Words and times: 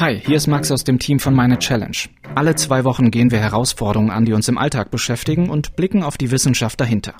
Hi, 0.00 0.22
hier 0.24 0.36
ist 0.36 0.46
Max 0.46 0.70
aus 0.70 0.84
dem 0.84 1.00
Team 1.00 1.18
von 1.18 1.34
Meine 1.34 1.58
Challenge. 1.58 1.96
Alle 2.36 2.54
zwei 2.54 2.84
Wochen 2.84 3.10
gehen 3.10 3.32
wir 3.32 3.40
Herausforderungen 3.40 4.12
an, 4.12 4.24
die 4.24 4.32
uns 4.32 4.46
im 4.46 4.56
Alltag 4.56 4.92
beschäftigen 4.92 5.50
und 5.50 5.74
blicken 5.74 6.04
auf 6.04 6.16
die 6.16 6.30
Wissenschaft 6.30 6.80
dahinter. 6.80 7.14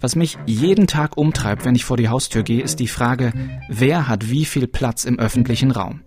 Was 0.00 0.14
mich 0.14 0.38
jeden 0.46 0.86
Tag 0.86 1.16
umtreibt, 1.16 1.64
wenn 1.64 1.74
ich 1.74 1.84
vor 1.84 1.96
die 1.96 2.08
Haustür 2.08 2.44
gehe, 2.44 2.62
ist 2.62 2.78
die 2.78 2.86
Frage, 2.86 3.32
wer 3.68 4.06
hat 4.06 4.30
wie 4.30 4.44
viel 4.44 4.68
Platz 4.68 5.04
im 5.04 5.18
öffentlichen 5.18 5.72
Raum? 5.72 6.02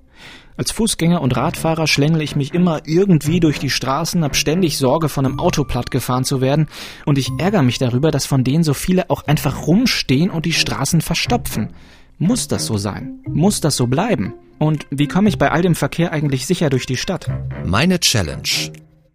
Als 0.55 0.71
Fußgänger 0.71 1.21
und 1.21 1.35
Radfahrer 1.35 1.85
schlängel 1.85 2.21
ich 2.21 2.37
mich 2.37 2.53
immer 2.53 2.81
irgendwie 2.85 3.41
durch 3.41 3.59
die 3.59 3.69
Straßen, 3.69 4.23
hab 4.23 4.37
ständig 4.37 4.77
Sorge, 4.77 5.09
von 5.09 5.25
einem 5.25 5.37
Auto 5.37 5.65
plattgefahren 5.65 6.23
zu 6.23 6.39
werden 6.39 6.67
und 7.05 7.17
ich 7.17 7.29
ärgere 7.39 7.61
mich 7.61 7.77
darüber, 7.77 8.09
dass 8.11 8.25
von 8.25 8.45
denen 8.45 8.63
so 8.63 8.73
viele 8.73 9.09
auch 9.09 9.27
einfach 9.27 9.67
rumstehen 9.67 10.29
und 10.29 10.45
die 10.45 10.53
Straßen 10.53 11.01
verstopfen. 11.01 11.73
Muss 12.21 12.49
das 12.49 12.65
so 12.65 12.75
sein? 12.75 13.23
Muss 13.29 13.61
das 13.61 13.77
so 13.77 13.87
bleiben? 13.87 14.33
Und 14.57 14.87
wie 14.91 15.07
komme 15.07 15.29
ich 15.29 15.37
bei 15.37 15.51
all 15.51 15.61
dem 15.61 15.73
Verkehr 15.73 16.11
eigentlich 16.11 16.45
sicher 16.45 16.69
durch 16.69 16.85
die 16.85 16.97
Stadt? 16.97 17.31
Meine 17.65 18.01
Challenge. 18.01 18.73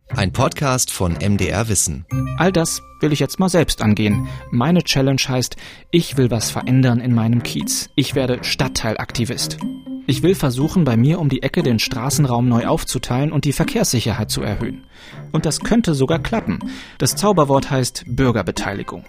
Ein 0.09 0.33
Podcast 0.33 0.91
von 0.91 1.13
MDR 1.13 1.69
Wissen. 1.69 2.07
All 2.39 2.51
das 2.51 2.81
will 3.01 3.13
ich 3.13 3.21
jetzt 3.21 3.39
mal 3.39 3.51
selbst 3.51 3.83
angehen. 3.83 4.27
Meine 4.51 4.83
Challenge 4.83 5.21
heißt, 5.21 5.57
ich 5.91 6.17
will 6.17 6.31
was 6.31 6.51
verändern 6.51 6.99
in 6.99 7.15
meinem 7.15 7.43
Kiez. 7.43 7.91
Ich 7.95 8.15
werde 8.15 8.43
Stadtteilaktivist. 8.43 9.59
Ich 10.07 10.23
will 10.23 10.35
versuchen, 10.35 10.85
bei 10.85 10.97
mir 10.97 11.21
um 11.21 11.29
die 11.29 11.43
Ecke 11.43 11.63
den 11.63 11.81
Straßenraum 11.81 12.49
neu 12.49 12.67
aufzuteilen 12.67 13.33
und 13.33 13.45
die 13.45 13.53
Verkehrssicherheit 13.53 14.31
zu 14.31 14.41
erhöhen. 14.41 14.85
Und 15.31 15.45
das 15.45 15.61
könnte 15.61 15.93
sogar 15.95 16.21
klappen. 16.21 16.59
Das 16.97 17.17
Zauberwort 17.17 17.71
heißt 17.71 18.05
Bürgerbeteiligung. 18.07 19.05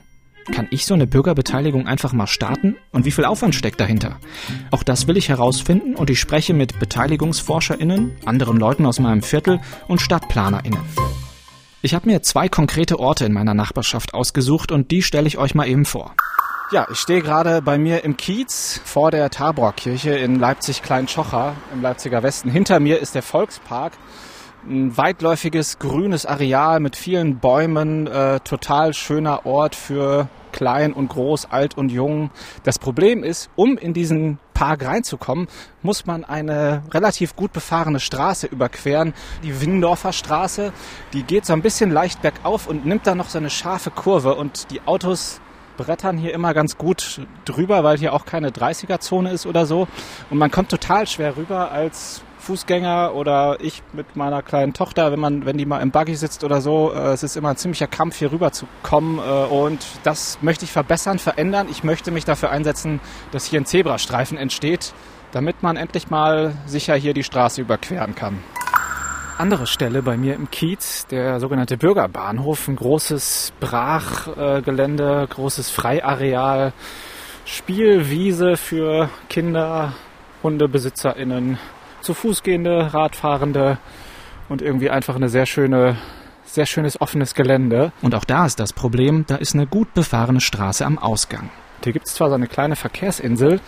Kann 0.51 0.67
ich 0.69 0.85
so 0.85 0.93
eine 0.93 1.07
Bürgerbeteiligung 1.07 1.87
einfach 1.87 2.13
mal 2.13 2.27
starten? 2.27 2.75
Und 2.91 3.05
wie 3.05 3.11
viel 3.11 3.25
Aufwand 3.25 3.55
steckt 3.55 3.79
dahinter? 3.79 4.19
Auch 4.71 4.83
das 4.83 5.07
will 5.07 5.17
ich 5.17 5.29
herausfinden 5.29 5.95
und 5.95 6.09
ich 6.09 6.19
spreche 6.19 6.53
mit 6.53 6.79
BeteiligungsforscherInnen, 6.79 8.15
anderen 8.25 8.57
Leuten 8.57 8.85
aus 8.85 8.99
meinem 8.99 9.23
Viertel 9.23 9.59
und 9.87 10.01
StadtplanerInnen. 10.01 10.79
Ich 11.81 11.93
habe 11.93 12.09
mir 12.09 12.21
zwei 12.21 12.47
konkrete 12.47 12.99
Orte 12.99 13.25
in 13.25 13.33
meiner 13.33 13.53
Nachbarschaft 13.53 14.13
ausgesucht 14.13 14.71
und 14.71 14.91
die 14.91 15.01
stelle 15.01 15.27
ich 15.27 15.37
euch 15.37 15.55
mal 15.55 15.67
eben 15.67 15.85
vor. 15.85 16.15
Ja, 16.71 16.87
ich 16.91 16.99
stehe 16.99 17.21
gerade 17.21 17.61
bei 17.61 17.77
mir 17.77 18.03
im 18.03 18.17
Kiez 18.17 18.81
vor 18.83 19.11
der 19.11 19.29
Taborkirche 19.29 20.11
in 20.11 20.39
Leipzig-Klein-Schocher 20.39 21.55
im 21.73 21.81
Leipziger 21.81 22.23
Westen. 22.23 22.49
Hinter 22.49 22.79
mir 22.79 22.99
ist 22.99 23.13
der 23.13 23.21
Volkspark. 23.21 23.93
Ein 24.67 24.97
weitläufiges 24.97 25.77
grünes 25.77 26.25
Areal 26.25 26.79
mit 26.79 26.95
vielen 26.95 27.37
Bäumen, 27.37 28.07
äh, 28.07 28.39
total 28.39 28.95
schöner 28.95 29.45
Ort 29.45 29.75
für 29.75 30.27
klein 30.51 30.91
und 30.91 31.09
groß, 31.09 31.51
alt 31.51 31.77
und 31.77 31.91
jung. 31.91 32.31
Das 32.63 32.79
Problem 32.79 33.23
ist, 33.23 33.51
um 33.55 33.77
in 33.77 33.93
diesen 33.93 34.39
Park 34.55 34.83
reinzukommen, 34.83 35.47
muss 35.83 36.07
man 36.07 36.23
eine 36.23 36.81
relativ 36.91 37.35
gut 37.35 37.53
befahrene 37.53 37.99
Straße 37.99 38.47
überqueren. 38.47 39.13
Die 39.43 39.61
Windorfer 39.61 40.13
Straße, 40.13 40.73
die 41.13 41.21
geht 41.21 41.45
so 41.45 41.53
ein 41.53 41.61
bisschen 41.61 41.91
leicht 41.91 42.23
bergauf 42.23 42.65
und 42.65 42.87
nimmt 42.87 43.05
dann 43.05 43.19
noch 43.19 43.29
so 43.29 43.37
eine 43.37 43.51
scharfe 43.51 43.91
Kurve 43.91 44.33
und 44.33 44.71
die 44.71 44.81
Autos 44.87 45.41
brettern 45.77 46.17
hier 46.17 46.33
immer 46.33 46.55
ganz 46.55 46.75
gut 46.75 47.21
drüber, 47.43 47.83
weil 47.83 47.99
hier 47.99 48.13
auch 48.13 48.25
keine 48.25 48.49
30er-Zone 48.49 49.29
ist 49.29 49.45
oder 49.45 49.67
so. 49.67 49.87
Und 50.31 50.39
man 50.39 50.49
kommt 50.49 50.69
total 50.69 51.05
schwer 51.05 51.37
rüber 51.37 51.71
als 51.71 52.23
Fußgänger 52.45 53.15
oder 53.15 53.57
ich 53.59 53.81
mit 53.91 54.15
meiner 54.15 54.43
kleinen 54.43 54.73
Tochter, 54.73 55.11
wenn 55.11 55.19
man, 55.19 55.45
wenn 55.45 55.57
die 55.57 55.65
mal 55.65 55.81
im 55.81 55.89
Buggy 55.89 56.15
sitzt 56.15 56.43
oder 56.43 56.61
so, 56.61 56.93
äh, 56.93 57.13
es 57.13 57.23
ist 57.23 57.35
immer 57.35 57.49
ein 57.49 57.57
ziemlicher 57.57 57.87
Kampf, 57.87 58.17
hier 58.17 58.31
rüber 58.31 58.51
zu 58.51 58.67
kommen. 58.83 59.17
Äh, 59.17 59.21
und 59.21 59.83
das 60.03 60.37
möchte 60.41 60.63
ich 60.65 60.71
verbessern, 60.71 61.17
verändern. 61.17 61.67
Ich 61.71 61.83
möchte 61.83 62.11
mich 62.11 62.23
dafür 62.23 62.51
einsetzen, 62.51 63.01
dass 63.31 63.45
hier 63.45 63.59
ein 63.59 63.65
Zebrastreifen 63.65 64.37
entsteht, 64.37 64.93
damit 65.31 65.63
man 65.63 65.75
endlich 65.75 66.09
mal 66.11 66.53
sicher 66.67 66.95
hier 66.95 67.13
die 67.15 67.23
Straße 67.23 67.61
überqueren 67.61 68.13
kann 68.13 68.37
andere 69.37 69.67
Stelle 69.67 70.01
bei 70.01 70.15
mir 70.15 70.33
im 70.35 70.49
Kiez, 70.49 71.07
der 71.07 71.41
sogenannte 71.41 71.75
Bürgerbahnhof, 71.75 72.69
ein 72.69 72.77
großes 72.77 73.51
Brachgelände, 73.59 75.27
großes 75.29 75.69
Freiareal, 75.69 76.71
Spielwiese 77.43 78.55
für 78.55 79.09
Kinder, 79.27 79.93
HundebesitzerInnen, 80.41 81.59
zu 82.05 82.13
Fuß 82.13 82.43
gehende, 82.43 82.93
Radfahrende 82.93 83.79
und 84.47 84.61
irgendwie 84.61 84.89
einfach 84.89 85.15
eine 85.15 85.27
sehr 85.27 85.45
schöne, 85.45 85.97
sehr 86.45 86.65
schönes 86.65 87.01
offenes 87.01 87.33
Gelände. 87.33 87.91
Und 88.01 88.15
auch 88.15 88.25
da 88.25 88.45
ist 88.45 88.59
das 88.59 88.73
Problem, 88.73 89.25
da 89.27 89.35
ist 89.35 89.55
eine 89.55 89.65
gut 89.67 89.93
befahrene 89.93 90.39
Straße 90.39 90.85
am 90.85 90.99
Ausgang. 90.99 91.49
Hier 91.83 91.93
gibt 91.93 92.07
es 92.07 92.13
zwar 92.13 92.29
so 92.29 92.35
eine 92.35 92.47
kleine 92.47 92.75
Verkehrsinsel, 92.75 93.59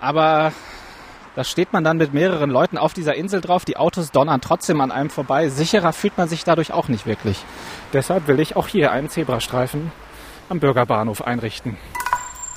aber 0.00 0.52
da 1.36 1.44
steht 1.44 1.72
man 1.72 1.84
dann 1.84 1.98
mit 1.98 2.12
mehreren 2.12 2.50
Leuten 2.50 2.78
auf 2.78 2.94
dieser 2.94 3.14
Insel 3.14 3.40
drauf. 3.40 3.64
Die 3.64 3.76
Autos 3.76 4.10
donnern 4.10 4.40
trotzdem 4.40 4.80
an 4.80 4.90
einem 4.90 5.10
vorbei. 5.10 5.48
Sicherer 5.48 5.92
fühlt 5.92 6.18
man 6.18 6.28
sich 6.28 6.44
dadurch 6.44 6.72
auch 6.72 6.88
nicht 6.88 7.06
wirklich. 7.06 7.44
Deshalb 7.92 8.26
will 8.26 8.40
ich 8.40 8.56
auch 8.56 8.66
hier 8.66 8.92
einen 8.92 9.08
Zebrastreifen 9.08 9.92
am 10.48 10.58
Bürgerbahnhof 10.58 11.22
einrichten. 11.22 11.76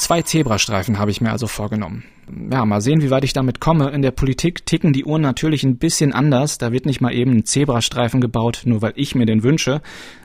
Zwei 0.02 0.24
Zebrastreifen 0.24 0.98
habe 0.98 1.12
ich 1.12 1.22
mir 1.22 1.32
also 1.32 1.46
vorgenommen. 1.46 2.04
Ja, 2.52 2.66
mal 2.66 2.82
sehen, 2.82 3.04
wie 3.04 3.12
weit 3.12 3.24
ich 3.24 3.34
damit 3.34 3.60
komme. 3.60 3.92
In 3.92 4.02
der 4.02 4.10
Politik 4.10 4.66
ticken 4.66 4.94
die 4.94 5.06
Uhren 5.06 5.22
natürlich 5.22 5.64
ein 5.64 5.78
bisschen 5.78 6.12
anders. 6.12 6.58
Da 6.58 6.72
wird 6.72 6.88
nicht 6.88 7.02
mal 7.02 7.14
eben 7.14 7.34
ein 7.34 7.46
Zebrastreifen 7.46 8.20
gebaut, 8.20 8.64
nur 8.66 8.82
weil 8.82 8.94
ich 8.96 9.14
mir 9.14 9.28
den 9.28 9.44
wünsche. 9.44 9.80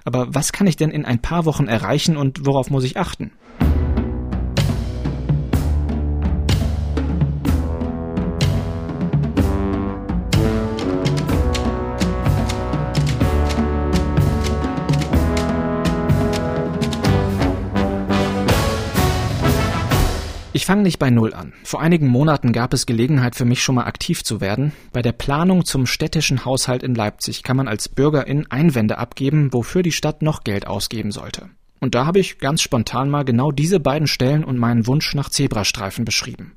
Aber 0.06 0.34
was 0.34 0.53
kann 0.53 0.66
ich 0.66 0.76
denn 0.76 0.88
in 0.88 1.04
ein 1.04 1.20
paar 1.20 1.44
Wochen 1.44 1.66
erreichen 1.66 2.16
und 2.16 2.47
worauf 2.47 2.70
muss 2.70 2.84
ich 2.84 2.97
achten? 2.97 3.32
Ich 20.66 20.69
fange 20.69 20.82
nicht 20.82 20.99
bei 20.99 21.10
Null 21.10 21.32
an. 21.32 21.53
Vor 21.62 21.81
einigen 21.81 22.09
Monaten 22.09 22.53
gab 22.53 22.75
es 22.75 22.87
Gelegenheit 22.87 23.37
für 23.37 23.44
mich 23.44 23.62
schon 23.62 23.77
mal 23.77 23.84
aktiv 23.84 24.25
zu 24.25 24.41
werden. 24.41 24.72
Bei 24.93 25.00
der 25.00 25.12
Planung 25.12 25.65
zum 25.65 25.87
städtischen 25.87 26.44
Haushalt 26.44 26.82
in 26.82 26.97
Leipzig 26.97 27.44
kann 27.44 27.56
man 27.56 27.69
als 27.69 27.88
Bürgerin 27.88 28.50
Einwände 28.50 28.99
abgeben, 28.99 29.53
wofür 29.53 29.84
die 29.84 29.93
Stadt 29.93 30.22
noch 30.22 30.43
Geld 30.43 30.66
ausgeben 30.66 31.12
sollte. 31.12 31.50
Und 31.78 31.94
da 31.94 32.05
habe 32.05 32.19
ich 32.19 32.41
ganz 32.41 32.62
spontan 32.62 33.10
mal 33.10 33.25
genau 33.25 33.53
diese 33.53 33.78
beiden 33.78 34.09
Stellen 34.09 34.43
und 34.43 34.59
meinen 34.59 34.88
Wunsch 34.88 35.15
nach 35.15 35.31
Zebrastreifen 35.31 36.05
beschrieben. 36.05 36.56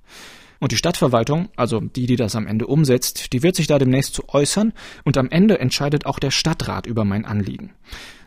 Und 0.58 0.72
die 0.72 0.78
Stadtverwaltung, 0.78 1.50
also 1.56 1.80
die, 1.80 2.08
die 2.08 2.16
das 2.16 2.36
am 2.36 2.48
Ende 2.48 2.66
umsetzt, 2.66 3.32
die 3.32 3.44
wird 3.44 3.56
sich 3.56 3.68
da 3.68 3.78
demnächst 3.78 4.16
zu 4.16 4.28
äußern 4.28 4.74
und 5.04 5.20
am 5.20 5.30
Ende 5.30 5.60
entscheidet 5.60 6.08
auch 6.08 6.18
der 6.18 6.32
Stadtrat 6.32 6.88
über 6.88 7.06
mein 7.06 7.26
Anliegen. 7.26 7.76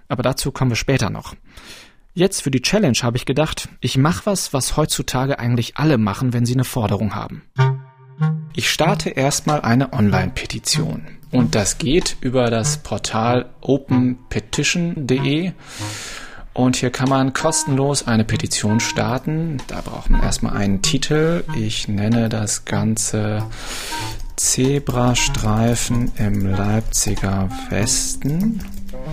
Aber 0.07 0.23
dazu 0.23 0.53
kommen 0.53 0.71
wir 0.71 0.77
später 0.77 1.11
noch. 1.11 1.35
Jetzt 2.15 2.43
für 2.43 2.51
die 2.51 2.61
Challenge 2.61 2.99
habe 3.03 3.17
ich 3.17 3.25
gedacht, 3.25 3.71
ich 3.81 3.97
mache 3.97 4.27
was, 4.27 4.53
was 4.53 4.77
heutzutage 4.77 5.39
eigentlich 5.39 5.79
alle 5.79 5.97
machen, 5.97 6.35
wenn 6.35 6.45
sie 6.45 6.53
eine 6.53 6.65
Forderung 6.65 7.15
haben. 7.15 7.43
Ich 8.55 8.71
starte 8.71 9.09
erstmal 9.09 9.63
eine 9.63 9.95
Online-Petition. 9.95 11.07
Und 11.31 11.55
das 11.55 11.79
geht 11.79 12.19
über 12.21 12.51
das 12.51 12.77
Portal 12.77 13.49
openpetition.de. 13.63 15.53
Und 16.53 16.77
hier 16.77 16.91
kann 16.91 17.09
man 17.09 17.33
kostenlos 17.33 18.07
eine 18.07 18.25
Petition 18.25 18.81
starten. 18.81 19.57
Da 19.69 19.81
braucht 19.81 20.11
man 20.11 20.23
erstmal 20.23 20.55
einen 20.55 20.83
Titel. 20.83 21.45
Ich 21.57 21.89
nenne 21.89 22.29
das 22.29 22.67
Ganze 22.67 23.47
Zebrastreifen 24.37 26.13
im 26.19 26.45
Leipziger 26.45 27.49
Westen. 27.71 28.61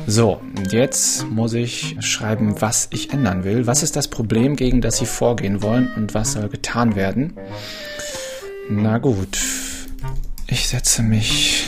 So, 0.08 0.42
jetzt 0.70 1.30
muss 1.30 1.54
ich 1.54 1.96
schreiben, 2.00 2.62
was 2.62 2.88
ich 2.92 3.14
ändern 3.14 3.44
will. 3.44 3.68
Was 3.68 3.84
ist 3.84 3.96
das 3.96 4.08
Problem, 4.08 4.56
gegen 4.56 4.82
das 4.82 4.98
Sie 4.98 5.06
vorgehen 5.06 5.62
wollen 5.62 5.92
und 5.96 6.14
was 6.14 6.34
soll 6.34 6.50
getan 6.50 6.96
werden? 6.96 7.34
Na 8.70 8.98
gut, 8.98 9.40
ich 10.48 10.68
setze 10.68 11.04
mich 11.04 11.68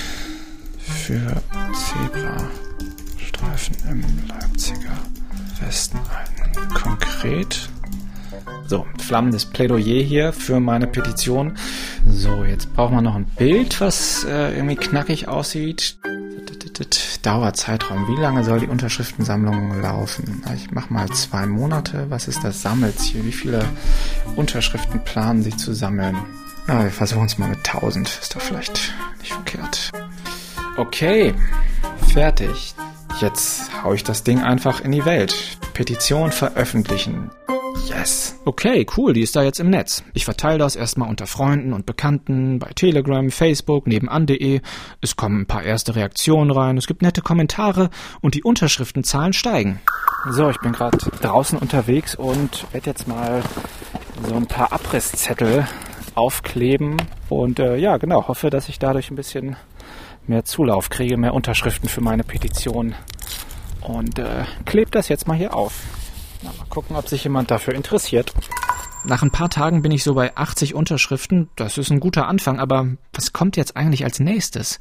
für 0.78 1.42
Zebrastreifen 1.74 3.76
im 3.90 4.04
Leipziger 4.28 4.98
Westen 5.60 5.98
ein. 5.98 6.68
Konkret. 6.74 7.70
So, 8.68 8.86
flammendes 9.00 9.46
Plädoyer 9.46 10.02
hier 10.02 10.34
für 10.34 10.60
meine 10.60 10.88
Petition. 10.88 11.58
So, 12.08 12.44
jetzt 12.44 12.74
brauchen 12.74 12.96
wir 12.96 13.02
noch 13.02 13.16
ein 13.16 13.26
Bild, 13.26 13.82
was 13.82 14.24
äh, 14.24 14.56
irgendwie 14.56 14.76
knackig 14.76 15.28
aussieht. 15.28 15.98
Dauerzeitraum. 17.22 18.08
Wie 18.08 18.20
lange 18.20 18.44
soll 18.44 18.62
die 18.62 18.68
Unterschriftensammlung 18.68 19.82
laufen? 19.82 20.44
Ich 20.56 20.72
mache 20.72 20.92
mal 20.92 21.08
zwei 21.10 21.46
Monate. 21.46 22.08
Was 22.10 22.28
ist 22.28 22.44
das 22.44 22.62
Sammelziel? 22.62 23.24
Wie 23.26 23.32
viele 23.32 23.64
Unterschriften 24.36 25.04
planen 25.04 25.44
Sie 25.44 25.56
zu 25.56 25.74
sammeln? 25.74 26.18
Na, 26.68 26.84
wir 26.84 26.92
versuchen 26.92 27.26
es 27.26 27.38
mal 27.38 27.50
mit 27.50 27.60
1000. 27.60 28.08
Ist 28.08 28.36
doch 28.36 28.42
vielleicht 28.42 28.94
nicht 29.20 29.34
verkehrt. 29.34 29.92
Okay, 30.78 31.34
fertig. 32.14 32.74
Jetzt 33.20 33.70
hau 33.84 33.94
ich 33.94 34.04
das 34.04 34.24
Ding 34.24 34.42
einfach 34.42 34.82
in 34.82 34.92
die 34.92 35.06
Welt. 35.06 35.58
Petition 35.74 36.32
veröffentlichen. 36.32 37.30
Yes. 37.98 38.40
Okay, 38.46 38.86
cool, 38.96 39.12
die 39.12 39.22
ist 39.22 39.36
da 39.36 39.44
jetzt 39.44 39.60
im 39.60 39.70
Netz. 39.70 40.04
Ich 40.14 40.24
verteile 40.24 40.58
das 40.58 40.78
erstmal 40.78 41.10
unter 41.10 41.28
Freunden 41.28 41.74
und 41.74 41.86
Bekannten, 41.86 42.58
bei 42.58 42.72
Telegram, 42.74 43.30
Facebook, 43.30 43.86
nebenan.de. 43.86 44.62
Es 45.02 45.18
kommen 45.18 45.42
ein 45.42 45.46
paar 45.46 45.64
erste 45.64 45.96
Reaktionen 45.96 46.52
rein, 46.52 46.78
es 46.78 46.88
gibt 46.88 47.02
nette 47.02 47.22
Kommentare 47.22 47.90
und 48.22 48.34
die 48.36 48.44
Unterschriftenzahlen 48.44 49.34
steigen. 49.34 49.82
So, 50.30 50.50
ich 50.50 50.58
bin 50.60 50.72
gerade 50.72 50.98
draußen 50.98 51.60
unterwegs 51.60 52.16
und 52.16 52.66
werde 52.72 52.90
jetzt 52.90 53.10
mal 53.10 53.44
so 54.28 54.36
ein 54.36 54.48
paar 54.48 54.72
Abrisszettel 54.72 55.68
aufkleben 56.16 56.96
und 57.28 57.60
äh, 57.60 57.76
ja, 57.76 57.98
genau, 57.98 58.28
hoffe, 58.30 58.50
dass 58.50 58.70
ich 58.70 58.80
dadurch 58.80 59.12
ein 59.12 59.16
bisschen 59.16 59.58
mehr 60.28 60.46
Zulauf 60.46 60.90
kriege, 60.90 61.18
mehr 61.18 61.34
Unterschriften 61.34 61.90
für 61.90 62.02
meine 62.02 62.24
Petition 62.24 62.96
und 63.82 64.18
äh, 64.18 64.46
klebe 64.66 64.92
das 64.92 65.10
jetzt 65.10 65.28
mal 65.28 65.36
hier 65.36 65.54
auf. 65.54 65.74
Na, 66.42 66.52
mal 66.58 66.66
gucken, 66.70 66.96
ob 66.96 67.08
sich 67.08 67.24
jemand 67.24 67.52
dafür 67.52 67.74
interessiert. 67.76 68.34
Nach 69.04 69.24
ein 69.24 69.32
paar 69.32 69.50
Tagen 69.50 69.82
bin 69.82 69.92
ich 69.92 70.04
so 70.04 70.14
bei 70.14 70.36
80 70.36 70.76
Unterschriften. 70.76 71.50
Das 71.56 71.78
ist 71.78 71.92
ein 71.92 72.00
guter 72.00 72.28
Anfang, 72.28 72.60
aber 72.60 72.88
was 73.14 73.34
kommt 73.34 73.58
jetzt 73.58 73.76
eigentlich 73.76 74.04
als 74.04 74.20
nächstes? 74.20 74.80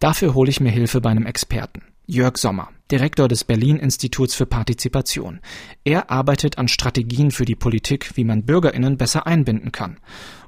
Dafür 0.00 0.34
hole 0.34 0.50
ich 0.50 0.60
mir 0.60 0.70
Hilfe 0.70 1.00
bei 1.00 1.10
einem 1.10 1.26
Experten. 1.26 1.82
Jörg 2.06 2.36
Sommer, 2.36 2.68
Direktor 2.90 3.28
des 3.28 3.44
Berlin 3.44 3.78
Instituts 3.78 4.34
für 4.34 4.46
Partizipation. 4.46 5.38
Er 5.84 6.10
arbeitet 6.10 6.58
an 6.58 6.66
Strategien 6.66 7.30
für 7.30 7.44
die 7.44 7.54
Politik, 7.54 8.10
wie 8.16 8.24
man 8.24 8.42
Bürgerinnen 8.42 8.96
besser 8.96 9.26
einbinden 9.28 9.70
kann. 9.70 9.98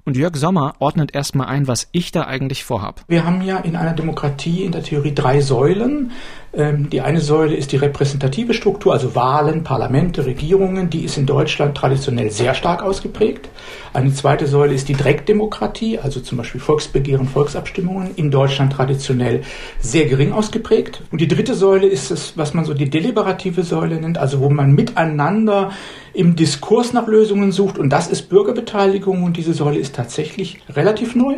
Und 0.04 0.16
Jörg 0.16 0.36
Sommer 0.36 0.74
ordnet 0.80 1.14
erstmal 1.14 1.46
ein, 1.46 1.68
was 1.68 1.88
ich 1.92 2.10
da 2.10 2.24
eigentlich 2.24 2.64
vorhab. 2.64 3.04
Wir 3.06 3.24
haben 3.24 3.40
ja 3.40 3.58
in 3.58 3.76
einer 3.76 3.94
Demokratie 3.94 4.64
in 4.64 4.72
der 4.72 4.82
Theorie 4.82 5.14
drei 5.14 5.40
Säulen. 5.40 6.10
Ähm, 6.56 6.88
die 6.88 7.00
eine 7.00 7.20
Säule 7.20 7.54
ist 7.54 7.72
die 7.72 7.76
repräsentative 7.76 8.54
Struktur, 8.54 8.92
also 8.92 9.14
Wahlen, 9.14 9.64
Parlamente, 9.64 10.24
Regierungen. 10.24 10.88
Die 10.88 11.04
ist 11.04 11.18
in 11.18 11.26
Deutschland 11.26 11.76
traditionell 11.76 12.30
sehr 12.30 12.54
stark 12.54 12.82
ausgeprägt. 12.82 13.48
Eine 13.92 14.12
zweite 14.12 14.46
Säule 14.46 14.74
ist 14.74 14.88
die 14.88 14.94
Direktdemokratie, 14.94 15.98
also 15.98 16.20
zum 16.20 16.38
Beispiel 16.38 16.60
Volksbegehren, 16.60 17.26
Volksabstimmungen. 17.26 18.10
In 18.16 18.30
Deutschland 18.30 18.72
traditionell 18.72 19.42
sehr 19.80 20.06
gering 20.06 20.32
ausgeprägt. 20.32 21.02
Und 21.10 21.20
die 21.20 21.28
dritte 21.28 21.54
Säule 21.54 21.86
ist 21.86 22.10
es, 22.10 22.36
was 22.36 22.54
man 22.54 22.64
so 22.64 22.74
die 22.74 22.88
deliberative 22.90 23.64
Säule 23.64 24.00
nennt, 24.00 24.18
also 24.18 24.40
wo 24.40 24.48
man 24.48 24.72
miteinander 24.72 25.72
im 26.12 26.36
Diskurs 26.36 26.92
nach 26.92 27.08
Lösungen 27.08 27.50
sucht. 27.50 27.78
Und 27.78 27.90
das 27.90 28.06
ist 28.08 28.28
Bürgerbeteiligung. 28.28 29.24
Und 29.24 29.36
diese 29.36 29.54
Säule 29.54 29.78
ist 29.78 29.96
tatsächlich 29.96 30.60
relativ 30.68 31.16
neu 31.16 31.34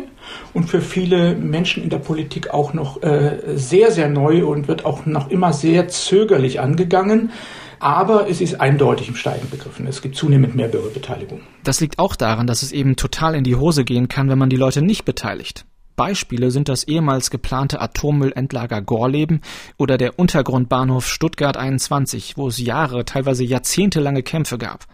und 0.53 0.65
für 0.65 0.81
viele 0.81 1.35
Menschen 1.35 1.83
in 1.83 1.89
der 1.89 1.97
Politik 1.97 2.53
auch 2.53 2.73
noch 2.73 3.01
äh, 3.03 3.37
sehr, 3.55 3.91
sehr 3.91 4.09
neu 4.09 4.45
und 4.45 4.67
wird 4.67 4.85
auch 4.85 5.05
noch 5.11 5.29
immer 5.29 5.53
sehr 5.53 5.87
zögerlich 5.87 6.59
angegangen. 6.59 7.31
Aber 7.79 8.27
es 8.27 8.41
ist 8.41 8.59
eindeutig 8.59 9.09
im 9.09 9.15
Steigen 9.15 9.49
begriffen. 9.49 9.85
Es 9.85 10.01
gibt 10.01 10.15
zunehmend 10.15 10.55
mehr 10.55 10.67
Bürgerbeteiligung. 10.67 11.41
Das 11.63 11.79
liegt 11.79 11.99
auch 11.99 12.15
daran, 12.15 12.47
dass 12.47 12.63
es 12.63 12.71
eben 12.71 12.95
total 12.95 13.35
in 13.35 13.43
die 13.43 13.55
Hose 13.55 13.83
gehen 13.83 14.07
kann, 14.07 14.29
wenn 14.29 14.39
man 14.39 14.49
die 14.49 14.55
Leute 14.55 14.81
nicht 14.81 15.05
beteiligt. 15.05 15.65
Beispiele 15.95 16.51
sind 16.51 16.69
das 16.69 16.83
ehemals 16.83 17.31
geplante 17.31 17.81
Atommüllendlager 17.81 18.81
Gorleben 18.81 19.41
oder 19.77 19.97
der 19.97 20.19
Untergrundbahnhof 20.19 21.07
Stuttgart 21.07 21.57
21, 21.57 22.37
wo 22.37 22.47
es 22.47 22.59
Jahre, 22.59 23.03
teilweise 23.03 23.43
jahrzehntelange 23.43 24.21
Kämpfe 24.21 24.59
gab. 24.59 24.85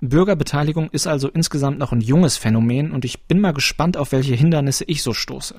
Bürgerbeteiligung 0.00 0.90
ist 0.90 1.08
also 1.08 1.28
insgesamt 1.28 1.78
noch 1.78 1.90
ein 1.90 2.00
junges 2.00 2.36
Phänomen 2.36 2.92
und 2.92 3.04
ich 3.04 3.24
bin 3.24 3.40
mal 3.40 3.52
gespannt, 3.52 3.96
auf 3.96 4.12
welche 4.12 4.36
Hindernisse 4.36 4.84
ich 4.86 5.02
so 5.02 5.12
stoße. 5.12 5.56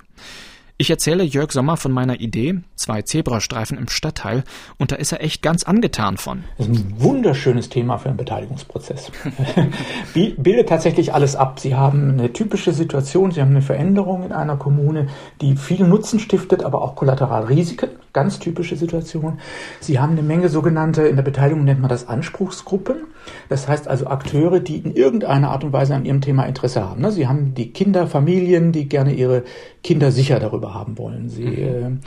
Ich 0.82 0.90
erzähle 0.90 1.26
Jörg 1.26 1.52
Sommer 1.52 1.76
von 1.76 1.92
meiner 1.92 2.22
Idee, 2.22 2.62
zwei 2.76 3.02
Zebrastreifen 3.02 3.78
im 3.78 3.90
Stadtteil, 3.90 4.46
und 4.78 4.94
da 4.94 4.96
ist 4.96 5.12
er 5.12 5.22
echt 5.22 5.42
ganz 5.42 5.64
angetan 5.64 6.16
von. 6.16 6.46
Das 6.58 6.70
ist 6.70 6.78
ein 6.78 6.94
wunderschönes 7.02 7.68
Thema 7.68 7.98
für 7.98 8.08
einen 8.08 8.16
Beteiligungsprozess. 8.16 9.12
Bildet 10.14 10.70
tatsächlich 10.70 11.14
alles 11.14 11.36
ab. 11.36 11.60
Sie 11.60 11.76
haben 11.76 12.12
eine 12.12 12.32
typische 12.32 12.72
Situation, 12.72 13.32
Sie 13.32 13.42
haben 13.42 13.50
eine 13.50 13.62
Veränderung 13.62 14.24
in 14.24 14.32
einer 14.32 14.56
Kommune, 14.56 15.10
die 15.42 15.58
viel 15.58 15.86
Nutzen 15.86 16.18
stiftet, 16.18 16.64
aber 16.64 16.82
auch 16.82 16.96
Kollateralrisiken. 16.96 17.90
Ganz 18.14 18.40
typische 18.40 18.76
Situation. 18.76 19.40
Sie 19.80 20.00
haben 20.00 20.14
eine 20.14 20.24
Menge 20.24 20.50
sogenannte, 20.50 21.04
in 21.04 21.16
der 21.16 21.24
Beteiligung 21.24 21.64
nennt 21.64 21.80
man 21.80 21.90
das 21.90 22.08
Anspruchsgruppen. 22.08 22.98
Das 23.50 23.68
heißt 23.68 23.88
also 23.88 24.08
Akteure, 24.08 24.60
die 24.60 24.78
in 24.78 24.94
irgendeiner 24.94 25.52
Art 25.52 25.64
und 25.64 25.74
Weise 25.74 25.94
an 25.94 26.06
ihrem 26.06 26.22
Thema 26.22 26.44
Interesse 26.46 26.84
haben. 26.84 27.02
Ne? 27.02 27.12
Sie 27.12 27.28
haben 27.28 27.54
die 27.54 27.72
Kinder, 27.72 28.08
Familien, 28.08 28.72
die 28.72 28.90
gerne 28.90 29.14
ihre 29.14 29.44
Kinder 29.84 30.12
sicher 30.12 30.40
darüber 30.40 30.74
haben 30.74 30.98
wollen. 30.98 31.30
Sie 31.30 31.46
mhm. 31.46 32.00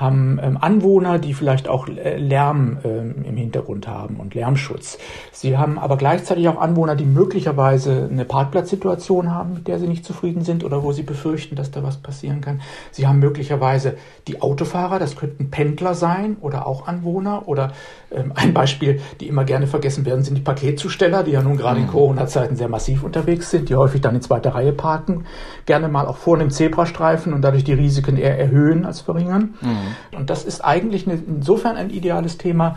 Haben 0.00 0.40
ähm, 0.42 0.58
Anwohner, 0.60 1.18
die 1.18 1.34
vielleicht 1.34 1.68
auch 1.68 1.86
äh, 1.88 2.16
Lärm 2.16 2.78
ähm, 2.84 3.24
im 3.24 3.36
Hintergrund 3.36 3.86
haben 3.86 4.16
und 4.16 4.34
Lärmschutz. 4.34 4.98
Sie 5.32 5.58
haben 5.58 5.78
aber 5.78 5.96
gleichzeitig 5.96 6.48
auch 6.48 6.60
Anwohner, 6.60 6.96
die 6.96 7.04
möglicherweise 7.04 8.08
eine 8.10 8.24
Parkplatzsituation 8.24 9.32
haben, 9.32 9.54
mit 9.54 9.68
der 9.68 9.78
sie 9.78 9.86
nicht 9.86 10.04
zufrieden 10.04 10.42
sind 10.42 10.64
oder 10.64 10.82
wo 10.82 10.92
sie 10.92 11.02
befürchten, 11.02 11.54
dass 11.54 11.70
da 11.70 11.82
was 11.82 11.98
passieren 11.98 12.40
kann. 12.40 12.62
Sie 12.90 13.06
haben 13.06 13.18
möglicherweise 13.18 13.96
die 14.26 14.40
Autofahrer, 14.40 14.98
das 14.98 15.16
könnten 15.16 15.50
Pendler 15.50 15.94
sein 15.94 16.36
oder 16.40 16.66
auch 16.66 16.86
Anwohner 16.86 17.46
oder 17.46 17.72
ähm, 18.10 18.32
ein 18.34 18.54
Beispiel, 18.54 19.00
die 19.20 19.28
immer 19.28 19.44
gerne 19.44 19.66
vergessen 19.66 20.06
werden, 20.06 20.24
sind 20.24 20.36
die 20.36 20.42
Paketzusteller, 20.42 21.22
die 21.22 21.32
ja 21.32 21.42
nun 21.42 21.56
gerade 21.56 21.80
in 21.80 21.86
mhm. 21.86 21.90
Corona-Zeiten 21.90 22.56
sehr 22.56 22.68
massiv 22.68 23.02
unterwegs 23.02 23.50
sind, 23.50 23.68
die 23.68 23.76
häufig 23.76 24.00
dann 24.00 24.14
in 24.14 24.22
zweiter 24.22 24.54
Reihe 24.54 24.72
parken, 24.72 25.26
gerne 25.66 25.88
mal 25.88 26.06
auch 26.06 26.16
vor 26.16 26.38
einem 26.38 26.50
Zebrastreifen 26.50 27.32
und 27.32 27.42
dadurch 27.42 27.64
die 27.64 27.74
Risiken 27.74 28.16
eher 28.16 28.38
erhöhen 28.38 28.86
als 28.86 29.02
verringern. 29.02 29.54
Mhm. 29.60 29.89
Und 30.16 30.30
das 30.30 30.44
ist 30.44 30.60
eigentlich 30.64 31.06
eine, 31.06 31.20
insofern 31.26 31.76
ein 31.76 31.90
ideales 31.90 32.38
Thema, 32.38 32.76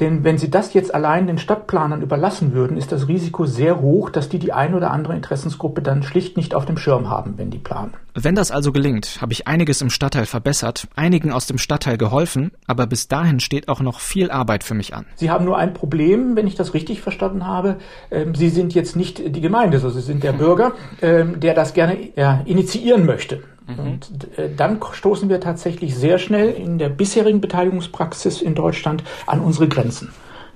denn 0.00 0.24
wenn 0.24 0.38
Sie 0.38 0.50
das 0.50 0.74
jetzt 0.74 0.92
allein 0.92 1.28
den 1.28 1.38
Stadtplanern 1.38 2.02
überlassen 2.02 2.52
würden, 2.52 2.76
ist 2.76 2.90
das 2.90 3.06
Risiko 3.06 3.46
sehr 3.46 3.80
hoch, 3.80 4.10
dass 4.10 4.28
die 4.28 4.40
die 4.40 4.52
ein 4.52 4.74
oder 4.74 4.90
andere 4.90 5.14
Interessensgruppe 5.14 5.82
dann 5.82 6.02
schlicht 6.02 6.36
nicht 6.36 6.54
auf 6.54 6.66
dem 6.66 6.76
Schirm 6.76 7.10
haben, 7.10 7.34
wenn 7.36 7.50
die 7.50 7.58
planen. 7.58 7.94
Wenn 8.14 8.34
das 8.34 8.50
also 8.50 8.72
gelingt, 8.72 9.18
habe 9.20 9.32
ich 9.32 9.46
einiges 9.46 9.82
im 9.82 9.90
Stadtteil 9.90 10.26
verbessert, 10.26 10.88
einigen 10.96 11.32
aus 11.32 11.46
dem 11.46 11.58
Stadtteil 11.58 11.96
geholfen, 11.96 12.50
aber 12.66 12.88
bis 12.88 13.06
dahin 13.06 13.38
steht 13.38 13.68
auch 13.68 13.80
noch 13.80 14.00
viel 14.00 14.32
Arbeit 14.32 14.64
für 14.64 14.74
mich 14.74 14.94
an. 14.94 15.06
Sie 15.14 15.30
haben 15.30 15.44
nur 15.44 15.58
ein 15.58 15.74
Problem, 15.74 16.34
wenn 16.34 16.48
ich 16.48 16.56
das 16.56 16.74
richtig 16.74 17.00
verstanden 17.00 17.46
habe. 17.46 17.76
Ähm, 18.10 18.34
Sie 18.34 18.48
sind 18.48 18.74
jetzt 18.74 18.96
nicht 18.96 19.36
die 19.36 19.40
Gemeinde, 19.40 19.78
sondern 19.78 20.00
Sie 20.00 20.06
sind 20.06 20.24
der 20.24 20.32
Bürger, 20.32 20.72
ähm, 21.02 21.38
der 21.38 21.54
das 21.54 21.72
gerne 21.72 21.96
ja, 22.16 22.40
initiieren 22.46 23.06
möchte. 23.06 23.42
Mhm. 23.66 23.78
Und 23.78 24.38
äh, 24.38 24.50
dann 24.54 24.80
stoßen 24.92 25.28
wir 25.28 25.40
tatsächlich 25.40 25.96
sehr 25.96 26.18
schnell 26.18 26.50
in 26.50 26.78
der 26.78 26.88
bisherigen 26.88 27.40
Beteiligungspraxis 27.40 28.42
in 28.42 28.54
Deutschland 28.54 29.02
an 29.26 29.40
unsere 29.40 29.68
Grenzen. 29.68 30.10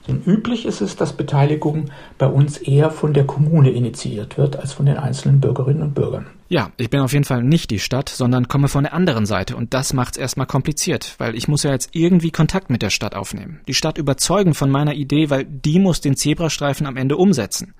Denn 0.08 0.22
üblich 0.24 0.64
ist 0.64 0.80
es, 0.80 0.96
dass 0.96 1.12
Beteiligung 1.12 1.90
bei 2.16 2.26
uns 2.26 2.56
eher 2.56 2.90
von 2.90 3.12
der 3.12 3.26
Kommune 3.26 3.70
initiiert 3.70 4.38
wird 4.38 4.56
als 4.56 4.72
von 4.72 4.86
den 4.86 4.96
einzelnen 4.96 5.40
Bürgerinnen 5.40 5.82
und 5.82 5.94
Bürgern. 5.94 6.26
Ja, 6.48 6.70
ich 6.78 6.88
bin 6.88 7.00
auf 7.00 7.12
jeden 7.12 7.26
Fall 7.26 7.42
nicht 7.42 7.70
die 7.70 7.78
Stadt, 7.78 8.08
sondern 8.08 8.48
komme 8.48 8.68
von 8.68 8.84
der 8.84 8.94
anderen 8.94 9.26
Seite 9.26 9.54
und 9.54 9.74
das 9.74 9.92
macht's 9.92 10.16
erstmal 10.16 10.46
kompliziert, 10.46 11.14
weil 11.18 11.36
ich 11.36 11.46
muss 11.46 11.62
ja 11.62 11.72
jetzt 11.72 11.90
irgendwie 11.92 12.30
Kontakt 12.30 12.70
mit 12.70 12.80
der 12.80 12.88
Stadt 12.88 13.14
aufnehmen. 13.14 13.60
Die 13.68 13.74
Stadt 13.74 13.98
überzeugen 13.98 14.54
von 14.54 14.70
meiner 14.70 14.94
Idee, 14.94 15.28
weil 15.28 15.44
die 15.44 15.78
muss 15.78 16.00
den 16.00 16.16
Zebrastreifen 16.16 16.86
am 16.86 16.96
Ende 16.96 17.18
umsetzen. 17.18 17.74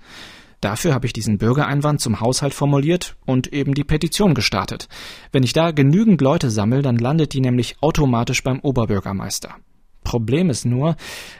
Dafür 0.60 0.92
habe 0.92 1.06
ich 1.06 1.12
diesen 1.12 1.38
Bürgereinwand 1.38 2.00
zum 2.00 2.20
Haushalt 2.20 2.54
formuliert 2.54 3.16
und 3.26 3.52
eben 3.52 3.74
die 3.74 3.84
Petition 3.84 4.34
gestartet. 4.34 4.88
Wenn 5.30 5.44
ich 5.44 5.52
da 5.52 5.70
genügend 5.70 6.20
Leute 6.20 6.50
sammle, 6.50 6.82
dann 6.82 6.96
landet 6.96 7.32
die 7.32 7.40
nämlich 7.40 7.76
automatisch 7.80 8.42
beim 8.42 8.58
Oberbürgermeister. 8.60 9.54
Problem 10.08 10.48
ist 10.48 10.64
nur, 10.64 10.96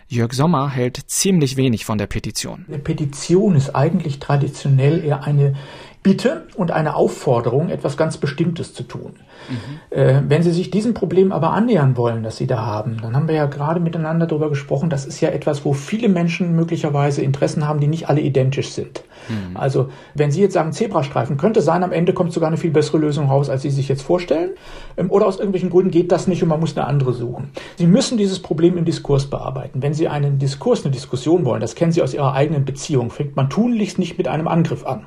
Jörg 0.09 0.35
Sommer 0.35 0.69
hält 0.69 0.99
ziemlich 1.07 1.57
wenig 1.57 1.87
von 1.87 1.97
der 1.97 2.07
Petition. 2.07 2.67
Eine 2.69 2.79
Petition 2.79 3.57
ist 3.57 3.75
eigentlich 3.75 4.19
traditionell 4.19 5.03
eher 5.03 5.25
eine 5.25 5.55
Bitte 6.03 6.47
und 6.55 6.71
eine 6.71 6.95
Aufforderung, 6.95 7.71
etwas 7.71 7.97
ganz 7.97 8.17
Bestimmtes 8.19 8.73
zu 8.73 8.85
tun. 8.85 9.15
Mhm. 9.49 9.97
Äh, 9.97 10.23
wenn 10.29 10.43
Sie 10.43 10.53
sich 10.53 10.71
diesem 10.71 10.95
Problem 10.95 11.33
aber 11.33 11.53
annähern 11.53 11.97
wollen, 11.97 12.23
das 12.23 12.37
Sie 12.37 12.47
da 12.47 12.65
haben, 12.65 12.99
dann 13.03 13.17
haben 13.17 13.29
wir 13.29 13.35
ja 13.35 13.47
gerade 13.47 13.81
miteinander 13.81 14.27
darüber 14.27 14.49
gesprochen, 14.49 14.91
das 14.91 15.07
ist 15.07 15.21
ja 15.21 15.31
etwas, 15.31 15.65
wo 15.65 15.73
viele 15.73 16.09
Menschen 16.09 16.55
möglicherweise 16.55 17.23
Interessen 17.23 17.67
haben, 17.67 17.81
die 17.81 17.89
nicht 17.89 18.09
alle 18.09 18.21
identisch 18.21 18.71
sind. 18.71 19.03
Mhm. 19.29 19.57
Also 19.57 19.89
wenn 20.15 20.31
Sie 20.31 20.41
jetzt 20.41 20.55
sagen 20.55 20.73
Zebrastreifen, 20.73 21.37
könnte 21.37 21.63
sein, 21.63 21.83
am 21.83 21.93
Ende 21.93 22.13
kommt 22.13 22.33
sogar 22.33 22.49
eine 22.49 22.57
viel 22.57 22.71
bessere 22.71 22.99
Lösung 22.99 23.29
raus, 23.29 23.51
als 23.51 23.63
Sie 23.63 23.71
sich 23.71 23.89
jetzt 23.89 24.03
vorstellen. 24.03 24.51
Ähm, 24.97 25.11
oder 25.11 25.27
aus 25.27 25.39
irgendwelchen 25.39 25.71
Gründen 25.71 25.91
geht 25.91 26.13
das 26.13 26.29
nicht 26.29 26.43
und 26.43 26.49
man 26.49 26.61
muss 26.61 26.77
eine 26.77 26.87
andere 26.87 27.13
suchen. 27.13 27.51
Sie 27.77 27.87
müssen 27.87 28.19
dieses 28.19 28.41
Problem 28.41 28.79
im 28.79 28.85
Diskurs 28.85 29.27
bearbeiten. 29.27 29.83
Wenn 29.83 29.95
Sie 29.95 30.09
einen 30.09 30.39
Diskurs, 30.39 30.85
eine 30.85 30.93
Diskussion 30.93 31.45
wollen, 31.45 31.61
das 31.61 31.75
kennen 31.75 31.93
Sie 31.93 32.03
aus 32.03 32.15
Ihrer 32.15 32.35
eigenen 32.35 32.65
Beziehung, 32.65 33.11
fängt 33.11 33.37
man 33.37 33.51
tunlichst 33.51 33.99
nicht 33.99 34.17
mit 34.17 34.29
einem 34.29 34.49
Angriff 34.49 34.87
an. 34.87 35.07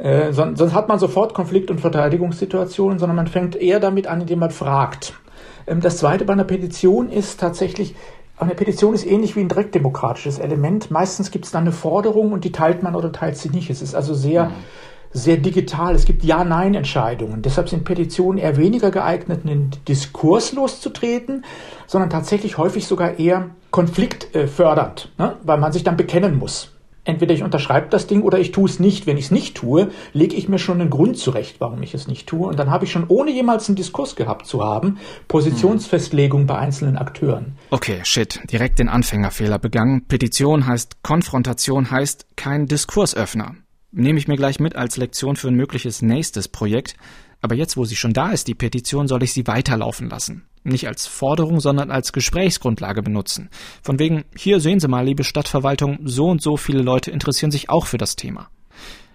Äh, 0.00 0.32
sonst, 0.32 0.58
sonst 0.58 0.72
hat 0.72 0.88
man 0.88 0.98
sofort 0.98 1.34
Konflikt- 1.34 1.70
und 1.70 1.80
Verteidigungssituationen, 1.80 2.98
sondern 2.98 3.16
man 3.16 3.26
fängt 3.26 3.54
eher 3.54 3.80
damit 3.80 4.06
an, 4.06 4.22
indem 4.22 4.38
man 4.38 4.50
fragt. 4.50 5.12
Ähm, 5.66 5.80
das 5.80 5.98
Zweite 5.98 6.24
bei 6.24 6.32
einer 6.32 6.44
Petition 6.44 7.10
ist 7.10 7.38
tatsächlich, 7.38 7.94
eine 8.38 8.54
Petition 8.54 8.94
ist 8.94 9.06
ähnlich 9.06 9.36
wie 9.36 9.40
ein 9.40 9.48
direktdemokratisches 9.48 10.38
Element. 10.38 10.90
Meistens 10.90 11.30
gibt 11.30 11.44
es 11.44 11.50
dann 11.50 11.64
eine 11.64 11.72
Forderung 11.72 12.32
und 12.32 12.44
die 12.44 12.52
teilt 12.52 12.82
man 12.82 12.96
oder 12.96 13.12
teilt 13.12 13.36
sie 13.36 13.50
nicht. 13.50 13.68
Es 13.68 13.82
ist 13.82 13.94
also 13.94 14.14
sehr, 14.14 14.50
sehr 15.12 15.36
digital. 15.36 15.94
Es 15.94 16.06
gibt 16.06 16.24
Ja-Nein-Entscheidungen. 16.24 17.42
Deshalb 17.42 17.68
sind 17.68 17.84
Petitionen 17.84 18.38
eher 18.38 18.56
weniger 18.56 18.90
geeignet, 18.90 19.40
einen 19.44 19.70
Diskurs 19.86 20.54
loszutreten, 20.54 21.44
sondern 21.86 22.08
tatsächlich 22.08 22.56
häufig 22.56 22.86
sogar 22.86 23.18
eher 23.18 23.50
konfliktfördernd, 23.70 25.12
ne? 25.18 25.36
weil 25.42 25.58
man 25.58 25.72
sich 25.72 25.84
dann 25.84 25.98
bekennen 25.98 26.38
muss. 26.38 26.79
Entweder 27.10 27.34
ich 27.34 27.42
unterschreibe 27.42 27.88
das 27.90 28.06
Ding 28.06 28.22
oder 28.22 28.38
ich 28.38 28.52
tue 28.52 28.68
es 28.68 28.80
nicht. 28.80 29.06
Wenn 29.06 29.16
ich 29.16 29.26
es 29.26 29.30
nicht 29.30 29.56
tue, 29.56 29.90
lege 30.12 30.34
ich 30.36 30.48
mir 30.48 30.58
schon 30.58 30.80
einen 30.80 30.90
Grund 30.90 31.18
zurecht, 31.18 31.56
warum 31.58 31.82
ich 31.82 31.94
es 31.94 32.06
nicht 32.06 32.26
tue. 32.26 32.48
Und 32.48 32.58
dann 32.58 32.70
habe 32.70 32.84
ich 32.84 32.92
schon, 32.92 33.04
ohne 33.08 33.30
jemals 33.30 33.68
einen 33.68 33.76
Diskurs 33.76 34.16
gehabt 34.16 34.46
zu 34.46 34.64
haben, 34.64 34.98
Positionsfestlegung 35.28 36.46
bei 36.46 36.58
einzelnen 36.58 36.96
Akteuren. 36.96 37.56
Okay, 37.70 38.00
shit, 38.04 38.40
direkt 38.50 38.78
den 38.78 38.88
Anfängerfehler 38.88 39.58
begangen. 39.58 40.06
Petition 40.06 40.66
heißt 40.66 41.02
Konfrontation 41.02 41.90
heißt 41.90 42.26
kein 42.36 42.66
Diskursöffner. 42.66 43.56
Nehme 43.92 44.18
ich 44.18 44.28
mir 44.28 44.36
gleich 44.36 44.60
mit 44.60 44.76
als 44.76 44.96
Lektion 44.96 45.36
für 45.36 45.48
ein 45.48 45.54
mögliches 45.54 46.00
nächstes 46.00 46.48
Projekt. 46.48 46.94
Aber 47.42 47.54
jetzt, 47.54 47.76
wo 47.76 47.84
sie 47.84 47.96
schon 47.96 48.12
da 48.12 48.30
ist, 48.30 48.48
die 48.48 48.54
Petition, 48.54 49.08
soll 49.08 49.22
ich 49.22 49.32
sie 49.32 49.46
weiterlaufen 49.46 50.08
lassen. 50.08 50.46
Nicht 50.62 50.86
als 50.88 51.06
Forderung, 51.06 51.60
sondern 51.60 51.90
als 51.90 52.12
Gesprächsgrundlage 52.12 53.02
benutzen. 53.02 53.48
Von 53.82 53.98
wegen, 53.98 54.24
hier 54.36 54.60
sehen 54.60 54.80
Sie 54.80 54.88
mal, 54.88 55.04
liebe 55.04 55.24
Stadtverwaltung, 55.24 56.00
so 56.04 56.28
und 56.28 56.42
so 56.42 56.56
viele 56.56 56.82
Leute 56.82 57.10
interessieren 57.10 57.50
sich 57.50 57.70
auch 57.70 57.86
für 57.86 57.98
das 57.98 58.16
Thema. 58.16 58.50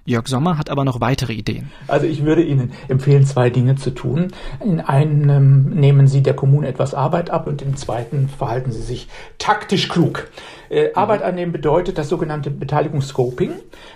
Jörg 0.08 0.28
Sommer 0.28 0.60
hat 0.60 0.70
aber 0.70 0.86
noch 0.86 1.02
weitere 1.02 1.34
Ideen. 1.34 1.72
Also 1.88 2.06
ich 2.06 2.24
würde 2.24 2.44
Ihnen 2.44 2.74
empfehlen, 2.90 3.26
zwei 3.26 3.50
Dinge 3.50 3.76
zu 3.76 3.90
tun. 3.90 4.28
In 4.64 4.80
einem 4.80 5.72
nehmen 5.72 6.06
Sie 6.06 6.22
der 6.22 6.36
Kommune 6.36 6.68
etwas 6.68 6.94
Arbeit 6.94 7.32
ab 7.32 7.48
und 7.48 7.64
im 7.64 7.76
zweiten 7.76 8.30
verhalten 8.30 8.72
Sie 8.72 8.84
sich 8.84 9.08
taktisch 9.40 9.90
klug. 9.90 10.28
Äh, 10.70 10.94
Arbeit 10.94 11.24
annehmen 11.24 11.52
bedeutet 11.52 11.98
das 11.98 12.08
sogenannte 12.08 12.52
Beteiligungsscoping. 12.52 13.54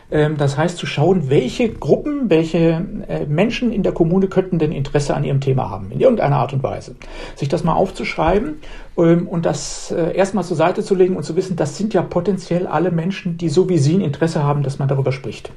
Ähm, 0.09 0.37
das 0.37 0.57
heißt 0.57 0.79
zu 0.79 0.87
schauen, 0.87 1.29
welche 1.29 1.69
Gruppen, 1.69 2.31
welche 2.31 2.83
äh, 3.07 3.27
Menschen 3.27 3.71
in 3.71 3.83
der 3.83 3.91
Kommune 3.91 4.29
könnten 4.29 4.57
denn 4.57 4.71
Interesse 4.71 5.15
an 5.15 5.23
ihrem 5.23 5.41
Thema 5.41 5.69
haben, 5.69 5.91
in 5.91 5.99
irgendeiner 5.99 6.37
Art 6.37 6.53
und 6.53 6.63
Weise. 6.63 6.95
Sich 7.35 7.49
das 7.49 7.63
mal 7.63 7.73
aufzuschreiben 7.73 8.55
ähm, 8.97 9.27
und 9.27 9.45
das 9.45 9.91
äh, 9.91 10.15
erstmal 10.15 10.43
zur 10.43 10.57
Seite 10.57 10.81
zu 10.83 10.95
legen 10.95 11.15
und 11.17 11.23
zu 11.23 11.35
wissen, 11.35 11.55
das 11.55 11.77
sind 11.77 11.93
ja 11.93 12.01
potenziell 12.01 12.65
alle 12.65 12.89
Menschen, 12.89 13.37
die 13.37 13.49
so 13.49 13.69
wie 13.69 13.77
Sie 13.77 13.93
ein 13.93 14.01
Interesse 14.01 14.43
haben, 14.43 14.63
dass 14.63 14.79
man 14.79 14.87
darüber 14.87 15.11
spricht. 15.11 15.51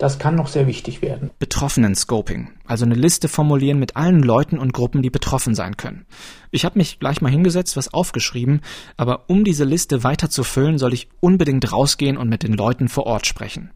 Das 0.00 0.18
kann 0.18 0.34
noch 0.34 0.48
sehr 0.48 0.66
wichtig 0.66 1.02
werden. 1.02 1.30
Betroffenen-Scoping, 1.40 2.48
also 2.64 2.86
eine 2.86 2.94
Liste 2.94 3.28
formulieren 3.28 3.78
mit 3.78 3.96
allen 3.96 4.22
Leuten 4.22 4.58
und 4.58 4.72
Gruppen, 4.72 5.02
die 5.02 5.10
betroffen 5.10 5.54
sein 5.54 5.76
können. 5.76 6.06
Ich 6.50 6.64
habe 6.64 6.78
mich 6.78 7.00
gleich 7.00 7.20
mal 7.20 7.30
hingesetzt, 7.30 7.76
was 7.76 7.92
aufgeschrieben, 7.92 8.62
aber 8.96 9.24
um 9.28 9.44
diese 9.44 9.64
Liste 9.64 10.02
weiter 10.02 10.30
zu 10.30 10.42
füllen, 10.42 10.78
soll 10.78 10.94
ich 10.94 11.10
unbedingt 11.20 11.70
rausgehen 11.70 12.16
und 12.16 12.30
mit 12.30 12.42
den 12.42 12.54
Leuten 12.54 12.88
vor 12.88 13.04
Ort 13.04 13.26
sprechen. 13.26 13.72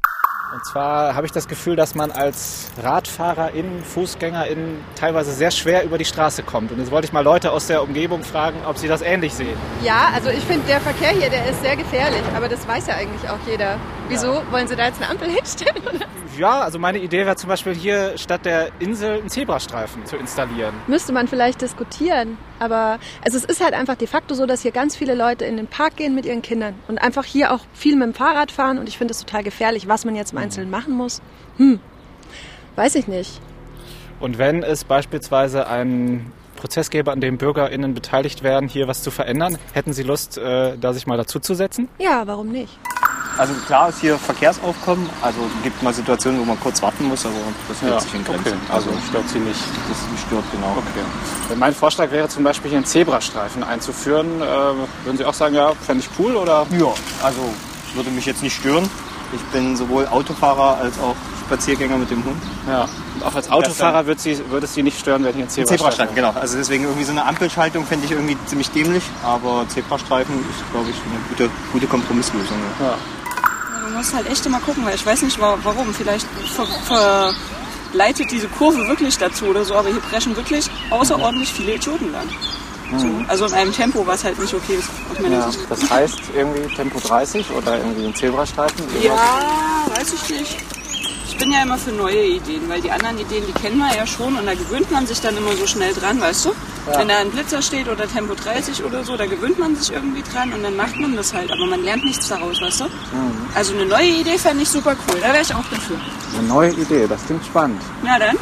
Und 0.55 0.65
zwar 0.65 1.17
habe 1.17 1.27
ich 1.27 1.33
das 1.33 1.49
Gefühl, 1.49 1.75
dass 1.75 1.97
man 1.97 2.13
als 2.13 2.71
Radfahrerin, 2.81 3.83
Fußgängerin 3.83 4.77
teilweise 4.95 5.33
sehr 5.33 5.51
schwer 5.51 5.85
über 5.85 5.99
die 5.99 6.05
Straße 6.05 6.45
kommt. 6.45 6.71
Und 6.71 6.79
jetzt 6.79 6.93
wollte 6.93 7.07
ich 7.07 7.13
mal 7.13 7.25
Leute 7.25 7.51
aus 7.51 7.67
der 7.67 7.83
Umgebung 7.83 8.23
fragen, 8.23 8.59
ob 8.65 8.79
sie 8.79 8.87
das 8.87 9.03
ähnlich 9.03 9.35
sehen. 9.35 9.57
Ja, 9.83 10.11
also 10.15 10.31
ich 10.31 10.45
finde, 10.45 10.65
der 10.69 10.81
Verkehr 10.81 11.11
hier, 11.11 11.29
der 11.29 11.51
ist 11.51 11.61
sehr 11.61 11.77
gefährlich. 11.77 12.23
Aber 12.37 12.49
das 12.49 12.69
weiß 12.69 12.87
ja 12.87 12.95
eigentlich 12.95 13.29
auch 13.29 13.41
jeder. 13.51 13.79
Wieso? 14.09 14.43
Wollen 14.51 14.69
Sie 14.69 14.77
da 14.77 14.87
jetzt 14.87 15.01
eine 15.01 15.11
Ampel 15.11 15.29
hinstellen? 15.29 15.83
Oder? 15.83 16.07
Ja, 16.39 16.61
also 16.61 16.79
meine 16.79 16.99
Idee 16.99 17.25
wäre 17.25 17.37
zum 17.37 17.49
Beispiel 17.49 17.75
hier 17.75 18.19
statt 18.19 18.45
der 18.45 18.69
Insel 18.81 19.21
einen 19.21 19.31
Zebrastreifen 19.31 20.05
zu 20.05 20.17
installieren. 20.17 20.75
Müsste 20.87 21.13
man 21.13 21.27
vielleicht 21.27 21.63
diskutieren. 21.63 22.37
Aber 22.59 22.99
also 23.25 23.39
es 23.39 23.45
ist 23.45 23.63
halt 23.63 23.73
einfach 23.73 23.95
de 23.95 24.07
facto 24.07 24.35
so, 24.35 24.45
dass 24.45 24.63
hier 24.63 24.73
ganz 24.73 24.95
viele 24.97 25.15
Leute 25.15 25.45
in 25.45 25.57
den 25.57 25.67
Park 25.67 25.97
gehen 25.97 26.15
mit 26.15 26.27
ihren 26.27 26.43
Kindern 26.43 26.75
und 26.89 26.99
einfach 26.99 27.25
hier 27.25 27.53
auch 27.53 27.61
viel 27.73 27.97
mit 27.97 28.09
dem 28.09 28.15
Fahrrad 28.15 28.51
fahren. 28.51 28.79
Und 28.79 28.89
ich 28.89 28.99
finde 28.99 29.13
es 29.13 29.21
total 29.21 29.43
gefährlich, 29.43 29.89
was 29.89 30.05
man 30.05 30.17
jetzt 30.17 30.33
im 30.33 30.39
Einzelnen 30.39 30.71
machen 30.71 30.93
muss. 30.95 31.23
Hm, 31.57 31.81
weiß 32.77 32.97
ich 32.97 33.09
nicht. 33.09 33.41
Und 34.21 34.39
wenn 34.39 34.63
es 34.63 34.85
beispielsweise 34.85 35.67
einen 35.67 36.33
Prozess 36.57 36.91
gäbe, 36.91 37.13
an 37.13 37.21
dem 37.21 37.39
BürgerInnen 37.39 37.95
beteiligt 37.95 38.43
werden, 38.43 38.69
hier 38.69 38.89
was 38.89 39.03
zu 39.03 39.11
verändern, 39.11 39.59
hätten 39.73 39.93
Sie 39.93 40.03
Lust, 40.03 40.39
äh, 40.39 40.77
da 40.79 40.93
sich 40.93 41.07
mal 41.07 41.17
dazuzusetzen? 41.17 41.89
Ja, 41.99 42.27
warum 42.27 42.49
nicht? 42.49 42.79
Also 43.37 43.53
klar 43.67 43.89
ist 43.89 44.01
hier 44.01 44.17
Verkehrsaufkommen. 44.17 45.09
Also 45.21 45.39
gibt 45.63 45.83
mal 45.83 45.93
Situationen, 45.93 46.41
wo 46.41 46.45
man 46.45 46.59
kurz 46.61 46.81
warten 46.83 47.05
muss, 47.05 47.27
aber 47.27 47.35
das 47.69 47.83
hält 47.83 47.93
ja, 47.93 48.01
sich 48.01 48.15
in 48.15 48.25
Grenzen. 48.25 48.47
Okay. 48.47 48.57
Also, 48.69 48.91
stört 49.09 49.29
sie 49.29 49.39
nicht. 49.41 49.61
Das 49.89 50.21
stört 50.27 50.45
genau. 50.53 50.77
Okay. 50.77 51.57
Mein 51.57 51.75
Vorschlag 51.75 52.11
wäre 52.11 52.29
zum 52.29 52.45
Beispiel 52.45 52.71
hier 52.71 52.79
einen 52.79 52.87
Zebrastreifen 52.87 53.65
einzuführen. 53.65 54.41
Äh, 54.41 54.45
würden 55.05 55.17
Sie 55.19 55.25
auch 55.25 55.35
sagen, 55.35 55.55
ja, 55.55 55.73
fände 55.75 56.05
ich 56.05 56.11
cool 56.19 56.37
oder? 56.37 56.67
Ja, 56.71 56.95
also 57.23 57.41
würde 57.95 58.11
mich 58.11 58.27
jetzt 58.27 58.43
nicht 58.43 58.57
stören. 58.57 58.89
Ich 59.33 59.43
bin 59.53 59.77
sowohl 59.77 60.07
Autofahrer 60.07 60.79
als 60.79 60.99
auch 61.01 61.17
Spaziergänger 61.47 61.97
mit 61.97 62.11
dem 62.11 62.25
Hund. 62.25 62.41
Ja. 62.69 62.87
Und 63.15 63.25
auch 63.25 63.35
als 63.35 63.51
Autofahrer 63.51 64.07
würde, 64.07 64.21
sie, 64.21 64.39
würde 64.51 64.67
es 64.67 64.75
Sie 64.75 64.83
nicht 64.83 64.99
stören, 64.99 65.25
wenn 65.25 65.35
hier 65.35 65.45
ein 65.45 65.49
Zebrastreifen... 65.49 65.79
Zebrastreifen, 65.79 66.15
genau. 66.15 66.33
Also 66.41 66.57
deswegen 66.57 66.85
irgendwie 66.85 67.05
so 67.05 67.11
eine 67.11 67.25
Ampelschaltung 67.25 67.85
fände 67.85 68.07
ich 68.07 68.13
irgendwie 68.13 68.37
ziemlich 68.47 68.71
dämlich. 68.71 69.03
Aber 69.25 69.67
Zebrastreifen 69.69 70.37
ist, 70.49 70.71
glaube 70.71 70.91
ich, 70.91 70.97
eine 70.97 71.19
gute, 71.29 71.51
gute 71.73 71.87
Kompromisslösung. 71.87 72.57
Ja 72.81 72.95
man 73.85 73.95
muss 73.95 74.13
halt 74.15 74.29
echt 74.29 74.45
immer 74.47 74.61
gucken, 74.61 74.85
weil 74.85 74.95
ich 74.95 75.05
weiß 75.05 75.23
nicht 75.23 75.39
warum. 75.39 75.95
Vielleicht 75.95 76.27
verleitet 77.93 78.31
diese 78.31 78.49
Kurve 78.49 78.87
wirklich 78.89 79.17
dazu 79.19 79.47
oder 79.47 79.65
so, 79.65 79.75
aber 79.75 79.91
hier 79.91 80.01
preschen 80.01 80.35
wirklich 80.37 80.71
außerordentlich 80.91 81.53
viele 81.53 81.75
Idioten 81.75 82.11
lang. 82.13 82.29
So, 82.99 83.07
mhm. 83.07 83.25
also 83.29 83.47
in 83.47 83.55
einem 83.55 83.73
Tempo, 83.73 84.07
was 84.07 84.25
halt 84.25 84.39
nicht 84.39 84.55
okay 84.55 84.77
ist. 84.77 84.89
Ja, 85.29 85.51
das 85.69 85.91
heißt 85.91 86.21
irgendwie 86.35 86.75
Tempo 86.75 87.01
30 87.01 87.51
oder 87.51 87.79
irgendwie 87.79 88.07
ein 88.07 88.15
Zebrastreifen? 88.15 88.85
Ja, 89.03 89.87
weiß 89.97 90.13
ich 90.13 90.39
nicht 90.39 90.74
ich 91.35 91.41
bin 91.41 91.51
ja 91.51 91.63
immer 91.63 91.77
für 91.77 91.91
neue 91.91 92.25
Ideen, 92.25 92.69
weil 92.69 92.81
die 92.81 92.93
anderen 92.93 93.19
Ideen, 93.19 93.43
die 93.47 93.53
kennen 93.53 93.79
wir 93.79 93.93
ja 93.97 94.07
schon 94.07 94.37
und 94.37 94.47
da 94.47 94.55
gewöhnt 94.55 94.89
man 94.93 95.05
sich 95.05 95.21
dann 95.21 95.37
immer 95.37 95.53
so 95.57 95.67
schnell 95.67 95.93
dran, 95.93 96.21
weißt 96.21 96.45
du? 96.45 96.51
Ja. 96.51 97.01
Wenn 97.01 97.09
da 97.09 97.19
ein 97.19 97.31
Blitzer 97.31 97.61
steht 97.61 97.89
oder 97.89 98.07
Tempo 98.07 98.35
30 98.35 98.85
oder 98.85 99.03
so, 99.03 99.17
da 99.17 99.27
gewöhnt 99.27 99.59
man 99.59 99.75
sich 99.75 99.93
irgendwie 99.93 100.23
dran 100.23 100.53
und 100.53 100.63
dann 100.63 100.77
macht 100.77 100.97
man 100.97 101.17
das 101.17 101.35
halt, 101.35 101.51
aber 101.51 101.67
man 101.67 101.83
lernt 101.83 102.05
nichts 102.05 102.29
daraus, 102.29 102.61
weißt 102.61 102.83
du? 102.83 102.85
Mhm. 102.85 102.91
Also 103.53 103.75
eine 103.75 103.85
neue 103.85 104.11
Idee 104.21 104.39
fände 104.39 104.63
ich 104.63 104.69
super 104.69 104.97
cool, 105.09 105.19
da 105.21 105.33
wäre 105.33 105.43
ich 105.43 105.53
auch 105.53 105.65
dafür. 105.69 105.97
Eine 106.39 106.47
neue 106.47 106.71
Idee, 106.71 107.09
das 107.09 107.27
klingt 107.27 107.45
spannend. 107.45 107.83
Na 108.05 108.17
dann. 108.17 108.37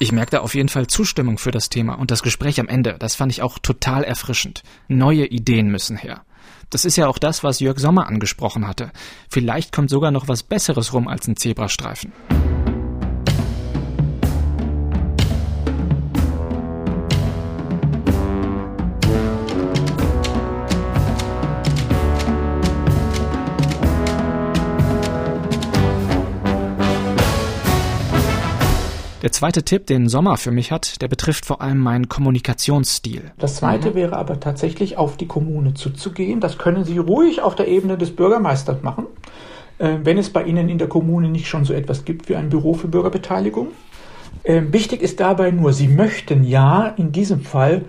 Ich 0.00 0.10
merkte 0.10 0.40
auf 0.40 0.56
jeden 0.56 0.68
Fall 0.68 0.88
Zustimmung 0.88 1.38
für 1.38 1.52
das 1.52 1.68
Thema 1.68 1.94
und 1.94 2.10
das 2.10 2.24
Gespräch 2.24 2.58
am 2.58 2.66
Ende, 2.66 2.96
das 2.98 3.14
fand 3.14 3.30
ich 3.30 3.42
auch 3.42 3.60
total 3.60 4.02
erfrischend. 4.02 4.64
Neue 4.88 5.26
Ideen 5.26 5.68
müssen 5.68 5.96
her. 5.96 6.22
Das 6.70 6.84
ist 6.84 6.96
ja 6.96 7.08
auch 7.08 7.18
das, 7.18 7.42
was 7.42 7.60
Jörg 7.60 7.78
Sommer 7.78 8.06
angesprochen 8.06 8.66
hatte. 8.66 8.92
Vielleicht 9.28 9.72
kommt 9.72 9.90
sogar 9.90 10.12
noch 10.12 10.28
was 10.28 10.44
Besseres 10.44 10.92
rum 10.92 11.08
als 11.08 11.26
ein 11.26 11.36
Zebrastreifen. 11.36 12.12
Der 29.22 29.32
zweite 29.32 29.62
Tipp, 29.62 29.86
den 29.86 30.08
Sommer 30.08 30.38
für 30.38 30.50
mich 30.50 30.72
hat, 30.72 31.02
der 31.02 31.08
betrifft 31.08 31.44
vor 31.44 31.60
allem 31.60 31.78
meinen 31.78 32.08
Kommunikationsstil. 32.08 33.32
Das 33.38 33.56
zweite 33.56 33.90
mhm. 33.90 33.94
wäre 33.94 34.16
aber 34.16 34.40
tatsächlich 34.40 34.96
auf 34.96 35.18
die 35.18 35.26
Kommune 35.26 35.74
zuzugehen. 35.74 36.40
Das 36.40 36.56
können 36.56 36.84
Sie 36.84 36.96
ruhig 36.96 37.42
auf 37.42 37.54
der 37.54 37.68
Ebene 37.68 37.98
des 37.98 38.16
Bürgermeisters 38.16 38.82
machen, 38.82 39.06
äh, 39.76 39.98
wenn 40.04 40.16
es 40.16 40.30
bei 40.30 40.44
Ihnen 40.44 40.70
in 40.70 40.78
der 40.78 40.88
Kommune 40.88 41.28
nicht 41.28 41.48
schon 41.48 41.66
so 41.66 41.74
etwas 41.74 42.06
gibt 42.06 42.30
wie 42.30 42.36
ein 42.36 42.48
Büro 42.48 42.72
für 42.72 42.88
Bürgerbeteiligung. 42.88 43.68
Äh, 44.42 44.62
wichtig 44.70 45.02
ist 45.02 45.20
dabei 45.20 45.50
nur, 45.50 45.74
Sie 45.74 45.88
möchten 45.88 46.42
ja 46.44 46.86
in 46.96 47.12
diesem 47.12 47.42
Fall 47.42 47.84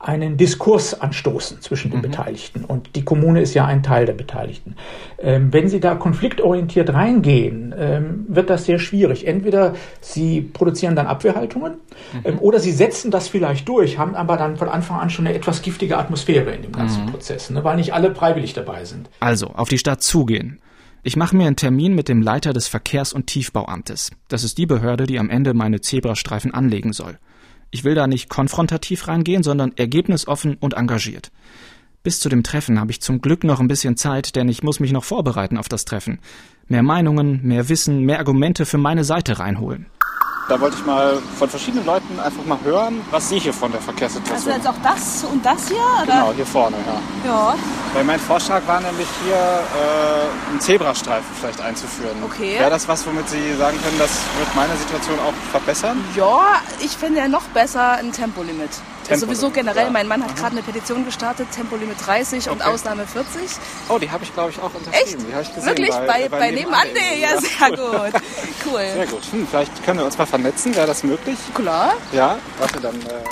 einen 0.00 0.36
Diskurs 0.36 1.00
anstoßen 1.00 1.60
zwischen 1.60 1.90
den 1.90 1.98
mhm. 1.98 2.02
Beteiligten. 2.02 2.64
Und 2.64 2.94
die 2.94 3.04
Kommune 3.04 3.40
ist 3.40 3.54
ja 3.54 3.66
ein 3.66 3.82
Teil 3.82 4.06
der 4.06 4.12
Beteiligten. 4.12 4.76
Ähm, 5.18 5.52
wenn 5.52 5.68
Sie 5.68 5.80
da 5.80 5.96
konfliktorientiert 5.96 6.92
reingehen, 6.94 7.74
ähm, 7.76 8.24
wird 8.28 8.48
das 8.48 8.64
sehr 8.64 8.78
schwierig. 8.78 9.26
Entweder 9.26 9.74
Sie 10.00 10.40
produzieren 10.40 10.94
dann 10.94 11.06
Abwehrhaltungen 11.06 11.74
mhm. 12.12 12.20
ähm, 12.24 12.38
oder 12.38 12.60
Sie 12.60 12.72
setzen 12.72 13.10
das 13.10 13.28
vielleicht 13.28 13.68
durch, 13.68 13.98
haben 13.98 14.14
aber 14.14 14.36
dann 14.36 14.56
von 14.56 14.68
Anfang 14.68 15.00
an 15.00 15.10
schon 15.10 15.26
eine 15.26 15.34
etwas 15.34 15.62
giftige 15.62 15.98
Atmosphäre 15.98 16.52
in 16.52 16.62
dem 16.62 16.72
ganzen 16.72 17.06
mhm. 17.06 17.10
Prozess, 17.10 17.50
ne, 17.50 17.64
weil 17.64 17.76
nicht 17.76 17.92
alle 17.92 18.14
freiwillig 18.14 18.52
dabei 18.52 18.84
sind. 18.84 19.10
Also 19.20 19.48
auf 19.48 19.68
die 19.68 19.78
Stadt 19.78 20.02
zugehen. 20.02 20.60
Ich 21.02 21.16
mache 21.16 21.34
mir 21.36 21.46
einen 21.46 21.56
Termin 21.56 21.94
mit 21.94 22.08
dem 22.08 22.22
Leiter 22.22 22.52
des 22.52 22.68
Verkehrs- 22.68 23.12
und 23.12 23.28
Tiefbauamtes. 23.28 24.10
Das 24.28 24.44
ist 24.44 24.58
die 24.58 24.66
Behörde, 24.66 25.06
die 25.06 25.18
am 25.18 25.30
Ende 25.30 25.54
meine 25.54 25.80
Zebrastreifen 25.80 26.52
anlegen 26.52 26.92
soll. 26.92 27.18
Ich 27.70 27.84
will 27.84 27.94
da 27.94 28.06
nicht 28.06 28.28
konfrontativ 28.28 29.08
reingehen, 29.08 29.42
sondern 29.42 29.72
ergebnisoffen 29.76 30.56
und 30.58 30.74
engagiert. 30.74 31.30
Bis 32.02 32.20
zu 32.20 32.28
dem 32.28 32.42
Treffen 32.42 32.80
habe 32.80 32.90
ich 32.90 33.02
zum 33.02 33.20
Glück 33.20 33.44
noch 33.44 33.60
ein 33.60 33.68
bisschen 33.68 33.96
Zeit, 33.96 34.36
denn 34.36 34.48
ich 34.48 34.62
muss 34.62 34.80
mich 34.80 34.92
noch 34.92 35.04
vorbereiten 35.04 35.58
auf 35.58 35.68
das 35.68 35.84
Treffen. 35.84 36.20
Mehr 36.66 36.82
Meinungen, 36.82 37.40
mehr 37.42 37.68
Wissen, 37.68 38.00
mehr 38.00 38.18
Argumente 38.18 38.64
für 38.64 38.78
meine 38.78 39.04
Seite 39.04 39.38
reinholen. 39.38 39.86
Da 40.48 40.58
wollte 40.58 40.78
ich 40.78 40.86
mal 40.86 41.18
von 41.38 41.50
verschiedenen 41.50 41.84
Leuten 41.84 42.18
einfach 42.18 42.42
mal 42.46 42.58
hören, 42.64 43.02
was 43.10 43.28
sie 43.28 43.38
hier 43.38 43.52
von 43.52 43.70
der 43.70 43.82
Verkehrssituation. 43.82 44.34
Also 44.34 44.50
jetzt 44.50 44.66
auch 44.66 44.82
das 44.82 45.24
und 45.30 45.44
das 45.44 45.68
hier? 45.68 45.76
Oder? 46.02 46.06
Genau, 46.06 46.32
hier 46.32 46.46
vorne, 46.46 46.76
ja. 46.86 47.30
Ja. 47.30 47.54
Weil 47.92 48.04
mein 48.04 48.18
Vorschlag 48.18 48.66
war 48.66 48.80
nämlich 48.80 49.06
hier 49.24 49.34
äh, 49.36 50.50
einen 50.50 50.60
Zebrastreifen 50.60 51.26
vielleicht 51.38 51.60
einzuführen. 51.60 52.16
Okay. 52.24 52.58
Wäre 52.58 52.70
das 52.70 52.88
was, 52.88 53.06
womit 53.06 53.28
Sie 53.28 53.54
sagen 53.56 53.78
können, 53.82 53.98
das 53.98 54.22
wird 54.38 54.56
meine 54.56 54.74
Situation 54.76 55.18
auch 55.20 55.34
verbessern? 55.50 56.02
Ja, 56.16 56.40
ich 56.80 56.96
finde 56.96 57.20
ja 57.20 57.28
noch 57.28 57.44
besser 57.48 57.92
ein 57.98 58.10
Tempolimit. 58.12 58.70
Tempo 59.08 59.26
sowieso 59.26 59.50
generell. 59.50 59.86
Ja. 59.86 59.90
Mein 59.90 60.08
Mann 60.08 60.22
hat 60.22 60.36
gerade 60.36 60.52
eine 60.52 60.62
Petition 60.62 61.04
gestartet, 61.04 61.50
Tempolimit 61.50 61.96
30 62.04 62.48
okay. 62.48 62.50
und 62.50 62.64
Ausnahme 62.64 63.06
40. 63.06 63.58
Oh, 63.88 63.98
die 63.98 64.10
habe 64.10 64.24
ich, 64.24 64.32
glaube 64.32 64.50
ich, 64.50 64.58
auch 64.58 64.72
unterschrieben. 64.74 65.24
Echt? 65.32 65.46
Die 65.46 65.48
ich 65.48 65.54
gesehen, 65.54 65.66
Wirklich? 65.66 65.90
Bei, 65.90 66.06
bei, 66.06 66.28
bei, 66.28 66.38
bei 66.38 66.50
nebenan? 66.50 66.86
Nee, 66.94 67.22
ja, 67.22 67.40
sehr 67.40 67.70
gut. 67.70 68.22
Cool. 68.66 68.80
Sehr 68.80 69.06
gut. 69.06 69.22
Hm, 69.30 69.46
vielleicht 69.46 69.84
können 69.84 69.98
wir 70.00 70.04
uns 70.04 70.18
mal 70.18 70.26
vernetzen. 70.26 70.74
Wäre 70.74 70.86
das 70.86 71.02
möglich? 71.02 71.38
Klar. 71.54 71.94
Ja, 72.12 72.38
warte, 72.58 72.80
dann... 72.80 72.96
Äh 72.96 73.24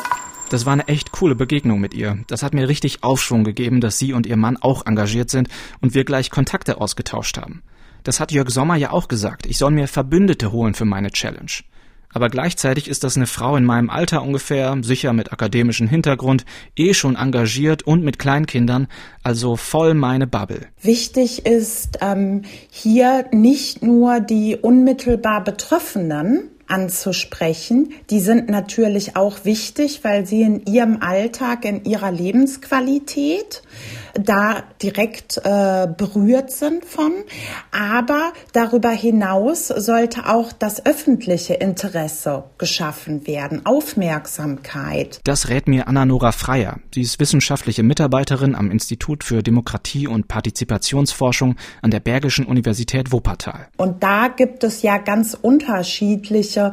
das 0.48 0.64
war 0.64 0.74
eine 0.74 0.86
echt 0.86 1.10
coole 1.12 1.34
Begegnung 1.34 1.80
mit 1.80 1.92
ihr. 1.92 2.18
Das 2.28 2.42
hat 2.42 2.54
mir 2.54 2.68
richtig 2.68 3.02
Aufschwung 3.02 3.42
gegeben, 3.42 3.80
dass 3.80 3.98
sie 3.98 4.12
und 4.12 4.26
ihr 4.26 4.36
Mann 4.36 4.56
auch 4.56 4.86
engagiert 4.86 5.28
sind 5.28 5.48
und 5.80 5.94
wir 5.94 6.04
gleich 6.04 6.30
Kontakte 6.30 6.80
ausgetauscht 6.80 7.36
haben. 7.38 7.62
Das 8.04 8.20
hat 8.20 8.30
Jörg 8.30 8.50
Sommer 8.50 8.76
ja 8.76 8.92
auch 8.92 9.08
gesagt. 9.08 9.46
Ich 9.46 9.58
soll 9.58 9.72
mir 9.72 9.88
Verbündete 9.88 10.52
holen 10.52 10.74
für 10.74 10.84
meine 10.84 11.10
Challenge. 11.10 11.50
Aber 12.16 12.30
gleichzeitig 12.30 12.88
ist 12.88 13.04
das 13.04 13.18
eine 13.18 13.26
Frau 13.26 13.58
in 13.58 13.66
meinem 13.66 13.90
Alter 13.90 14.22
ungefähr, 14.22 14.74
sicher 14.80 15.12
mit 15.12 15.34
akademischem 15.34 15.86
Hintergrund, 15.86 16.46
eh 16.74 16.94
schon 16.94 17.14
engagiert 17.14 17.82
und 17.82 18.02
mit 18.02 18.18
Kleinkindern, 18.18 18.88
also 19.22 19.56
voll 19.56 19.92
meine 19.92 20.26
Bubble. 20.26 20.62
Wichtig 20.80 21.44
ist 21.44 21.98
ähm, 22.00 22.40
hier 22.70 23.26
nicht 23.32 23.82
nur 23.82 24.20
die 24.20 24.56
unmittelbar 24.56 25.44
Betroffenen, 25.44 26.48
anzusprechen. 26.68 27.92
Die 28.10 28.20
sind 28.20 28.48
natürlich 28.48 29.16
auch 29.16 29.44
wichtig, 29.44 30.00
weil 30.02 30.26
sie 30.26 30.42
in 30.42 30.64
ihrem 30.66 31.00
Alltag, 31.00 31.64
in 31.64 31.84
ihrer 31.84 32.10
Lebensqualität 32.10 33.62
da 34.18 34.64
direkt 34.82 35.38
äh, 35.38 35.86
berührt 35.96 36.50
sind 36.50 36.84
von. 36.84 37.12
Aber 37.70 38.32
darüber 38.52 38.90
hinaus 38.90 39.68
sollte 39.68 40.28
auch 40.28 40.52
das 40.52 40.84
öffentliche 40.86 41.54
Interesse 41.54 42.44
geschaffen 42.58 43.26
werden, 43.26 43.64
Aufmerksamkeit. 43.64 45.20
Das 45.24 45.48
rät 45.48 45.68
mir 45.68 45.88
Anna-Nora 45.88 46.32
Freier. 46.32 46.78
Sie 46.94 47.02
ist 47.02 47.20
wissenschaftliche 47.20 47.82
Mitarbeiterin 47.82 48.54
am 48.54 48.70
Institut 48.70 49.24
für 49.24 49.42
Demokratie 49.42 50.06
und 50.06 50.28
Partizipationsforschung 50.28 51.56
an 51.82 51.90
der 51.90 52.00
Bergischen 52.00 52.46
Universität 52.46 53.12
Wuppertal. 53.12 53.68
Und 53.76 54.02
da 54.02 54.28
gibt 54.28 54.64
es 54.64 54.82
ja 54.82 54.98
ganz 54.98 55.34
unterschiedliche 55.34 56.72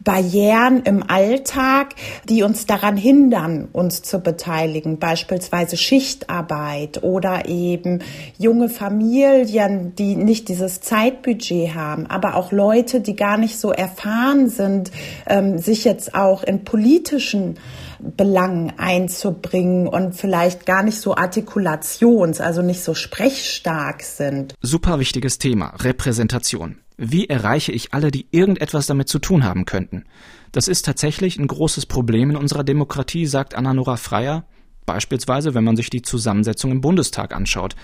Barrieren 0.00 0.82
im 0.82 1.02
Alltag, 1.08 1.94
die 2.28 2.42
uns 2.42 2.66
daran 2.66 2.96
hindern, 2.96 3.68
uns 3.72 4.02
zu 4.02 4.18
beteiligen, 4.18 4.98
beispielsweise 4.98 5.76
Schichtarbeit 5.76 6.83
oder 7.02 7.46
eben 7.48 8.00
junge 8.38 8.68
Familien, 8.68 9.94
die 9.96 10.16
nicht 10.16 10.48
dieses 10.48 10.80
Zeitbudget 10.80 11.74
haben, 11.74 12.06
aber 12.06 12.36
auch 12.36 12.52
Leute, 12.52 13.00
die 13.00 13.16
gar 13.16 13.36
nicht 13.36 13.58
so 13.58 13.72
erfahren 13.72 14.48
sind, 14.48 14.90
ähm, 15.26 15.58
sich 15.58 15.84
jetzt 15.84 16.14
auch 16.14 16.42
in 16.42 16.64
politischen 16.64 17.56
Belangen 18.00 18.72
einzubringen 18.76 19.88
und 19.88 20.14
vielleicht 20.14 20.66
gar 20.66 20.82
nicht 20.82 20.98
so 20.98 21.16
artikulations, 21.16 22.40
also 22.40 22.62
nicht 22.62 22.82
so 22.82 22.94
sprechstark 22.94 24.02
sind. 24.02 24.54
Super 24.60 24.98
wichtiges 24.98 25.38
Thema, 25.38 25.74
Repräsentation. 25.80 26.78
Wie 26.96 27.28
erreiche 27.28 27.72
ich 27.72 27.92
alle, 27.92 28.10
die 28.10 28.26
irgendetwas 28.30 28.86
damit 28.86 29.08
zu 29.08 29.18
tun 29.18 29.44
haben 29.44 29.64
könnten? 29.64 30.04
Das 30.52 30.68
ist 30.68 30.84
tatsächlich 30.84 31.38
ein 31.38 31.48
großes 31.48 31.86
Problem 31.86 32.30
in 32.30 32.36
unserer 32.36 32.62
Demokratie, 32.62 33.26
sagt 33.26 33.56
Anna-Nora 33.56 33.96
Freier. 33.96 34.44
Beispielsweise, 34.86 35.54
wenn 35.54 35.64
man 35.64 35.76
sich 35.76 35.90
die 35.90 36.02
Zusammensetzung 36.02 36.70
im 36.70 36.80
Bundestag 36.80 37.34
anschaut. 37.34 37.74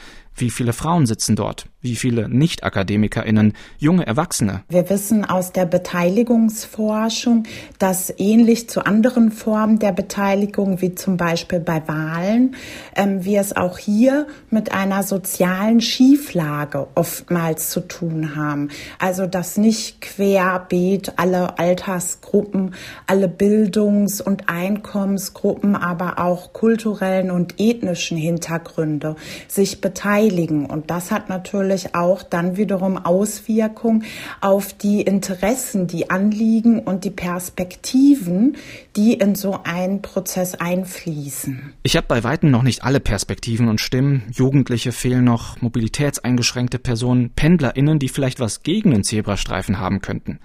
Wie 0.40 0.48
viele 0.48 0.72
Frauen 0.72 1.04
sitzen 1.04 1.36
dort? 1.36 1.66
Wie 1.82 1.96
viele 1.96 2.26
Nicht-AkademikerInnen, 2.26 3.52
junge 3.78 4.06
Erwachsene? 4.06 4.62
Wir 4.70 4.88
wissen 4.88 5.26
aus 5.26 5.52
der 5.52 5.66
Beteiligungsforschung, 5.66 7.44
dass 7.78 8.12
ähnlich 8.16 8.68
zu 8.70 8.86
anderen 8.86 9.32
Formen 9.32 9.78
der 9.78 9.92
Beteiligung, 9.92 10.80
wie 10.80 10.94
zum 10.94 11.18
Beispiel 11.18 11.60
bei 11.60 11.86
Wahlen, 11.86 12.56
ähm, 12.96 13.24
wir 13.24 13.40
es 13.40 13.54
auch 13.54 13.76
hier 13.76 14.26
mit 14.48 14.72
einer 14.72 15.02
sozialen 15.02 15.82
Schieflage 15.82 16.86
oftmals 16.94 17.68
zu 17.68 17.80
tun 17.80 18.34
haben. 18.34 18.68
Also, 18.98 19.26
dass 19.26 19.58
nicht 19.58 20.00
querbeet 20.00 21.14
alle 21.16 21.58
Altersgruppen, 21.58 22.74
alle 23.06 23.28
Bildungs- 23.28 24.22
und 24.22 24.48
Einkommensgruppen, 24.48 25.76
aber 25.76 26.18
auch 26.18 26.54
kulturellen 26.54 27.30
und 27.30 27.56
ethnischen 27.58 28.16
Hintergründe 28.16 29.16
sich 29.48 29.82
beteiligen 29.82 30.29
beteiligen. 30.30 30.66
Und 30.66 30.90
das 30.90 31.10
hat 31.10 31.28
natürlich 31.28 31.94
auch 31.94 32.22
dann 32.22 32.56
wiederum 32.56 32.96
Auswirkungen 32.96 34.04
auf 34.40 34.72
die 34.72 35.02
Interessen, 35.02 35.86
die 35.86 36.10
Anliegen 36.10 36.80
und 36.80 37.04
die 37.04 37.10
Perspektiven, 37.10 38.56
die 38.96 39.14
in 39.14 39.34
so 39.34 39.60
einen 39.64 40.02
Prozess 40.02 40.54
einfließen. 40.54 41.74
Ich 41.82 41.96
habe 41.96 42.06
bei 42.06 42.24
weitem 42.24 42.50
noch 42.50 42.62
nicht 42.62 42.84
alle 42.84 43.00
Perspektiven 43.00 43.68
und 43.68 43.80
Stimmen. 43.80 44.22
Jugendliche 44.32 44.92
fehlen 44.92 45.24
noch, 45.24 45.60
mobilitätseingeschränkte 45.60 46.78
Personen, 46.78 47.30
PendlerInnen, 47.30 47.98
die 47.98 48.08
vielleicht 48.08 48.40
was 48.40 48.62
gegen 48.62 48.90
den 48.90 49.04
Zebrastreifen 49.04 49.78
haben 49.78 50.00
könnten. 50.00 50.38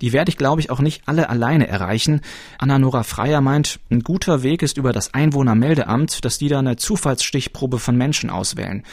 Die 0.00 0.12
werde 0.12 0.30
ich, 0.30 0.36
glaube 0.36 0.60
ich, 0.60 0.70
auch 0.70 0.80
nicht 0.80 1.02
alle 1.06 1.28
alleine 1.28 1.66
erreichen. 1.66 2.20
Anna-Nora 2.58 3.02
Freier 3.02 3.40
meint, 3.40 3.80
ein 3.90 4.00
guter 4.00 4.42
Weg 4.42 4.62
ist 4.62 4.78
über 4.78 4.92
das 4.92 5.12
Einwohnermeldeamt, 5.12 6.24
dass 6.24 6.38
die 6.38 6.48
da 6.48 6.60
eine 6.60 6.76
Zufallsstichprobe 6.76 7.78
von 7.78 7.96
Menschen 7.96 8.30
auswählen. 8.30 8.84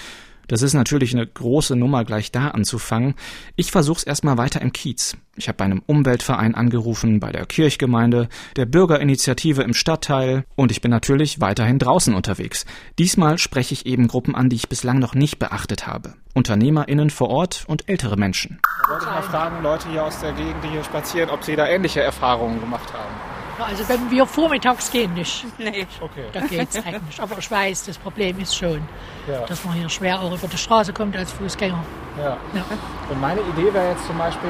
Das 0.48 0.62
ist 0.62 0.74
natürlich 0.74 1.14
eine 1.14 1.26
große 1.26 1.76
Nummer, 1.76 2.04
gleich 2.04 2.32
da 2.32 2.50
anzufangen. 2.50 3.16
Ich 3.56 3.72
versuch's 3.72 4.04
erstmal 4.04 4.38
weiter 4.38 4.62
im 4.62 4.74
Kiez. 4.74 5.18
Ich 5.36 5.48
habe 5.48 5.58
bei 5.58 5.66
einem 5.66 5.82
Umweltverein 5.86 6.56
angerufen, 6.56 7.20
bei 7.20 7.32
der 7.32 7.46
Kirchgemeinde, 7.46 8.30
der 8.56 8.66
Bürgerinitiative 8.66 9.64
im 9.64 9.74
Stadtteil 9.74 10.46
und 10.56 10.72
ich 10.72 10.82
bin 10.82 10.92
natürlich 10.92 11.42
weiterhin 11.42 11.80
draußen 11.80 12.14
unterwegs. 12.14 12.66
Diesmal 13.00 13.38
spreche 13.38 13.74
ich 13.74 13.86
eben 13.86 14.08
Gruppen 14.08 14.34
an, 14.34 14.50
die 14.50 14.56
ich 14.56 14.70
bislang 14.70 15.00
noch 15.00 15.14
nicht 15.14 15.38
beachtet 15.38 15.88
habe. 15.88 16.14
UnternehmerInnen 16.36 17.10
vor 17.10 17.30
Ort 17.30 17.66
und 17.68 17.90
ältere 17.90 18.16
Menschen. 18.16 18.60
Da 18.84 18.90
wollte 18.90 19.06
ich 19.06 19.12
mal 19.12 19.22
fragen, 19.24 19.64
Leute 19.64 19.90
hier 19.90 20.06
aus 20.06 20.22
der 20.22 20.32
Gegend, 20.34 20.64
die 20.64 20.70
hier 20.70 20.84
spazieren, 20.84 21.30
ob 21.30 21.44
sie 21.44 21.56
da 21.56 21.68
ähnliche 21.68 22.02
Erfahrungen 22.02 22.60
gemacht 22.62 22.94
haben. 22.94 23.35
Also 23.58 23.88
wenn 23.88 24.12
wir 24.12 24.26
vormittags 24.26 24.92
gehen 24.92 25.14
nicht. 25.14 25.46
Nee. 25.58 25.88
Okay. 26.02 26.26
Da 26.34 26.42
geht 26.42 26.70
es 26.70 26.86
eigentlich. 26.86 27.20
Aber 27.20 27.38
ich 27.38 27.50
weiß, 27.50 27.86
das 27.86 27.98
Problem 27.98 28.40
ist 28.40 28.56
schon, 28.56 28.82
ja. 29.28 29.46
dass 29.46 29.64
man 29.64 29.76
hier 29.76 29.90
schwer 29.90 30.22
auch 30.22 30.34
über 30.34 30.48
die 30.48 30.58
Straße 30.58 30.92
kommt 30.92 31.16
als 31.16 31.32
Fußgänger. 31.32 31.84
Ja. 32.18 32.38
ja. 32.54 32.64
Und 33.10 33.22
meine 33.22 33.42
Idee 33.42 33.74
wäre 33.74 33.90
jetzt 33.90 34.06
zum 34.06 34.18
Beispiel, 34.18 34.50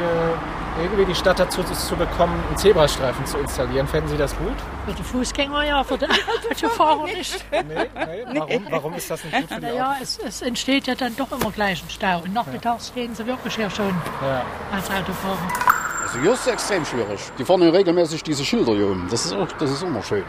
irgendwie 0.81 1.05
die 1.05 1.15
Stadt 1.15 1.39
dazu 1.39 1.63
zu 1.63 1.95
bekommen, 1.95 2.33
einen 2.47 2.57
Zebrastreifen 2.57 3.25
zu 3.25 3.37
installieren. 3.37 3.87
Fänden 3.87 4.09
Sie 4.09 4.17
das 4.17 4.35
gut? 4.37 4.55
Für 4.85 4.93
die 4.93 5.03
Fußgänger 5.03 5.63
ja, 5.63 5.83
für 5.83 5.97
die, 5.97 6.05
für 6.47 6.55
die 6.55 6.65
Fahrer 6.65 7.05
nicht. 7.05 7.45
Nee, 7.51 7.61
nee. 7.63 8.39
Warum, 8.39 8.65
warum 8.69 8.93
ist 8.93 9.09
das 9.09 9.23
nicht 9.23 9.35
gut 9.35 9.49
für 9.49 9.55
die 9.55 9.67
Naja, 9.67 9.95
es, 10.01 10.17
es, 10.17 10.41
entsteht 10.41 10.87
ja 10.87 10.95
dann 10.95 11.15
doch 11.15 11.31
immer 11.31 11.51
gleich 11.51 11.83
ein 11.83 11.89
Stau. 11.89 12.19
Und 12.19 12.33
nachmittags 12.33 12.91
ja. 12.95 13.01
gehen 13.01 13.15
Sie 13.15 13.25
wirklich 13.25 13.55
hier 13.55 13.69
schon 13.69 13.93
ja. 14.21 14.43
als 14.71 14.89
Autofahrer. 14.89 15.37
Also 16.03 16.19
hier 16.19 16.33
ist 16.33 16.41
es 16.41 16.47
extrem 16.47 16.85
schwierig. 16.85 17.19
Die 17.37 17.45
fahren 17.45 17.61
ja 17.61 17.69
regelmäßig 17.69 18.21
diese 18.23 18.45
Schilder 18.45 18.73
hier 18.73 18.87
um. 18.87 19.07
Das 19.09 19.25
ist, 19.25 19.33
auch, 19.33 19.47
das 19.53 19.71
ist 19.71 19.81
immer 19.81 20.03
schön. 20.03 20.23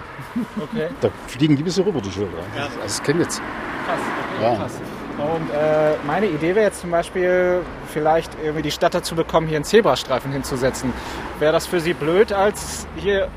Okay. 0.60 0.88
Da 1.00 1.10
fliegen 1.26 1.56
die 1.56 1.62
ein 1.62 1.64
bisschen 1.64 1.84
rüber, 1.84 2.00
die 2.00 2.10
Schilder. 2.10 2.38
Ja. 2.56 2.68
Das 2.82 2.92
ist 2.92 3.04
kein 3.04 3.18
Witz. 3.18 3.40
Krass, 3.84 3.98
okay, 4.36 4.44
ja. 4.44 4.56
krass. 4.56 4.80
Und 5.18 5.50
äh, 5.50 5.94
meine 6.06 6.26
Idee 6.26 6.54
wäre 6.54 6.66
jetzt 6.66 6.80
zum 6.80 6.90
Beispiel, 6.90 7.62
vielleicht 7.88 8.32
irgendwie 8.42 8.62
die 8.62 8.70
Stadt 8.70 8.94
dazu 8.94 9.14
bekommen, 9.14 9.46
hier 9.46 9.56
einen 9.56 9.64
Zebrastreifen 9.64 10.30
hinzusetzen. 10.30 10.92
Wäre 11.38 11.52
das 11.52 11.66
für 11.66 11.80
Sie 11.80 11.94
blöd 11.94 12.32
als 12.32 12.86
hier 12.96 13.28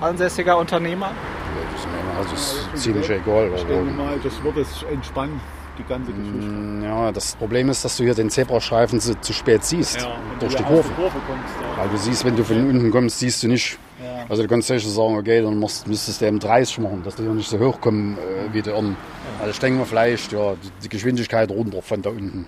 ansässiger 0.00 0.56
Unternehmer? 0.56 1.06
Ja, 1.06 2.22
das 2.22 2.32
ist, 2.32 2.46
mir, 2.46 2.62
das 2.64 2.74
ist 2.74 2.82
ziemlich 2.82 3.10
egal. 3.10 3.50
Ich 3.54 3.64
denke 3.64 3.92
mal, 3.92 4.18
das 4.22 4.42
wird 4.42 4.56
es 4.56 4.82
entspannen 4.90 5.40
die 5.78 5.84
ganze 5.84 6.12
Geschichte. 6.12 6.40
Mm, 6.40 6.82
ja, 6.84 7.12
das 7.12 7.36
Problem 7.36 7.68
ist, 7.68 7.84
dass 7.84 7.96
du 7.98 8.04
hier 8.04 8.14
den 8.14 8.30
Zebrastreifen 8.30 8.98
zu, 8.98 9.20
zu 9.20 9.32
spät 9.34 9.62
siehst. 9.62 10.00
Ja, 10.00 10.16
durch 10.40 10.54
die 10.54 10.62
Kurve. 10.62 10.88
Kurve 10.96 11.18
kommst, 11.26 11.54
ja. 11.60 11.82
Weil 11.82 11.88
du 11.90 11.96
siehst, 11.98 12.24
wenn 12.24 12.36
du 12.36 12.44
von 12.44 12.68
unten 12.68 12.90
kommst, 12.90 13.18
siehst 13.18 13.42
du 13.42 13.48
nicht. 13.48 13.78
Ja. 14.02 14.15
Also 14.28 14.42
du 14.42 14.48
kannst 14.48 14.68
sicher 14.68 14.88
sagen, 14.88 15.16
okay, 15.16 15.40
dann 15.40 15.58
musst, 15.58 15.86
müsstest 15.86 16.20
du 16.20 16.26
eben 16.26 16.38
30 16.38 16.78
machen, 16.78 17.02
dass 17.04 17.14
du 17.14 17.22
hier 17.22 17.32
nicht 17.32 17.48
so 17.48 17.58
hoch 17.58 17.80
kommen 17.80 18.18
äh, 18.18 18.52
wie 18.52 18.62
der 18.62 18.74
Irren. 18.74 18.96
Also 19.38 19.50
ich 19.50 19.58
denke 19.58 19.78
mal 19.78 19.84
vielleicht, 19.84 20.32
ja, 20.32 20.54
die, 20.54 20.70
die 20.82 20.88
Geschwindigkeit 20.88 21.50
runter 21.50 21.82
von 21.82 22.02
da 22.02 22.10
unten. 22.10 22.46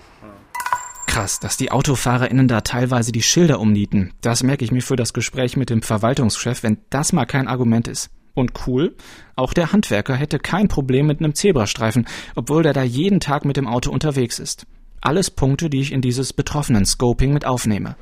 Krass, 1.06 1.40
dass 1.40 1.56
die 1.56 1.70
AutofahrerInnen 1.70 2.48
da 2.48 2.60
teilweise 2.60 3.12
die 3.12 3.22
Schilder 3.22 3.60
umnieten. 3.60 4.12
Das 4.20 4.42
merke 4.42 4.64
ich 4.64 4.72
mir 4.72 4.82
für 4.82 4.96
das 4.96 5.12
Gespräch 5.12 5.56
mit 5.56 5.70
dem 5.70 5.82
Verwaltungschef, 5.82 6.62
wenn 6.62 6.78
das 6.90 7.12
mal 7.12 7.26
kein 7.26 7.48
Argument 7.48 7.88
ist. 7.88 8.10
Und 8.34 8.52
cool, 8.66 8.94
auch 9.34 9.52
der 9.52 9.72
Handwerker 9.72 10.14
hätte 10.14 10.38
kein 10.38 10.68
Problem 10.68 11.06
mit 11.06 11.18
einem 11.18 11.34
Zebrastreifen, 11.34 12.06
obwohl 12.36 12.62
der 12.62 12.72
da 12.72 12.82
jeden 12.82 13.20
Tag 13.20 13.44
mit 13.44 13.56
dem 13.56 13.66
Auto 13.66 13.90
unterwegs 13.90 14.38
ist. 14.38 14.66
Alles 15.00 15.30
Punkte, 15.30 15.70
die 15.70 15.80
ich 15.80 15.92
in 15.92 16.02
dieses 16.02 16.32
betroffenen 16.32 16.84
Scoping 16.84 17.32
mit 17.32 17.46
aufnehme. 17.46 17.96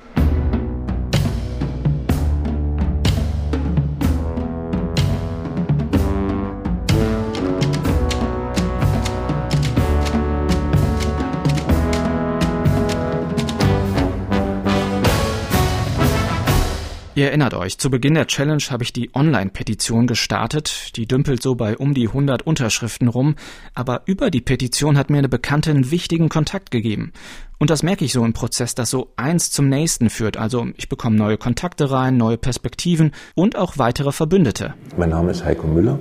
Ihr 17.16 17.29
erinnert 17.29 17.55
euch, 17.55 17.79
zu 17.79 17.88
Beginn 17.88 18.12
der 18.12 18.26
Challenge 18.26 18.62
habe 18.68 18.83
ich 18.83 18.92
die 18.92 19.09
Online-Petition 19.14 20.07
gestartet. 20.07 20.94
Die 20.96 21.07
dümpelt 21.07 21.42
so 21.42 21.55
bei 21.55 21.79
um 21.79 21.94
die 21.94 22.09
100 22.09 22.42
Unterschriften 22.42 23.09
rum. 23.09 23.37
Aber 23.72 24.02
über 24.05 24.31
die 24.31 24.42
Petition 24.42 24.98
hat 24.98 25.09
mir 25.09 25.16
eine 25.16 25.31
Bekannte 25.31 25.70
einen 25.70 25.90
wichtigen 25.90 26.29
Kontakt 26.29 26.70
gegeben. 26.70 27.14
Und 27.57 27.70
das 27.70 27.83
merke 27.83 28.05
ich 28.05 28.12
so 28.12 28.22
im 28.22 28.35
Prozess, 28.35 28.74
dass 28.74 28.90
so 28.90 29.14
eins 29.16 29.50
zum 29.50 29.70
nächsten 29.70 30.11
führt. 30.11 30.37
Also 30.37 30.66
ich 30.76 30.90
bekomme 30.90 31.16
neue 31.16 31.38
Kontakte 31.38 31.90
rein, 31.90 32.18
neue 32.18 32.37
Perspektiven 32.37 33.12
und 33.35 33.57
auch 33.57 33.79
weitere 33.79 34.12
Verbündete. 34.12 34.74
Mein 34.98 35.09
Name 35.09 35.31
ist 35.31 35.42
Heiko 35.42 35.66
Müller. 35.66 35.98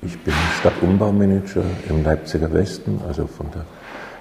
Ich 0.00 0.18
bin 0.20 0.32
Stadtumbaumanager 0.60 1.64
im 1.90 2.02
Leipziger 2.02 2.50
Westen, 2.54 3.02
also 3.06 3.26
von 3.26 3.50
der 3.50 3.66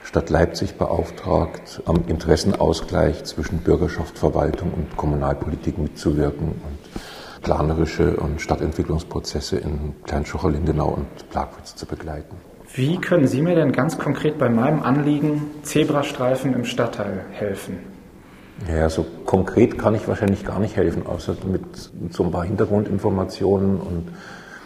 Stadt 0.04 0.30
Leipzig 0.30 0.76
beauftragt, 0.76 1.82
am 1.86 2.04
Interessenausgleich 2.08 3.24
zwischen 3.24 3.60
Bürgerschaft, 3.60 4.20
Verwaltung 4.20 4.72
und 4.74 4.98
Kommunalpolitik 4.98 5.78
mitzuwirken 5.78 6.50
und 6.50 7.42
planerische 7.42 8.18
und 8.18 8.42
Stadtentwicklungsprozesse 8.42 9.58
in 9.58 9.96
Kleinschocher-Lindenau 10.04 10.89
und 10.89 11.30
Plagwitz 11.30 11.76
zu 11.76 11.86
begleiten. 11.86 12.36
Wie 12.76 12.98
können 12.98 13.28
Sie 13.28 13.42
mir 13.42 13.56
denn 13.56 13.72
ganz 13.72 13.98
konkret 13.98 14.38
bei 14.38 14.50
meinem 14.50 14.84
Anliegen 14.84 15.52
Zebrastreifen 15.63 16.54
im 16.54 16.66
Stadtteil 16.66 17.26
helfen? 17.32 17.80
Ja, 18.68 18.89
so 18.89 19.06
konkret 19.26 19.80
kann 19.80 19.96
ich 19.96 20.08
wahrscheinlich 20.08 20.46
gar 20.46 20.60
nicht 20.60 20.76
helfen, 20.76 21.08
außer 21.08 21.36
mit 21.46 21.63
so 22.10 22.24
ein 22.24 22.32
paar 22.32 22.44
Hintergrundinformationen 22.44 23.78
und 23.78 24.12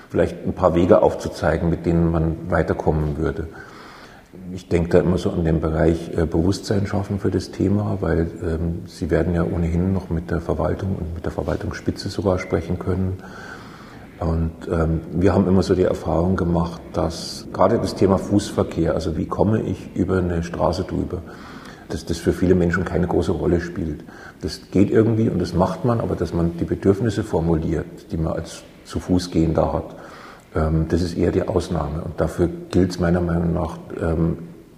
vielleicht 0.09 0.45
ein 0.45 0.53
paar 0.53 0.73
Wege 0.73 1.01
aufzuzeigen, 1.01 1.69
mit 1.69 1.85
denen 1.85 2.11
man 2.11 2.49
weiterkommen 2.49 3.17
würde 3.17 3.47
ich 4.53 4.69
denke 4.69 4.89
da 4.89 4.99
immer 4.99 5.17
so 5.17 5.29
an 5.29 5.43
den 5.43 5.59
Bereich 5.59 6.11
äh, 6.17 6.25
Bewusstsein 6.25 6.87
schaffen 6.87 7.19
für 7.19 7.31
das 7.31 7.51
Thema, 7.51 7.97
weil 8.01 8.29
ähm, 8.41 8.83
Sie 8.85 9.09
werden 9.09 9.33
ja 9.33 9.43
ohnehin 9.43 9.93
noch 9.93 10.09
mit 10.09 10.31
der 10.31 10.41
Verwaltung 10.41 10.95
und 10.95 11.13
mit 11.15 11.25
der 11.25 11.31
Verwaltungsspitze 11.31 12.09
sogar 12.09 12.39
sprechen 12.39 12.79
können. 12.79 13.17
Und 14.19 14.51
ähm, 14.71 15.01
wir 15.11 15.33
haben 15.33 15.47
immer 15.47 15.61
so 15.61 15.75
die 15.75 15.83
Erfahrung 15.83 16.35
gemacht, 16.35 16.81
dass 16.93 17.47
gerade 17.53 17.77
das 17.77 17.95
Thema 17.95 18.17
Fußverkehr, 18.17 18.93
also 18.93 19.15
wie 19.15 19.25
komme 19.25 19.61
ich 19.61 19.95
über 19.95 20.17
eine 20.17 20.41
Straße 20.41 20.85
drüber, 20.85 21.21
dass 21.89 22.05
das 22.05 22.17
für 22.17 22.33
viele 22.33 22.55
Menschen 22.55 22.83
keine 22.83 23.07
große 23.07 23.31
Rolle 23.31 23.61
spielt. 23.61 24.03
Das 24.41 24.61
geht 24.71 24.89
irgendwie 24.89 25.29
und 25.29 25.39
das 25.39 25.53
macht 25.53 25.85
man, 25.85 26.01
aber 26.01 26.15
dass 26.15 26.33
man 26.33 26.57
die 26.57 26.65
Bedürfnisse 26.65 27.23
formuliert, 27.23 28.11
die 28.11 28.17
man 28.17 28.33
als 28.33 28.63
zu 28.85 28.99
Fuß 28.99 29.31
gehender 29.31 29.71
hat, 29.73 29.95
ähm, 29.95 29.96
das 30.89 31.01
ist 31.01 31.17
eher 31.17 31.31
die 31.31 31.47
Ausnahme. 31.47 32.01
Und 32.03 32.19
dafür 32.19 32.49
gilt 32.71 32.91
es 32.91 32.99
meiner 32.99 33.21
Meinung 33.21 33.53
nach 33.53 33.77
ähm, 34.01 34.37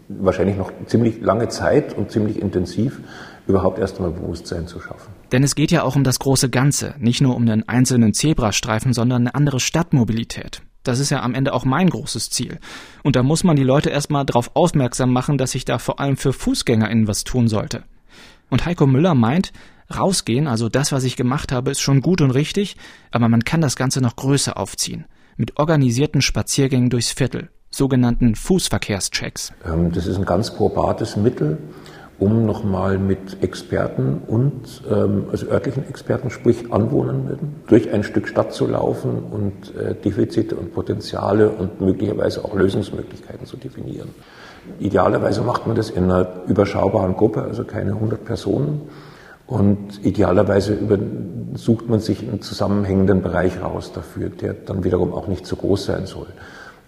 wahrscheinlich 0.09 0.57
noch 0.57 0.71
ziemlich 0.85 1.21
lange 1.21 1.47
Zeit 1.47 1.95
und 1.95 2.11
ziemlich 2.11 2.41
intensiv, 2.41 2.99
überhaupt 3.47 3.79
erst 3.79 3.97
einmal 3.97 4.11
Bewusstsein 4.11 4.67
zu 4.67 4.79
schaffen. 4.79 5.13
Denn 5.31 5.43
es 5.43 5.55
geht 5.55 5.71
ja 5.71 5.83
auch 5.83 5.95
um 5.95 6.03
das 6.03 6.19
große 6.19 6.49
Ganze, 6.49 6.95
nicht 6.99 7.21
nur 7.21 7.35
um 7.35 7.43
einen 7.43 7.67
einzelnen 7.67 8.13
Zebrastreifen, 8.13 8.93
sondern 8.93 9.21
eine 9.21 9.35
andere 9.35 9.59
Stadtmobilität. 9.59 10.61
Das 10.83 10.99
ist 10.99 11.11
ja 11.11 11.21
am 11.21 11.35
Ende 11.35 11.53
auch 11.53 11.65
mein 11.65 11.89
großes 11.89 12.29
Ziel. 12.29 12.59
Und 13.03 13.15
da 13.15 13.21
muss 13.21 13.43
man 13.43 13.55
die 13.55 13.63
Leute 13.63 13.89
erstmal 13.89 14.25
darauf 14.25 14.55
aufmerksam 14.55 15.11
machen, 15.11 15.37
dass 15.37 15.51
sich 15.51 15.65
da 15.65 15.77
vor 15.77 15.99
allem 15.99 16.17
für 16.17 16.33
FußgängerInnen 16.33 17.07
was 17.07 17.23
tun 17.23 17.47
sollte. 17.47 17.83
Und 18.49 18.65
Heiko 18.65 18.87
Müller 18.87 19.13
meint, 19.13 19.51
rausgehen, 19.95 20.47
also 20.47 20.69
das, 20.69 20.91
was 20.91 21.03
ich 21.03 21.15
gemacht 21.15 21.51
habe, 21.51 21.71
ist 21.71 21.81
schon 21.81 22.01
gut 22.01 22.21
und 22.21 22.31
richtig, 22.31 22.77
aber 23.11 23.29
man 23.29 23.43
kann 23.43 23.61
das 23.61 23.75
Ganze 23.75 24.01
noch 24.01 24.15
größer 24.15 24.57
aufziehen 24.57 25.05
mit 25.39 25.57
organisierten 25.57 26.21
Spaziergängen 26.21 26.89
durchs 26.89 27.11
Viertel, 27.11 27.47
sogenannten 27.71 28.35
Fußverkehrschecks. 28.35 29.53
Ähm, 29.65 29.91
das 29.93 30.05
ist 30.05 30.17
ein 30.17 30.25
ganz 30.25 30.51
probates 30.51 31.15
Mittel, 31.15 31.57
um 32.19 32.45
nochmal 32.45 32.97
mit 32.97 33.41
Experten 33.41 34.19
und 34.27 34.83
ähm, 34.91 35.27
also 35.31 35.47
örtlichen 35.47 35.87
Experten, 35.87 36.29
sprich 36.29 36.73
Anwohnern, 36.73 37.39
durch 37.67 37.89
ein 37.89 38.03
Stück 38.03 38.27
Stadt 38.27 38.51
zu 38.51 38.67
laufen 38.67 39.23
und 39.31 39.73
äh, 39.77 39.95
Defizite 39.95 40.57
und 40.57 40.73
Potenziale 40.73 41.49
und 41.49 41.79
möglicherweise 41.79 42.43
auch 42.43 42.53
Lösungsmöglichkeiten 42.53 43.45
zu 43.45 43.55
definieren. 43.55 44.09
Idealerweise 44.79 45.41
macht 45.41 45.65
man 45.65 45.77
das 45.77 45.89
in 45.89 46.03
einer 46.03 46.43
überschaubaren 46.47 47.15
Gruppe, 47.15 47.43
also 47.43 47.63
keine 47.63 47.91
100 47.91 48.25
Personen. 48.25 48.81
Und 49.49 50.05
idealerweise 50.05 50.75
über, 50.75 50.99
sucht 51.55 51.89
man 51.89 51.99
sich 51.99 52.21
einen 52.21 52.39
zusammenhängenden 52.39 53.23
Bereich 53.23 53.59
raus 53.59 53.91
dafür, 53.91 54.29
der 54.29 54.53
dann 54.53 54.83
wiederum 54.83 55.11
auch 55.11 55.27
nicht 55.27 55.47
zu 55.47 55.55
groß 55.55 55.85
sein 55.85 56.05
soll. 56.05 56.27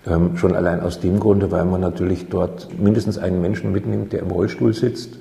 Ähm, 0.06 0.38
schon 0.38 0.56
allein 0.56 0.80
aus 0.80 1.00
dem 1.00 1.20
Grunde, 1.20 1.50
weil 1.50 1.66
man 1.66 1.82
natürlich 1.82 2.30
dort 2.30 2.68
mindestens 2.80 3.18
einen 3.18 3.42
Menschen 3.42 3.72
mitnimmt, 3.72 4.14
der 4.14 4.20
im 4.20 4.30
Rollstuhl 4.30 4.74
sitzt 4.74 5.18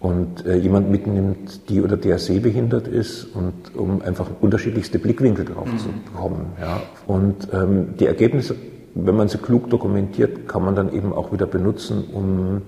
und 0.00 0.46
äh, 0.46 0.56
jemand 0.56 0.90
mitnimmt, 0.90 1.68
die 1.68 1.82
oder 1.82 1.98
der 1.98 2.18
sehbehindert 2.18 2.88
ist 2.88 3.24
und 3.24 3.76
um 3.76 4.00
einfach 4.00 4.30
unterschiedlichste 4.40 4.98
Blickwinkel 4.98 5.44
drauf 5.44 5.70
mhm. 5.70 5.78
zu 5.78 5.88
bekommen. 5.88 6.46
Ja. 6.58 6.80
Und 7.06 7.48
ähm, 7.52 7.94
die 7.98 8.06
Ergebnisse, 8.06 8.56
wenn 8.94 9.16
man 9.16 9.28
sie 9.28 9.36
klug 9.36 9.68
dokumentiert, 9.68 10.48
kann 10.48 10.64
man 10.64 10.74
dann 10.74 10.94
eben 10.94 11.12
auch 11.12 11.30
wieder 11.30 11.46
benutzen, 11.46 12.04
um 12.10 12.62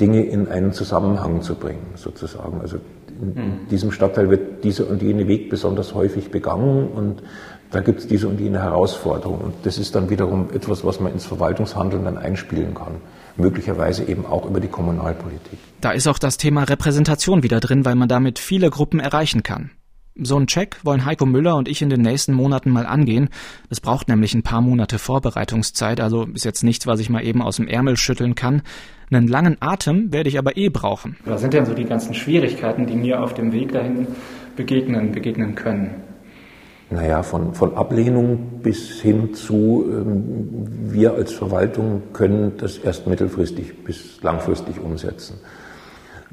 Dinge 0.00 0.24
in 0.24 0.48
einen 0.48 0.72
Zusammenhang 0.72 1.42
zu 1.42 1.54
bringen, 1.54 1.92
sozusagen. 1.96 2.62
Also 2.62 2.78
in 3.22 3.34
mhm. 3.34 3.68
diesem 3.70 3.92
Stadtteil 3.92 4.28
wird 4.28 4.64
dieser 4.64 4.88
und 4.90 5.00
jene 5.00 5.28
Weg 5.28 5.48
besonders 5.48 5.94
häufig 5.94 6.30
begangen 6.30 6.88
und 6.88 7.22
da 7.70 7.80
gibt 7.80 8.00
es 8.00 8.06
diese 8.06 8.28
und 8.28 8.38
jene 8.38 8.60
Herausforderung. 8.62 9.38
Und 9.38 9.54
das 9.62 9.78
ist 9.78 9.94
dann 9.94 10.10
wiederum 10.10 10.50
etwas, 10.52 10.84
was 10.84 11.00
man 11.00 11.12
ins 11.12 11.24
Verwaltungshandeln 11.24 12.04
dann 12.04 12.18
einspielen 12.18 12.74
kann. 12.74 12.96
Möglicherweise 13.36 14.04
eben 14.04 14.26
auch 14.26 14.44
über 14.44 14.60
die 14.60 14.68
Kommunalpolitik. 14.68 15.58
Da 15.80 15.92
ist 15.92 16.06
auch 16.06 16.18
das 16.18 16.36
Thema 16.36 16.64
Repräsentation 16.64 17.42
wieder 17.42 17.60
drin, 17.60 17.86
weil 17.86 17.94
man 17.94 18.08
damit 18.08 18.38
viele 18.38 18.68
Gruppen 18.68 19.00
erreichen 19.00 19.42
kann. 19.42 19.70
So 20.14 20.36
einen 20.36 20.46
Check 20.46 20.76
wollen 20.84 21.06
Heiko 21.06 21.24
Müller 21.24 21.56
und 21.56 21.68
ich 21.68 21.80
in 21.80 21.88
den 21.88 22.02
nächsten 22.02 22.34
Monaten 22.34 22.70
mal 22.70 22.84
angehen. 22.84 23.30
Es 23.70 23.80
braucht 23.80 24.08
nämlich 24.08 24.34
ein 24.34 24.42
paar 24.42 24.60
Monate 24.60 24.98
Vorbereitungszeit, 24.98 26.00
also 26.00 26.24
ist 26.34 26.44
jetzt 26.44 26.64
nichts, 26.64 26.86
was 26.86 27.00
ich 27.00 27.08
mal 27.08 27.24
eben 27.24 27.40
aus 27.40 27.56
dem 27.56 27.66
Ärmel 27.66 27.96
schütteln 27.96 28.34
kann. 28.34 28.60
Einen 29.10 29.26
langen 29.26 29.56
Atem 29.60 30.12
werde 30.12 30.28
ich 30.28 30.38
aber 30.38 30.56
eh 30.58 30.68
brauchen. 30.68 31.16
Was 31.24 31.40
sind 31.40 31.54
denn 31.54 31.64
so 31.64 31.72
die 31.72 31.84
ganzen 31.84 32.12
Schwierigkeiten, 32.12 32.86
die 32.86 32.94
mir 32.94 33.22
auf 33.22 33.32
dem 33.32 33.52
Weg 33.52 33.72
dahin 33.72 34.06
begegnen, 34.54 35.12
begegnen 35.12 35.54
können? 35.54 36.02
Naja, 36.90 37.22
von, 37.22 37.54
von 37.54 37.74
Ablehnung 37.74 38.60
bis 38.62 39.00
hin 39.00 39.32
zu, 39.32 39.86
ähm, 39.88 40.68
wir 40.92 41.14
als 41.14 41.32
Verwaltung 41.32 42.02
können 42.12 42.52
das 42.58 42.76
erst 42.76 43.06
mittelfristig 43.06 43.82
bis 43.82 44.22
langfristig 44.22 44.78
umsetzen. 44.78 45.38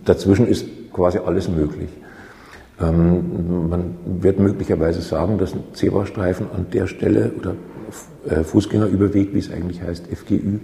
Dazwischen 0.04 0.48
ist 0.48 0.66
quasi 0.92 1.20
alles 1.20 1.48
möglich. 1.48 1.90
Ähm, 2.82 3.70
man 3.70 3.96
wird 4.06 4.40
möglicherweise 4.40 5.02
sagen, 5.02 5.38
dass 5.38 5.54
ein 5.54 5.64
Zebrastreifen 5.74 6.48
an 6.52 6.68
der 6.72 6.88
Stelle 6.88 7.32
oder 7.38 7.56
äh, 8.28 8.44
Fußgängerüberweg, 8.44 9.34
wie 9.34 9.40
es 9.40 9.52
eigentlich 9.52 9.82
heißt, 9.82 10.08
FGÜ, 10.08 10.60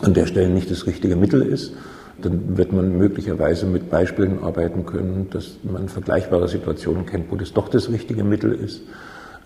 an 0.00 0.14
der 0.14 0.26
Stelle 0.26 0.48
nicht 0.48 0.70
das 0.70 0.86
richtige 0.86 1.16
Mittel 1.16 1.42
ist. 1.42 1.74
Dann 2.20 2.56
wird 2.56 2.72
man 2.72 2.96
möglicherweise 2.96 3.66
mit 3.66 3.90
Beispielen 3.90 4.42
arbeiten 4.42 4.86
können, 4.86 5.28
dass 5.30 5.58
man 5.62 5.88
vergleichbare 5.88 6.48
Situationen 6.48 7.06
kennt, 7.06 7.30
wo 7.30 7.36
das 7.36 7.52
doch 7.52 7.68
das 7.68 7.90
richtige 7.90 8.24
Mittel 8.24 8.52
ist. 8.52 8.82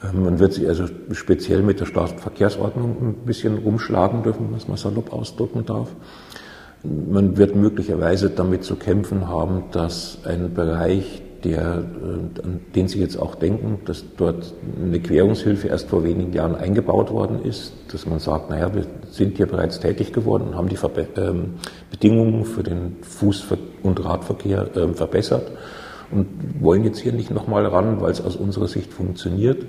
Ähm, 0.05 0.25
man 0.25 0.38
wird 0.38 0.53
sich 0.53 0.68
also 0.68 0.85
speziell 1.11 1.62
mit 1.62 1.81
der 1.81 1.87
Straßenverkehrsordnung 1.87 2.97
ein 3.01 3.14
bisschen 3.27 3.59
rumschlagen 3.59 4.23
dürfen, 4.23 4.49
was 4.53 4.68
man 4.68 4.77
salopp 4.77 5.12
ausdrücken 5.12 5.64
darf. 5.66 5.88
Man 6.85 7.37
wird 7.37 7.55
möglicherweise 7.55 8.31
damit 8.31 8.64
zu 8.64 8.77
kämpfen 8.77 9.29
haben, 9.29 9.64
dass 9.71 10.18
ein 10.25 10.53
Bereich 10.53 11.23
der, 11.44 11.61
äh, 11.61 12.42
an 12.42 12.61
den 12.74 12.88
Sie 12.88 13.00
jetzt 13.00 13.16
auch 13.16 13.35
denken, 13.35 13.81
dass 13.85 14.05
dort 14.16 14.55
eine 14.83 15.00
Querungshilfe 15.00 15.68
erst 15.68 15.88
vor 15.88 16.05
wenigen 16.05 16.33
Jahren 16.33 16.55
eingebaut 16.55 17.11
worden 17.11 17.44
ist, 17.44 17.72
dass 17.92 18.07
man 18.07 18.18
sagt, 18.18 18.50
naja, 18.50 18.74
wir 18.74 18.87
sind 19.11 19.37
hier 19.37 19.46
bereits 19.46 19.81
tätig 19.81 20.12
geworden 20.12 20.48
und 20.48 20.55
haben 20.57 20.68
die 20.68 20.76
Verbe 20.76 21.07
ähm, 21.16 21.55
Bedingungen 21.90 22.44
für 22.44 22.62
den 22.62 22.96
Fuß- 23.02 23.57
und 23.83 24.05
Radverkehr 24.05 24.68
ähm, 24.76 24.94
verbessert 24.94 25.50
und 26.11 26.26
wollen 26.61 26.85
jetzt 26.85 26.98
hier 26.98 27.12
nicht 27.12 27.31
nochmal 27.31 27.66
ran, 27.66 28.00
weil 28.00 28.12
es 28.12 28.20
aus 28.20 28.37
unserer 28.37 28.68
Sicht 28.68 28.92
funktioniert 28.92 29.64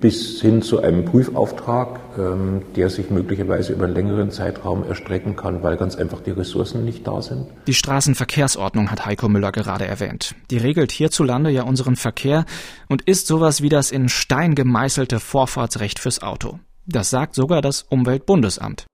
bis 0.00 0.40
hin 0.40 0.62
zu 0.62 0.80
einem 0.80 1.04
Prüfauftrag, 1.04 2.00
ähm, 2.18 2.62
der 2.74 2.90
sich 2.90 3.10
möglicherweise 3.10 3.72
über 3.72 3.86
einen 3.86 3.94
längeren 3.94 4.30
Zeitraum 4.30 4.84
erstrecken 4.84 5.36
kann, 5.36 5.62
weil 5.62 5.76
ganz 5.76 5.96
einfach 5.96 6.20
die 6.20 6.30
Ressourcen 6.30 6.84
nicht 6.84 7.06
da 7.06 7.22
sind. 7.22 7.46
Die 7.66 7.74
Straßenverkehrsordnung 7.74 8.90
hat 8.90 9.06
Heiko 9.06 9.28
Müller 9.28 9.52
gerade 9.52 9.86
erwähnt. 9.86 10.34
Die 10.50 10.58
regelt 10.58 10.92
hierzulande 10.92 11.50
ja 11.50 11.62
unseren 11.62 11.96
Verkehr 11.96 12.44
und 12.88 13.02
ist 13.02 13.26
sowas 13.26 13.62
wie 13.62 13.68
das 13.68 13.90
in 13.90 14.08
Stein 14.08 14.54
gemeißelte 14.54 15.20
Vorfahrtsrecht 15.20 15.98
fürs 15.98 16.22
Auto. 16.22 16.58
Das 16.86 17.10
sagt 17.10 17.34
sogar 17.34 17.62
das 17.62 17.82
Umweltbundesamt. 17.82 18.86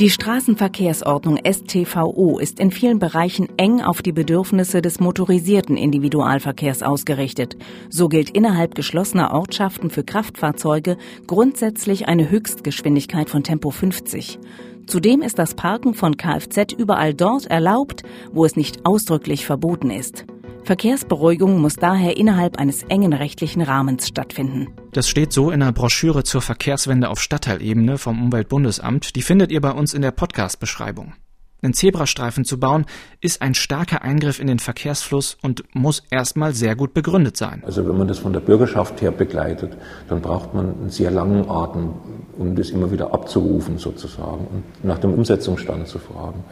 Die 0.00 0.10
Straßenverkehrsordnung 0.10 1.38
STVO 1.46 2.40
ist 2.40 2.58
in 2.58 2.72
vielen 2.72 2.98
Bereichen 2.98 3.48
eng 3.56 3.80
auf 3.80 4.02
die 4.02 4.10
Bedürfnisse 4.10 4.82
des 4.82 4.98
motorisierten 4.98 5.76
Individualverkehrs 5.76 6.82
ausgerichtet. 6.82 7.56
So 7.90 8.08
gilt 8.08 8.30
innerhalb 8.30 8.74
geschlossener 8.74 9.32
Ortschaften 9.32 9.90
für 9.90 10.02
Kraftfahrzeuge 10.02 10.96
grundsätzlich 11.28 12.08
eine 12.08 12.28
Höchstgeschwindigkeit 12.28 13.30
von 13.30 13.44
Tempo 13.44 13.70
50. 13.70 14.40
Zudem 14.88 15.22
ist 15.22 15.38
das 15.38 15.54
Parken 15.54 15.94
von 15.94 16.16
Kfz 16.16 16.72
überall 16.76 17.14
dort 17.14 17.46
erlaubt, 17.46 18.02
wo 18.32 18.44
es 18.44 18.56
nicht 18.56 18.84
ausdrücklich 18.84 19.46
verboten 19.46 19.90
ist. 19.90 20.24
Verkehrsberuhigung 20.64 21.60
muss 21.60 21.76
daher 21.76 22.16
innerhalb 22.16 22.58
eines 22.58 22.84
engen 22.84 23.12
rechtlichen 23.12 23.60
Rahmens 23.60 24.08
stattfinden. 24.08 24.68
Das 24.92 25.08
steht 25.08 25.32
so 25.32 25.50
in 25.50 25.60
der 25.60 25.72
Broschüre 25.72 26.24
zur 26.24 26.40
Verkehrswende 26.40 27.10
auf 27.10 27.20
Stadtteilebene 27.20 27.98
vom 27.98 28.22
Umweltbundesamt. 28.22 29.14
Die 29.14 29.22
findet 29.22 29.52
ihr 29.52 29.60
bei 29.60 29.72
uns 29.72 29.92
in 29.92 30.00
der 30.00 30.10
Podcast-Beschreibung. 30.10 31.12
Einen 31.60 31.74
Zebrastreifen 31.74 32.44
zu 32.44 32.58
bauen, 32.58 32.86
ist 33.20 33.42
ein 33.42 33.54
starker 33.54 34.02
Eingriff 34.02 34.38
in 34.38 34.46
den 34.46 34.58
Verkehrsfluss 34.58 35.36
und 35.42 35.64
muss 35.74 36.02
erstmal 36.10 36.54
sehr 36.54 36.76
gut 36.76 36.94
begründet 36.94 37.36
sein. 37.36 37.62
Also 37.64 37.86
wenn 37.86 37.96
man 37.96 38.08
das 38.08 38.18
von 38.18 38.32
der 38.32 38.40
Bürgerschaft 38.40 39.00
her 39.02 39.10
begleitet, 39.10 39.76
dann 40.08 40.20
braucht 40.20 40.54
man 40.54 40.74
einen 40.74 40.90
sehr 40.90 41.10
langen 41.10 41.48
Atem, 41.48 41.94
um 42.38 42.54
das 42.54 42.70
immer 42.70 42.90
wieder 42.90 43.12
abzurufen 43.14 43.78
sozusagen 43.78 44.46
und 44.46 44.84
nach 44.84 44.98
dem 44.98 45.14
Umsetzungsstand 45.14 45.88
zu 45.88 45.98
fragen. 45.98 46.44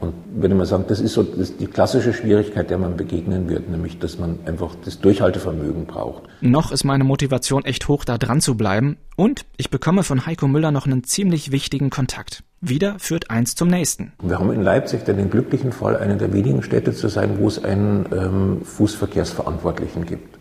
Und 0.00 0.14
würde 0.32 0.54
mal 0.54 0.64
sagen, 0.64 0.84
das 0.88 0.98
ist 1.00 1.12
so 1.12 1.22
das 1.22 1.50
ist 1.50 1.60
die 1.60 1.66
klassische 1.66 2.14
Schwierigkeit, 2.14 2.70
der 2.70 2.78
man 2.78 2.96
begegnen 2.96 3.48
wird, 3.48 3.68
nämlich 3.68 3.98
dass 3.98 4.18
man 4.18 4.38
einfach 4.46 4.74
das 4.84 4.98
Durchhaltevermögen 5.00 5.84
braucht. 5.84 6.22
Noch 6.40 6.72
ist 6.72 6.84
meine 6.84 7.04
Motivation 7.04 7.64
echt 7.64 7.86
hoch, 7.88 8.04
da 8.04 8.16
dran 8.16 8.40
zu 8.40 8.56
bleiben. 8.56 8.96
Und 9.16 9.44
ich 9.58 9.68
bekomme 9.68 10.02
von 10.02 10.24
Heiko 10.24 10.48
Müller 10.48 10.70
noch 10.70 10.86
einen 10.86 11.04
ziemlich 11.04 11.52
wichtigen 11.52 11.90
Kontakt. 11.90 12.42
Wieder 12.62 12.98
führt 12.98 13.30
eins 13.30 13.54
zum 13.54 13.68
nächsten. 13.68 14.12
Wir 14.22 14.38
haben 14.38 14.52
in 14.52 14.62
Leipzig 14.62 15.04
den 15.04 15.30
glücklichen 15.30 15.72
Fall, 15.72 15.96
eine 15.96 16.16
der 16.16 16.32
wenigen 16.32 16.62
Städte 16.62 16.92
zu 16.92 17.08
sein, 17.08 17.38
wo 17.38 17.48
es 17.48 17.62
einen 17.62 18.06
ähm, 18.12 18.62
Fußverkehrsverantwortlichen 18.64 20.06
gibt 20.06 20.40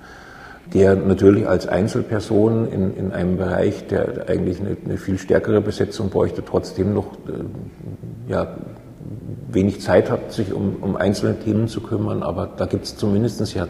der 0.74 0.96
natürlich 0.96 1.48
als 1.48 1.68
Einzelperson 1.68 2.72
in, 2.72 2.96
in 2.96 3.12
einem 3.12 3.38
Bereich, 3.38 3.88
der 3.88 4.30
eigentlich 4.30 4.60
eine, 4.60 4.78
eine 4.86 4.98
viel 4.98 5.18
stärkere 5.18 5.62
Besetzung 5.62 6.10
bräuchte, 6.10 6.44
trotzdem 6.46 6.94
noch 6.94 7.14
äh, 7.28 8.32
ja, 8.32 8.56
wenig 9.52 9.82
Zeit 9.82 10.10
hat, 10.10 10.32
sich 10.32 10.54
um, 10.54 10.78
um 10.82 10.96
einzelne 10.96 11.40
Themen 11.40 11.68
zu 11.68 11.82
kümmern. 11.82 12.24
Aber 12.24 12.48
da 12.48 12.66
gibt 12.66 12.86
es 12.86 12.98
zumindest 12.98 13.54
ja 13.54 13.68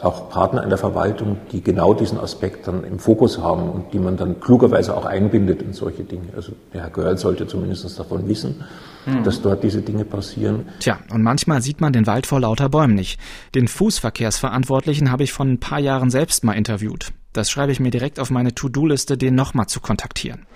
auch 0.00 0.28
Partner 0.28 0.62
in 0.62 0.68
der 0.68 0.78
Verwaltung, 0.78 1.38
die 1.52 1.62
genau 1.62 1.94
diesen 1.94 2.18
Aspekt 2.18 2.66
dann 2.68 2.84
im 2.84 2.98
Fokus 2.98 3.38
haben 3.38 3.70
und 3.70 3.92
die 3.92 3.98
man 3.98 4.16
dann 4.16 4.40
klugerweise 4.40 4.96
auch 4.96 5.06
einbindet 5.06 5.62
in 5.62 5.72
solche 5.72 6.04
Dinge. 6.04 6.28
Also 6.36 6.52
der 6.72 6.82
Herr 6.82 6.90
Görl 6.90 7.16
sollte 7.16 7.46
zumindest 7.46 7.98
davon 7.98 8.28
wissen, 8.28 8.64
hm. 9.04 9.24
dass 9.24 9.40
dort 9.40 9.62
diese 9.62 9.82
Dinge 9.82 10.04
passieren. 10.04 10.66
Tja, 10.80 10.98
und 11.12 11.22
manchmal 11.22 11.62
sieht 11.62 11.80
man 11.80 11.92
den 11.92 12.06
Wald 12.06 12.26
vor 12.26 12.40
lauter 12.40 12.68
Bäumen 12.68 12.94
nicht. 12.94 13.18
Den 13.54 13.68
Fußverkehrsverantwortlichen 13.68 15.10
habe 15.10 15.22
ich 15.22 15.32
vor 15.32 15.46
ein 15.46 15.58
paar 15.58 15.80
Jahren 15.80 16.10
selbst 16.10 16.44
mal 16.44 16.52
interviewt. 16.52 17.12
Das 17.32 17.50
schreibe 17.50 17.72
ich 17.72 17.80
mir 17.80 17.90
direkt 17.90 18.20
auf 18.20 18.30
meine 18.30 18.54
To-Do-Liste, 18.54 19.16
den 19.16 19.34
nochmal 19.34 19.66
zu 19.66 19.80
kontaktieren. 19.80 20.46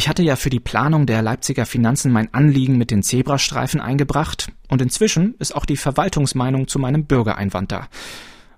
Ich 0.00 0.08
hatte 0.08 0.22
ja 0.22 0.34
für 0.34 0.48
die 0.48 0.60
Planung 0.60 1.04
der 1.04 1.20
Leipziger 1.20 1.66
Finanzen 1.66 2.10
mein 2.10 2.32
Anliegen 2.32 2.78
mit 2.78 2.90
den 2.90 3.02
Zebrastreifen 3.02 3.82
eingebracht 3.82 4.50
und 4.68 4.80
inzwischen 4.80 5.34
ist 5.38 5.54
auch 5.54 5.66
die 5.66 5.76
Verwaltungsmeinung 5.76 6.68
zu 6.68 6.78
meinem 6.78 7.04
Bürgereinwand 7.04 7.70
da. 7.70 7.86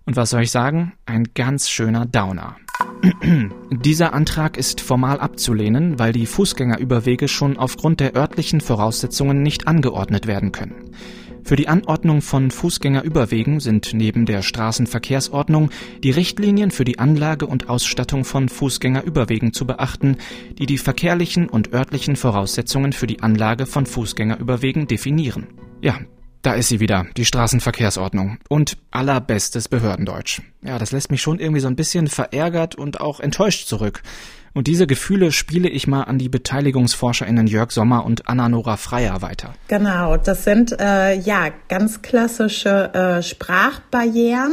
Und 0.06 0.14
was 0.14 0.30
soll 0.30 0.42
ich 0.42 0.52
sagen? 0.52 0.92
Ein 1.04 1.30
ganz 1.34 1.68
schöner 1.68 2.06
Downer. 2.06 2.58
Dieser 3.72 4.14
Antrag 4.14 4.56
ist 4.56 4.80
formal 4.80 5.18
abzulehnen, 5.18 5.98
weil 5.98 6.12
die 6.12 6.26
Fußgängerüberwege 6.26 7.26
schon 7.26 7.56
aufgrund 7.56 7.98
der 7.98 8.14
örtlichen 8.14 8.60
Voraussetzungen 8.60 9.42
nicht 9.42 9.66
angeordnet 9.66 10.28
werden 10.28 10.52
können. 10.52 10.92
Für 11.44 11.56
die 11.56 11.68
Anordnung 11.68 12.22
von 12.22 12.50
Fußgängerüberwegen 12.50 13.60
sind 13.60 13.94
neben 13.94 14.26
der 14.26 14.42
Straßenverkehrsordnung 14.42 15.70
die 16.02 16.10
Richtlinien 16.10 16.70
für 16.70 16.84
die 16.84 16.98
Anlage 16.98 17.46
und 17.46 17.68
Ausstattung 17.68 18.24
von 18.24 18.48
Fußgängerüberwegen 18.48 19.52
zu 19.52 19.66
beachten, 19.66 20.16
die 20.58 20.66
die 20.66 20.78
verkehrlichen 20.78 21.48
und 21.48 21.72
örtlichen 21.72 22.16
Voraussetzungen 22.16 22.92
für 22.92 23.06
die 23.06 23.20
Anlage 23.22 23.66
von 23.66 23.86
Fußgängerüberwegen 23.86 24.86
definieren. 24.86 25.48
Ja, 25.80 25.98
da 26.42 26.54
ist 26.54 26.68
sie 26.68 26.80
wieder, 26.80 27.06
die 27.16 27.24
Straßenverkehrsordnung. 27.24 28.38
Und 28.48 28.76
allerbestes 28.90 29.68
Behördendeutsch. 29.68 30.42
Ja, 30.62 30.78
das 30.78 30.90
lässt 30.90 31.10
mich 31.10 31.22
schon 31.22 31.38
irgendwie 31.38 31.60
so 31.60 31.68
ein 31.68 31.76
bisschen 31.76 32.08
verärgert 32.08 32.74
und 32.74 33.00
auch 33.00 33.20
enttäuscht 33.20 33.68
zurück. 33.68 34.02
Und 34.54 34.66
diese 34.66 34.86
Gefühle 34.86 35.32
spiele 35.32 35.68
ich 35.68 35.86
mal 35.86 36.02
an 36.02 36.18
die 36.18 36.28
BeteiligungsforscherInnen 36.28 37.46
Jörg 37.46 37.70
Sommer 37.70 38.04
und 38.04 38.28
Anna-Nora 38.28 38.76
Freier 38.76 39.22
weiter. 39.22 39.54
Genau, 39.68 40.18
das 40.18 40.44
sind 40.44 40.78
äh, 40.78 41.14
ja 41.14 41.48
ganz 41.68 42.02
klassische 42.02 42.92
äh, 42.92 43.22
Sprachbarrieren, 43.22 44.52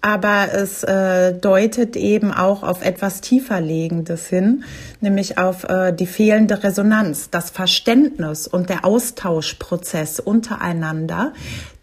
aber 0.00 0.48
es 0.54 0.84
äh, 0.84 1.34
deutet 1.34 1.96
eben 1.96 2.32
auch 2.32 2.62
auf 2.62 2.82
etwas 2.82 3.20
tieferlegendes 3.20 4.26
hin, 4.28 4.64
nämlich 5.02 5.36
auf 5.36 5.64
äh, 5.64 5.92
die 5.92 6.06
fehlende 6.06 6.62
Resonanz, 6.62 7.28
das 7.28 7.50
Verständnis 7.50 8.46
und 8.46 8.70
der 8.70 8.86
Austauschprozess 8.86 10.18
untereinander. 10.18 11.34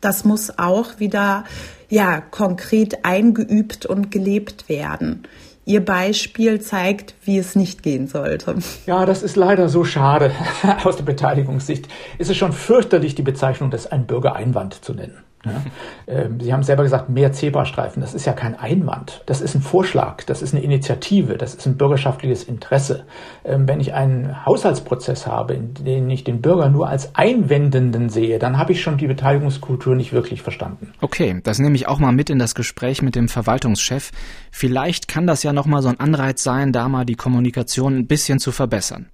Das 0.01 0.25
muss 0.25 0.57
auch 0.57 0.99
wieder 0.99 1.43
ja 1.89 2.19
konkret 2.19 3.05
eingeübt 3.05 3.85
und 3.85 4.09
gelebt 4.09 4.69
werden. 4.69 5.27
Ihr 5.65 5.83
Beispiel 5.83 6.59
zeigt, 6.59 7.15
wie 7.23 7.37
es 7.37 7.55
nicht 7.55 7.83
gehen 7.83 8.07
sollte. 8.07 8.55
Ja, 8.85 9.05
das 9.05 9.23
ist 9.23 9.37
leider 9.37 9.69
so 9.69 9.85
schade 9.85 10.31
aus 10.83 10.97
der 10.97 11.03
Beteiligungssicht. 11.03 11.87
Es 12.17 12.29
ist 12.29 12.37
schon 12.37 12.51
fürchterlich, 12.51 13.15
die 13.15 13.21
Bezeichnung 13.21 13.71
des 13.71 13.87
ein 13.87 14.05
Bürgereinwand 14.05 14.83
zu 14.83 14.93
nennen. 14.93 15.23
Ja. 15.45 15.61
Ähm, 16.07 16.39
Sie 16.39 16.53
haben 16.53 16.63
selber 16.63 16.83
gesagt, 16.83 17.09
mehr 17.09 17.31
Zebrastreifen. 17.31 18.01
Das 18.01 18.13
ist 18.13 18.25
ja 18.25 18.33
kein 18.33 18.57
Einwand. 18.57 19.23
Das 19.25 19.41
ist 19.41 19.55
ein 19.55 19.61
Vorschlag. 19.61 20.23
Das 20.23 20.41
ist 20.41 20.53
eine 20.53 20.63
Initiative. 20.63 21.37
Das 21.37 21.53
ist 21.53 21.65
ein 21.65 21.75
bürgerschaftliches 21.77 22.43
Interesse. 22.43 23.05
Ähm, 23.43 23.67
wenn 23.67 23.79
ich 23.79 23.93
einen 23.93 24.45
Haushaltsprozess 24.45 25.27
habe, 25.27 25.53
in 25.53 25.73
dem 25.73 26.09
ich 26.09 26.23
den 26.23 26.41
Bürger 26.41 26.69
nur 26.69 26.87
als 26.87 27.15
Einwendenden 27.15 28.09
sehe, 28.09 28.39
dann 28.39 28.57
habe 28.57 28.71
ich 28.71 28.81
schon 28.81 28.97
die 28.97 29.07
Beteiligungskultur 29.07 29.95
nicht 29.95 30.13
wirklich 30.13 30.41
verstanden. 30.41 30.93
Okay, 31.01 31.41
das 31.43 31.59
nehme 31.59 31.75
ich 31.75 31.87
auch 31.87 31.99
mal 31.99 32.13
mit 32.13 32.29
in 32.29 32.39
das 32.39 32.55
Gespräch 32.55 33.01
mit 33.01 33.15
dem 33.15 33.27
Verwaltungschef. 33.27 34.11
Vielleicht 34.51 35.07
kann 35.07 35.27
das 35.27 35.43
ja 35.43 35.51
nochmal 35.51 35.81
so 35.81 35.89
ein 35.89 35.99
Anreiz 35.99 36.43
sein, 36.43 36.71
da 36.71 36.87
mal 36.87 37.05
die 37.05 37.15
Kommunikation 37.15 37.97
ein 37.97 38.07
bisschen 38.07 38.39
zu 38.39 38.51
verbessern. 38.51 39.07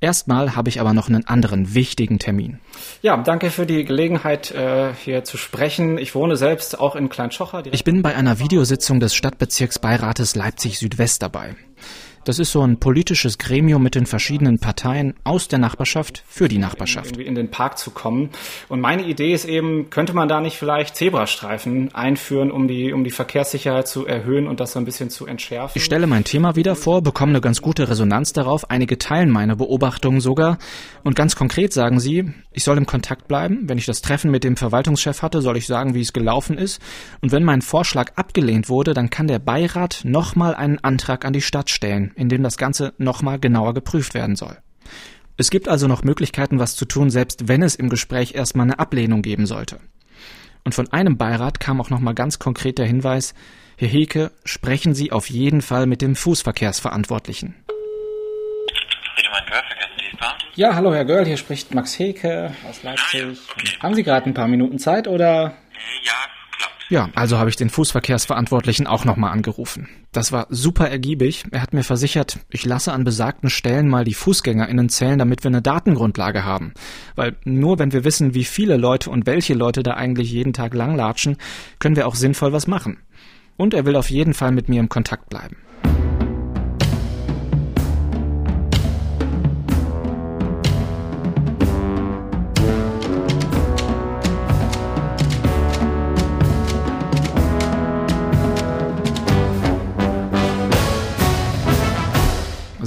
Erstmal 0.00 0.54
habe 0.54 0.68
ich 0.68 0.80
aber 0.80 0.92
noch 0.92 1.08
einen 1.08 1.26
anderen 1.26 1.74
wichtigen 1.74 2.18
Termin. 2.20 2.60
Ja, 3.02 3.16
danke 3.16 3.50
für 3.50 3.66
die 3.66 3.84
Gelegenheit, 3.84 4.52
äh, 4.52 4.92
hier 4.94 5.24
zu 5.24 5.36
sprechen. 5.36 5.98
Ich 5.98 6.14
wohne 6.14 6.36
selbst 6.36 6.78
auch 6.78 6.94
in 6.94 7.08
Kleinschocher. 7.08 7.64
Ich 7.72 7.82
bin 7.82 8.02
bei 8.02 8.14
einer 8.14 8.38
Videositzung 8.38 9.00
des 9.00 9.14
Stadtbezirksbeirates 9.14 10.36
Leipzig 10.36 10.78
Südwest 10.78 11.22
dabei. 11.22 11.56
Das 12.28 12.38
ist 12.38 12.52
so 12.52 12.60
ein 12.60 12.78
politisches 12.78 13.38
Gremium 13.38 13.82
mit 13.82 13.94
den 13.94 14.04
verschiedenen 14.04 14.58
Parteien 14.58 15.14
aus 15.24 15.48
der 15.48 15.58
Nachbarschaft 15.58 16.22
für 16.28 16.46
die 16.46 16.58
Nachbarschaft. 16.58 17.16
In 17.16 17.34
den 17.34 17.50
Park 17.50 17.78
zu 17.78 17.90
kommen. 17.90 18.28
Und 18.68 18.82
meine 18.82 19.06
Idee 19.06 19.32
ist 19.32 19.46
eben, 19.46 19.88
könnte 19.88 20.12
man 20.12 20.28
da 20.28 20.42
nicht 20.42 20.58
vielleicht 20.58 20.94
Zebrastreifen 20.94 21.94
einführen, 21.94 22.50
um 22.50 22.68
die, 22.68 22.92
um 22.92 23.02
die 23.02 23.12
Verkehrssicherheit 23.12 23.88
zu 23.88 24.04
erhöhen 24.04 24.46
und 24.46 24.60
das 24.60 24.72
so 24.72 24.78
ein 24.78 24.84
bisschen 24.84 25.08
zu 25.08 25.24
entschärfen? 25.24 25.72
Ich 25.74 25.84
stelle 25.84 26.06
mein 26.06 26.24
Thema 26.24 26.54
wieder 26.54 26.76
vor, 26.76 27.00
bekomme 27.00 27.30
eine 27.30 27.40
ganz 27.40 27.62
gute 27.62 27.88
Resonanz 27.88 28.34
darauf. 28.34 28.68
Einige 28.70 28.98
teilen 28.98 29.30
meine 29.30 29.56
Beobachtungen 29.56 30.20
sogar. 30.20 30.58
Und 31.04 31.16
ganz 31.16 31.34
konkret 31.34 31.72
sagen 31.72 31.98
sie, 31.98 32.30
ich 32.52 32.62
soll 32.62 32.76
im 32.76 32.84
Kontakt 32.84 33.26
bleiben. 33.26 33.60
Wenn 33.62 33.78
ich 33.78 33.86
das 33.86 34.02
Treffen 34.02 34.30
mit 34.30 34.44
dem 34.44 34.58
Verwaltungschef 34.58 35.22
hatte, 35.22 35.40
soll 35.40 35.56
ich 35.56 35.66
sagen, 35.66 35.94
wie 35.94 36.02
es 36.02 36.12
gelaufen 36.12 36.58
ist. 36.58 36.82
Und 37.22 37.32
wenn 37.32 37.42
mein 37.42 37.62
Vorschlag 37.62 38.12
abgelehnt 38.16 38.68
wurde, 38.68 38.92
dann 38.92 39.08
kann 39.08 39.28
der 39.28 39.38
Beirat 39.38 40.02
nochmal 40.04 40.54
einen 40.54 40.78
Antrag 40.80 41.24
an 41.24 41.32
die 41.32 41.40
Stadt 41.40 41.70
stellen 41.70 42.12
in 42.18 42.28
dem 42.28 42.42
das 42.42 42.56
Ganze 42.56 42.92
nochmal 42.98 43.38
genauer 43.38 43.74
geprüft 43.74 44.14
werden 44.14 44.36
soll. 44.36 44.58
Es 45.36 45.50
gibt 45.50 45.68
also 45.68 45.86
noch 45.86 46.02
Möglichkeiten, 46.02 46.58
was 46.58 46.74
zu 46.74 46.84
tun, 46.84 47.10
selbst 47.10 47.46
wenn 47.46 47.62
es 47.62 47.76
im 47.76 47.88
Gespräch 47.88 48.34
erstmal 48.34 48.64
eine 48.64 48.78
Ablehnung 48.78 49.22
geben 49.22 49.46
sollte. 49.46 49.78
Und 50.64 50.74
von 50.74 50.92
einem 50.92 51.16
Beirat 51.16 51.60
kam 51.60 51.80
auch 51.80 51.90
nochmal 51.90 52.14
ganz 52.14 52.38
konkret 52.38 52.78
der 52.78 52.86
Hinweis, 52.86 53.34
Herr 53.76 53.88
Heke, 53.88 54.32
sprechen 54.44 54.94
Sie 54.94 55.12
auf 55.12 55.30
jeden 55.30 55.62
Fall 55.62 55.86
mit 55.86 56.02
dem 56.02 56.16
Fußverkehrsverantwortlichen. 56.16 57.54
Ja, 60.56 60.74
hallo 60.74 60.92
Herr 60.92 61.04
Görl, 61.04 61.24
hier 61.24 61.36
spricht 61.36 61.72
Max 61.72 61.96
Heke 61.96 62.52
aus 62.68 62.82
Leipzig. 62.82 63.38
Haben 63.80 63.94
Sie 63.94 64.02
gerade 64.02 64.26
ein 64.26 64.34
paar 64.34 64.48
Minuten 64.48 64.80
Zeit 64.80 65.06
oder? 65.06 65.54
Ja, 66.02 66.14
ja, 66.88 67.10
also 67.14 67.38
habe 67.38 67.50
ich 67.50 67.56
den 67.56 67.68
Fußverkehrsverantwortlichen 67.68 68.86
auch 68.86 69.04
nochmal 69.04 69.32
angerufen. 69.32 69.88
Das 70.12 70.32
war 70.32 70.46
super 70.48 70.88
ergiebig. 70.88 71.44
Er 71.50 71.60
hat 71.60 71.74
mir 71.74 71.84
versichert, 71.84 72.38
ich 72.50 72.64
lasse 72.64 72.92
an 72.92 73.04
besagten 73.04 73.50
Stellen 73.50 73.88
mal 73.88 74.04
die 74.04 74.14
FußgängerInnen 74.14 74.88
zählen, 74.88 75.18
damit 75.18 75.44
wir 75.44 75.50
eine 75.50 75.60
Datengrundlage 75.60 76.44
haben. 76.44 76.72
Weil 77.14 77.36
nur 77.44 77.78
wenn 77.78 77.92
wir 77.92 78.04
wissen, 78.04 78.34
wie 78.34 78.44
viele 78.44 78.78
Leute 78.78 79.10
und 79.10 79.26
welche 79.26 79.54
Leute 79.54 79.82
da 79.82 79.94
eigentlich 79.94 80.32
jeden 80.32 80.54
Tag 80.54 80.72
langlatschen, 80.72 81.36
können 81.78 81.96
wir 81.96 82.06
auch 82.06 82.14
sinnvoll 82.14 82.52
was 82.52 82.66
machen. 82.66 82.98
Und 83.58 83.74
er 83.74 83.84
will 83.84 83.96
auf 83.96 84.10
jeden 84.10 84.32
Fall 84.32 84.52
mit 84.52 84.68
mir 84.68 84.80
im 84.80 84.88
Kontakt 84.88 85.28
bleiben. 85.28 85.56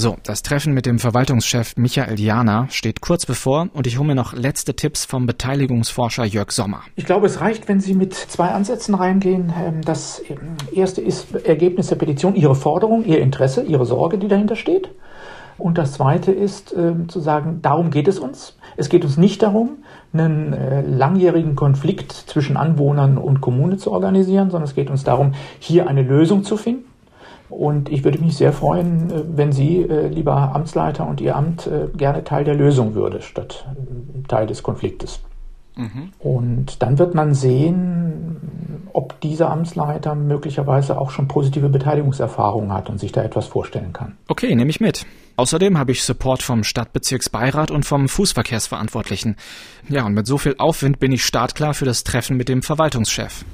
So, 0.01 0.17
das 0.23 0.41
Treffen 0.41 0.73
mit 0.73 0.87
dem 0.87 0.97
Verwaltungschef 0.97 1.77
Michael 1.77 2.19
Jana 2.19 2.65
steht 2.71 3.01
kurz 3.01 3.27
bevor 3.27 3.67
und 3.71 3.85
ich 3.85 3.99
hole 3.99 4.07
mir 4.07 4.15
noch 4.15 4.33
letzte 4.33 4.75
Tipps 4.75 5.05
vom 5.05 5.27
Beteiligungsforscher 5.27 6.25
Jörg 6.25 6.49
Sommer. 6.49 6.81
Ich 6.95 7.05
glaube, 7.05 7.27
es 7.27 7.39
reicht, 7.39 7.67
wenn 7.67 7.79
Sie 7.79 7.93
mit 7.93 8.15
zwei 8.15 8.47
Ansätzen 8.47 8.95
reingehen. 8.95 9.53
Ähm, 9.55 9.81
das 9.83 10.19
ähm, 10.27 10.57
erste 10.73 11.01
ist 11.01 11.35
Ergebnis 11.45 11.89
der 11.89 11.97
Petition, 11.97 12.33
Ihre 12.33 12.55
Forderung, 12.55 13.05
Ihr 13.05 13.19
Interesse, 13.19 13.61
Ihre 13.61 13.85
Sorge, 13.85 14.17
die 14.17 14.27
dahinter 14.27 14.55
steht. 14.55 14.89
Und 15.59 15.77
das 15.77 15.91
zweite 15.91 16.31
ist 16.31 16.73
äh, 16.73 17.07
zu 17.07 17.19
sagen, 17.19 17.59
darum 17.61 17.91
geht 17.91 18.07
es 18.07 18.17
uns. 18.17 18.57
Es 18.77 18.89
geht 18.89 19.05
uns 19.05 19.17
nicht 19.17 19.43
darum, 19.43 19.83
einen 20.13 20.53
äh, 20.53 20.81
langjährigen 20.81 21.55
Konflikt 21.55 22.11
zwischen 22.11 22.57
Anwohnern 22.57 23.19
und 23.19 23.39
Kommune 23.39 23.77
zu 23.77 23.91
organisieren, 23.91 24.49
sondern 24.49 24.67
es 24.67 24.73
geht 24.73 24.89
uns 24.89 25.03
darum, 25.03 25.33
hier 25.59 25.87
eine 25.87 26.01
Lösung 26.01 26.43
zu 26.43 26.57
finden. 26.57 26.90
Und 27.51 27.89
ich 27.89 28.03
würde 28.03 28.19
mich 28.19 28.37
sehr 28.37 28.53
freuen, 28.53 29.11
äh, 29.11 29.23
wenn 29.35 29.51
Sie, 29.51 29.81
äh, 29.81 30.07
lieber 30.07 30.55
Amtsleiter 30.55 31.07
und 31.07 31.21
Ihr 31.21 31.35
Amt, 31.35 31.67
äh, 31.67 31.87
gerne 31.95 32.23
Teil 32.23 32.43
der 32.43 32.55
Lösung 32.55 32.95
würde, 32.95 33.21
statt 33.21 33.67
Teil 34.27 34.47
des 34.47 34.63
Konfliktes. 34.63 35.19
Mhm. 35.75 36.11
Und 36.19 36.81
dann 36.81 36.97
wird 36.97 37.13
man 37.13 37.33
sehen, 37.33 38.37
ob 38.93 39.19
dieser 39.21 39.49
Amtsleiter 39.49 40.15
möglicherweise 40.15 40.97
auch 40.97 41.11
schon 41.11 41.27
positive 41.27 41.69
Beteiligungserfahrungen 41.69 42.73
hat 42.73 42.89
und 42.89 42.99
sich 42.99 43.11
da 43.11 43.23
etwas 43.23 43.47
vorstellen 43.47 43.93
kann. 43.93 44.17
Okay, 44.27 44.53
nehme 44.55 44.69
ich 44.69 44.79
mit. 44.79 45.05
Außerdem 45.37 45.77
habe 45.77 45.91
ich 45.91 46.03
Support 46.03 46.43
vom 46.43 46.63
Stadtbezirksbeirat 46.63 47.71
und 47.71 47.85
vom 47.85 48.09
Fußverkehrsverantwortlichen. 48.09 49.37
Ja, 49.87 50.05
und 50.05 50.13
mit 50.13 50.27
so 50.27 50.37
viel 50.37 50.55
Aufwind 50.57 50.99
bin 50.99 51.11
ich 51.11 51.25
startklar 51.25 51.73
für 51.73 51.85
das 51.85 52.03
Treffen 52.03 52.37
mit 52.37 52.49
dem 52.49 52.61
Verwaltungschef. 52.61 53.45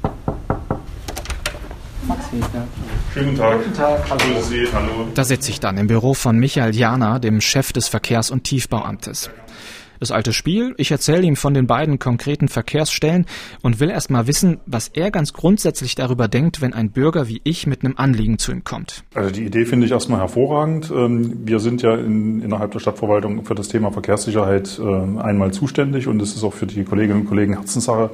Maxi, 2.08 2.38
ja. 2.40 2.68
Schönen 3.14 3.36
guten 3.36 3.38
Tag. 3.38 3.58
Guten 3.58 3.74
Tag. 3.74 4.10
Hallo. 4.10 4.42
Sie. 4.42 4.66
Hallo. 4.72 5.08
Da 5.14 5.24
sitze 5.26 5.52
ich 5.52 5.60
dann 5.60 5.78
im 5.78 5.88
Büro 5.88 6.14
von 6.14 6.38
Michael 6.38 6.74
Jana, 6.74 7.20
dem 7.20 7.42
Chef 7.42 7.74
des 7.74 7.90
Verkehrs- 7.90 8.32
und 8.32 8.46
Tiefbauamtes. 8.46 9.30
Das 10.00 10.12
alte 10.12 10.32
Spiel, 10.32 10.76
ich 10.78 10.92
erzähle 10.92 11.24
ihm 11.24 11.36
von 11.36 11.56
den 11.56 11.66
beiden 11.66 11.98
konkreten 11.98 12.50
Verkehrsstellen 12.50 13.26
und 13.64 13.80
will 13.80 13.90
erst 13.90 14.12
mal 14.12 14.28
wissen, 14.28 14.60
was 14.68 14.90
er 14.90 15.10
ganz 15.10 15.34
grundsätzlich 15.34 15.96
darüber 15.96 16.28
denkt, 16.28 16.62
wenn 16.62 16.74
ein 16.74 16.92
Bürger 16.92 17.28
wie 17.28 17.42
ich 17.44 17.66
mit 17.66 17.84
einem 17.84 17.96
Anliegen 17.98 18.38
zu 18.38 18.52
ihm 18.52 18.64
kommt. 18.64 19.04
Also 19.16 19.32
die 19.32 19.46
Idee 19.46 19.66
finde 19.66 19.88
ich 19.88 19.92
erstmal 19.92 20.20
hervorragend. 20.20 20.92
Ähm, 20.92 21.46
wir 21.46 21.60
sind 21.60 21.82
ja 21.82 21.96
in, 21.96 22.42
innerhalb 22.42 22.72
der 22.72 22.80
Stadtverwaltung 22.80 23.44
für 23.44 23.56
das 23.56 23.70
Thema 23.70 23.92
Verkehrssicherheit 23.92 24.80
äh, 24.80 25.20
einmal 25.20 25.52
zuständig 25.52 26.08
und 26.08 26.22
es 26.22 26.36
ist 26.36 26.44
auch 26.44 26.54
für 26.54 26.68
die 26.68 26.84
Kolleginnen 26.84 27.22
und 27.22 27.28
Kollegen 27.28 27.54
Herzenssache, 27.54 28.12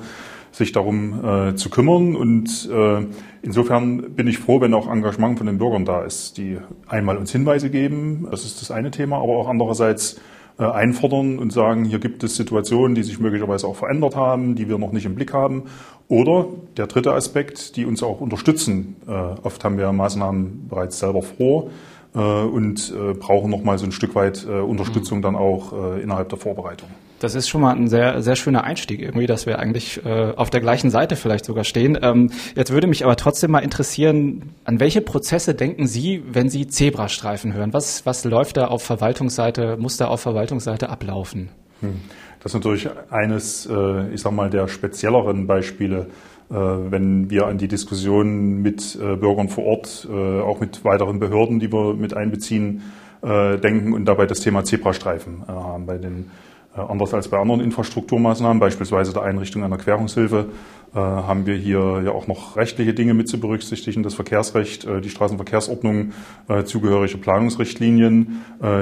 sich 0.54 0.72
darum 0.72 1.26
äh, 1.26 1.56
zu 1.56 1.70
kümmern. 1.70 2.16
Und 2.16 2.70
äh, 2.72 3.06
insofern 3.42 4.13
bin 4.13 4.28
ich 4.28 4.38
froh, 4.38 4.62
wenn 4.62 4.74
auch 4.74 4.89
Engagement 4.89 5.38
von 5.38 5.48
den 5.48 5.58
Bürgern 5.58 5.84
da 5.84 6.04
ist, 6.04 6.38
die 6.38 6.60
einmal 6.88 7.18
uns 7.18 7.32
Hinweise 7.32 7.70
geben. 7.70 8.28
Das 8.32 8.46
ist 8.46 8.62
das 8.62 8.72
eine 8.72 8.92
Thema, 8.92 9.18
aber 9.18 9.36
auch 9.36 9.50
andererseits 9.50 10.22
äh, 10.60 10.63
einfordern 10.63 11.39
und 11.39 11.52
sagen, 11.52 11.84
hier 11.84 12.00
gibt 12.00 12.24
es 12.24 12.36
Situationen, 12.36 12.94
die 12.94 13.04
sich 13.04 13.20
möglicherweise 13.20 13.68
auch 13.68 13.76
verändert 13.76 14.16
haben, 14.16 14.56
die 14.56 14.70
wir 14.70 14.78
noch 14.78 14.92
nicht 14.92 15.06
im 15.06 15.16
Blick 15.16 15.34
haben. 15.34 15.63
Oder 16.08 16.46
der 16.78 16.88
dritte 16.88 17.13
Aspekt, 17.13 17.76
die 17.76 17.86
uns 17.86 18.04
auch 18.04 18.22
unterstützen. 18.22 18.96
Äh, 19.08 19.12
oft 19.12 19.63
haben 19.63 19.78
wir 19.78 19.92
Maßnahmen 19.92 20.68
bereits 20.70 21.00
selber 21.00 21.24
vor 21.24 21.72
äh, 22.13 22.20
und 22.20 22.94
äh, 22.96 23.13
brauchen 23.13 23.50
noch 23.50 23.63
mal 23.63 23.80
so 23.80 23.86
ein 23.86 23.92
Stück 23.92 24.13
weit 24.13 24.46
äh, 24.48 24.60
Unterstützung 24.60 25.22
dann 25.24 25.36
auch 25.36 25.74
innerhalb 25.98 26.30
der 26.30 26.38
Vorbereitung. 26.38 26.89
Das 27.24 27.36
ist 27.36 27.48
schon 27.48 27.62
mal 27.62 27.74
ein 27.74 27.88
sehr, 27.88 28.22
sehr 28.22 28.36
schöner 28.36 28.66
Einstieg 28.66 29.02
irgendwie, 29.02 29.28
dass 29.28 29.46
wir 29.46 29.58
eigentlich 29.58 30.06
äh, 30.06 30.34
auf 30.36 30.50
der 30.50 30.60
gleichen 30.60 30.90
Seite 30.90 31.16
vielleicht 31.16 31.46
sogar 31.46 31.64
stehen. 31.64 31.98
Ähm, 32.02 32.32
jetzt 32.54 32.74
würde 32.74 32.86
mich 32.86 33.06
aber 33.06 33.16
trotzdem 33.16 33.52
mal 33.52 33.60
interessieren, 33.60 34.50
an 34.66 34.82
welche 34.82 35.00
Prozesse 35.00 35.56
denken 35.56 35.88
Sie, 35.88 36.22
wenn 36.30 36.50
Sie 36.50 36.68
Zebrastreifen 36.68 37.54
hören? 37.54 37.72
Was, 37.72 38.06
was 38.06 38.26
läuft 38.26 38.58
da 38.58 38.68
auf 38.68 38.84
Verwaltungsseite, 38.84 39.78
muss 39.78 39.96
da 39.96 40.10
auf 40.10 40.20
Verwaltungsseite 40.20 40.90
ablaufen? 40.90 41.48
Hm. 41.80 42.02
Das 42.42 42.52
ist 42.52 42.56
natürlich 42.56 42.90
eines, 43.10 43.68
äh, 43.68 44.14
ich 44.14 44.20
sag 44.20 44.34
mal, 44.34 44.50
der 44.50 44.68
spezielleren 44.68 45.48
Beispiele, 45.48 46.08
äh, 46.50 46.56
wenn 46.56 47.30
wir 47.30 47.48
an 47.48 47.58
die 47.58 47.70
Diskussion 47.70 48.62
mit 48.62 48.98
äh, 49.02 49.16
Bürgern 49.16 49.48
vor 49.48 49.64
Ort, 49.64 50.10
auch 50.12 50.60
mit 50.60 50.84
weiteren 50.84 51.20
Behörden, 51.20 51.62
die 51.62 51.72
wir 51.72 51.94
mit 51.94 52.14
einbeziehen, 52.14 52.82
denken 53.26 53.94
und 53.94 54.04
dabei 54.04 54.26
das 54.26 54.42
Thema 54.42 54.66
Zebrastreifen 54.66 55.48
haben. 55.48 55.86
Bei 55.86 55.98
den 55.98 56.30
anders 56.76 57.14
als 57.14 57.28
bei 57.28 57.38
anderen 57.38 57.62
Infrastrukturmaßnahmen, 57.62 58.60
beispielsweise 58.60 59.14
der 59.14 59.24
Einrichtung 59.24 59.64
einer 59.64 59.78
Querungshilfe, 59.78 60.50
äh, 60.94 60.98
haben 60.98 61.46
wir 61.46 61.56
hier 61.56 62.02
ja 62.06 62.12
auch 62.12 62.28
noch 62.28 62.56
rechtliche 62.56 62.94
Dinge 62.94 63.14
mit 63.14 63.28
zu 63.28 63.40
berücksichtigen, 63.40 64.04
das 64.04 64.14
Verkehrsrecht, 64.14 64.86
äh, 64.86 65.02
die 65.02 65.10
Straßenverkehrsordnung, 65.10 66.14
zugehörige 66.66 67.18
Planungsrichtlinien, 67.18 68.42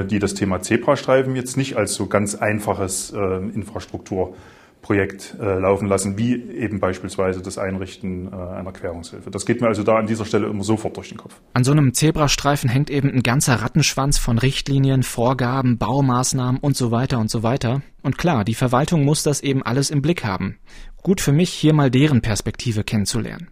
die 0.10 0.20
das 0.20 0.34
Thema 0.34 0.62
Zebrastreifen 0.62 1.36
jetzt 1.36 1.58
nicht 1.58 1.78
als 1.78 1.94
so 1.94 2.08
ganz 2.08 2.36
einfaches 2.36 3.12
Infrastruktur 3.12 4.34
Projekt 4.82 5.36
äh, 5.40 5.60
laufen 5.60 5.88
lassen, 5.88 6.18
wie 6.18 6.42
eben 6.52 6.80
beispielsweise 6.80 7.42
das 7.42 7.58
Einrichten 7.58 8.32
äh, 8.32 8.36
einer 8.36 8.72
Querungshilfe. 8.72 9.30
Das 9.30 9.46
geht 9.46 9.62
mir 9.62 9.68
also 9.68 9.84
da 9.84 9.98
an 9.98 10.08
dieser 10.08 10.26
Stelle 10.26 10.48
immer 10.48 10.64
sofort 10.64 10.98
durch 10.98 11.10
den 11.10 11.18
Kopf. 11.18 11.40
An 11.54 11.64
so 11.64 11.72
einem 11.72 11.94
Zebrastreifen 11.94 12.70
hängt 12.70 12.90
eben 12.90 13.10
ein 13.10 13.24
ganzer 13.24 13.56
Rattenschwanz 13.56 14.18
von 14.18 14.38
Richtlinien, 14.38 15.04
Vorgaben, 15.04 15.78
Baumaßnahmen 15.78 16.60
und 16.60 16.76
so 16.76 16.92
weiter 16.92 17.20
und 17.20 17.30
so 17.30 17.44
weiter. 17.44 17.82
Und 18.02 18.18
klar, 18.18 18.44
die 18.44 18.56
Verwaltung 18.56 19.06
muss 19.06 19.24
das 19.24 19.42
eben 19.42 19.62
alles 19.62 19.92
im 19.92 20.02
Blick 20.02 20.24
haben. 20.24 20.58
Gut 21.04 21.22
für 21.22 21.32
mich, 21.32 21.52
hier 21.52 21.74
mal 21.74 21.92
deren 21.92 22.22
Perspektive 22.22 22.84
kennenzulernen. 22.84 23.50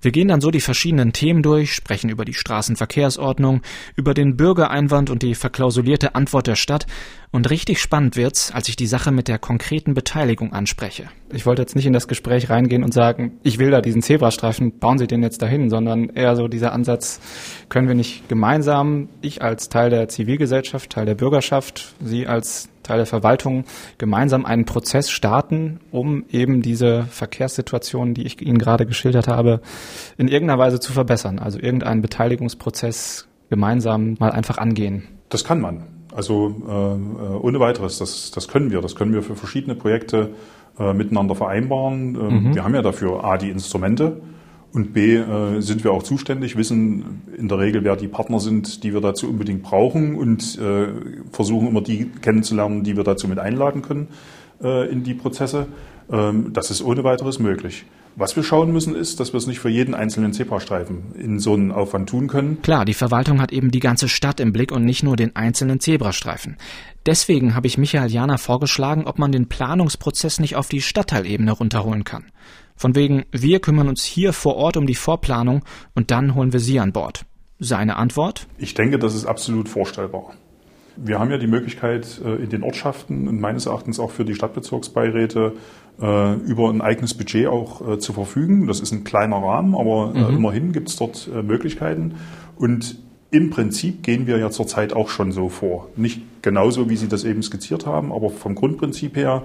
Wir 0.00 0.12
gehen 0.12 0.28
dann 0.28 0.40
so 0.40 0.50
die 0.50 0.60
verschiedenen 0.60 1.12
Themen 1.12 1.42
durch, 1.42 1.74
sprechen 1.74 2.10
über 2.10 2.24
die 2.24 2.34
Straßenverkehrsordnung, 2.34 3.62
über 3.96 4.14
den 4.14 4.36
Bürgereinwand 4.36 5.10
und 5.10 5.22
die 5.22 5.34
verklausulierte 5.34 6.14
Antwort 6.14 6.46
der 6.46 6.56
Stadt. 6.56 6.86
Und 7.30 7.50
richtig 7.50 7.80
spannend 7.80 8.16
wird's, 8.16 8.52
als 8.52 8.68
ich 8.68 8.76
die 8.76 8.86
Sache 8.86 9.10
mit 9.10 9.28
der 9.28 9.38
konkreten 9.38 9.92
Beteiligung 9.92 10.52
anspreche. 10.52 11.08
Ich 11.30 11.44
wollte 11.44 11.60
jetzt 11.60 11.76
nicht 11.76 11.84
in 11.84 11.92
das 11.92 12.08
Gespräch 12.08 12.48
reingehen 12.48 12.82
und 12.82 12.94
sagen, 12.94 13.38
ich 13.42 13.58
will 13.58 13.70
da 13.70 13.82
diesen 13.82 14.00
Zebrastreifen, 14.00 14.78
bauen 14.78 14.96
Sie 14.98 15.06
den 15.06 15.22
jetzt 15.22 15.42
dahin, 15.42 15.68
sondern 15.68 16.08
eher 16.08 16.36
so 16.36 16.48
dieser 16.48 16.72
Ansatz, 16.72 17.20
können 17.68 17.86
wir 17.86 17.94
nicht 17.94 18.28
gemeinsam, 18.28 19.08
ich 19.20 19.42
als 19.42 19.68
Teil 19.68 19.90
der 19.90 20.08
Zivilgesellschaft, 20.08 20.90
Teil 20.90 21.04
der 21.04 21.16
Bürgerschaft, 21.16 21.94
Sie 22.02 22.26
als 22.26 22.70
Teil 22.88 22.96
der 22.96 23.06
Verwaltung 23.06 23.64
gemeinsam 23.98 24.46
einen 24.46 24.64
Prozess 24.64 25.10
starten, 25.10 25.80
um 25.90 26.24
eben 26.30 26.62
diese 26.62 27.04
Verkehrssituation, 27.04 28.14
die 28.14 28.26
ich 28.26 28.40
Ihnen 28.40 28.58
gerade 28.58 28.86
geschildert 28.86 29.28
habe, 29.28 29.60
in 30.16 30.28
irgendeiner 30.28 30.58
Weise 30.58 30.80
zu 30.80 30.92
verbessern. 30.92 31.38
Also 31.38 31.58
irgendeinen 31.58 32.00
Beteiligungsprozess 32.00 33.28
gemeinsam 33.50 34.16
mal 34.18 34.30
einfach 34.30 34.58
angehen. 34.58 35.04
Das 35.28 35.44
kann 35.44 35.60
man. 35.60 35.84
Also 36.14 36.54
äh, 36.66 37.46
ohne 37.46 37.60
weiteres, 37.60 37.98
das, 37.98 38.30
das 38.30 38.48
können 38.48 38.70
wir. 38.70 38.80
Das 38.80 38.94
können 38.94 39.12
wir 39.12 39.22
für 39.22 39.36
verschiedene 39.36 39.74
Projekte 39.74 40.30
äh, 40.78 40.94
miteinander 40.94 41.34
vereinbaren. 41.34 42.14
Ähm, 42.14 42.48
mhm. 42.48 42.54
Wir 42.54 42.64
haben 42.64 42.74
ja 42.74 42.82
dafür 42.82 43.22
A, 43.22 43.36
die 43.36 43.50
Instrumente 43.50 44.20
und 44.72 44.92
B, 44.92 45.16
äh, 45.16 45.60
sind 45.60 45.82
wir 45.84 45.92
auch 45.92 46.02
zuständig, 46.02 46.56
wissen 46.56 47.22
in 47.36 47.48
der 47.48 47.58
Regel, 47.58 47.84
wer 47.84 47.96
die 47.96 48.08
Partner 48.08 48.38
sind, 48.38 48.84
die 48.84 48.92
wir 48.92 49.00
dazu 49.00 49.28
unbedingt 49.28 49.62
brauchen 49.62 50.14
und 50.16 50.58
äh, 50.58 50.88
versuchen 51.32 51.68
immer 51.68 51.80
die 51.80 52.10
kennenzulernen, 52.20 52.84
die 52.84 52.96
wir 52.96 53.04
dazu 53.04 53.28
mit 53.28 53.38
einladen 53.38 53.82
können 53.82 54.08
äh, 54.62 54.90
in 54.90 55.04
die 55.04 55.14
Prozesse. 55.14 55.68
Ähm, 56.10 56.52
das 56.52 56.70
ist 56.70 56.82
ohne 56.82 57.04
weiteres 57.04 57.38
möglich. 57.38 57.84
Was 58.16 58.34
wir 58.34 58.42
schauen 58.42 58.72
müssen, 58.72 58.96
ist, 58.96 59.20
dass 59.20 59.32
wir 59.32 59.38
es 59.38 59.46
nicht 59.46 59.60
für 59.60 59.68
jeden 59.68 59.94
einzelnen 59.94 60.32
Zebrastreifen 60.32 61.14
in 61.14 61.38
so 61.38 61.54
einen 61.54 61.70
Aufwand 61.70 62.08
tun 62.08 62.26
können. 62.26 62.60
Klar, 62.62 62.84
die 62.84 62.94
Verwaltung 62.94 63.40
hat 63.40 63.52
eben 63.52 63.70
die 63.70 63.78
ganze 63.78 64.08
Stadt 64.08 64.40
im 64.40 64.52
Blick 64.52 64.72
und 64.72 64.84
nicht 64.84 65.04
nur 65.04 65.14
den 65.14 65.36
einzelnen 65.36 65.78
Zebrastreifen. 65.78 66.56
Deswegen 67.06 67.54
habe 67.54 67.68
ich 67.68 67.78
Michael 67.78 68.10
Jana 68.10 68.36
vorgeschlagen, 68.36 69.04
ob 69.06 69.20
man 69.20 69.30
den 69.30 69.48
Planungsprozess 69.48 70.40
nicht 70.40 70.56
auf 70.56 70.68
die 70.68 70.80
Stadtteilebene 70.80 71.52
runterholen 71.52 72.02
kann. 72.02 72.24
Von 72.78 72.94
wegen, 72.94 73.24
wir 73.32 73.58
kümmern 73.58 73.88
uns 73.88 74.04
hier 74.04 74.32
vor 74.32 74.54
Ort 74.56 74.76
um 74.76 74.86
die 74.86 74.94
Vorplanung 74.94 75.64
und 75.96 76.12
dann 76.12 76.36
holen 76.36 76.52
wir 76.52 76.60
Sie 76.60 76.78
an 76.78 76.92
Bord. 76.92 77.26
Seine 77.58 77.96
Antwort? 77.96 78.46
Ich 78.56 78.74
denke, 78.74 79.00
das 79.00 79.16
ist 79.16 79.26
absolut 79.26 79.68
vorstellbar. 79.68 80.34
Wir 80.96 81.18
haben 81.18 81.30
ja 81.30 81.38
die 81.38 81.48
Möglichkeit, 81.48 82.20
äh, 82.24 82.36
in 82.36 82.50
den 82.50 82.62
Ortschaften 82.62 83.26
und 83.26 83.40
meines 83.40 83.66
Erachtens 83.66 83.98
auch 83.98 84.12
für 84.12 84.24
die 84.24 84.36
Stadtbezirksbeiräte 84.36 85.54
äh, 86.00 86.34
über 86.34 86.70
ein 86.70 86.80
eigenes 86.80 87.14
Budget 87.14 87.48
auch 87.48 87.86
äh, 87.86 87.98
zu 87.98 88.12
verfügen. 88.12 88.68
Das 88.68 88.78
ist 88.78 88.92
ein 88.92 89.02
kleiner 89.02 89.38
Rahmen, 89.38 89.74
aber 89.74 90.14
mhm. 90.14 90.36
immerhin 90.36 90.72
gibt 90.72 90.88
es 90.88 90.96
dort 90.96 91.28
Möglichkeiten. 91.42 92.14
Und 92.54 92.96
im 93.32 93.50
Prinzip 93.50 94.04
gehen 94.04 94.28
wir 94.28 94.38
ja 94.38 94.50
zurzeit 94.50 94.92
auch 94.92 95.08
schon 95.08 95.32
so 95.32 95.48
vor. 95.48 95.88
Nicht 95.96 96.22
genauso, 96.42 96.88
wie 96.88 96.96
Sie 96.96 97.08
das 97.08 97.24
eben 97.24 97.42
skizziert 97.42 97.86
haben, 97.86 98.12
aber 98.12 98.30
vom 98.30 98.54
Grundprinzip 98.54 99.16
her 99.16 99.42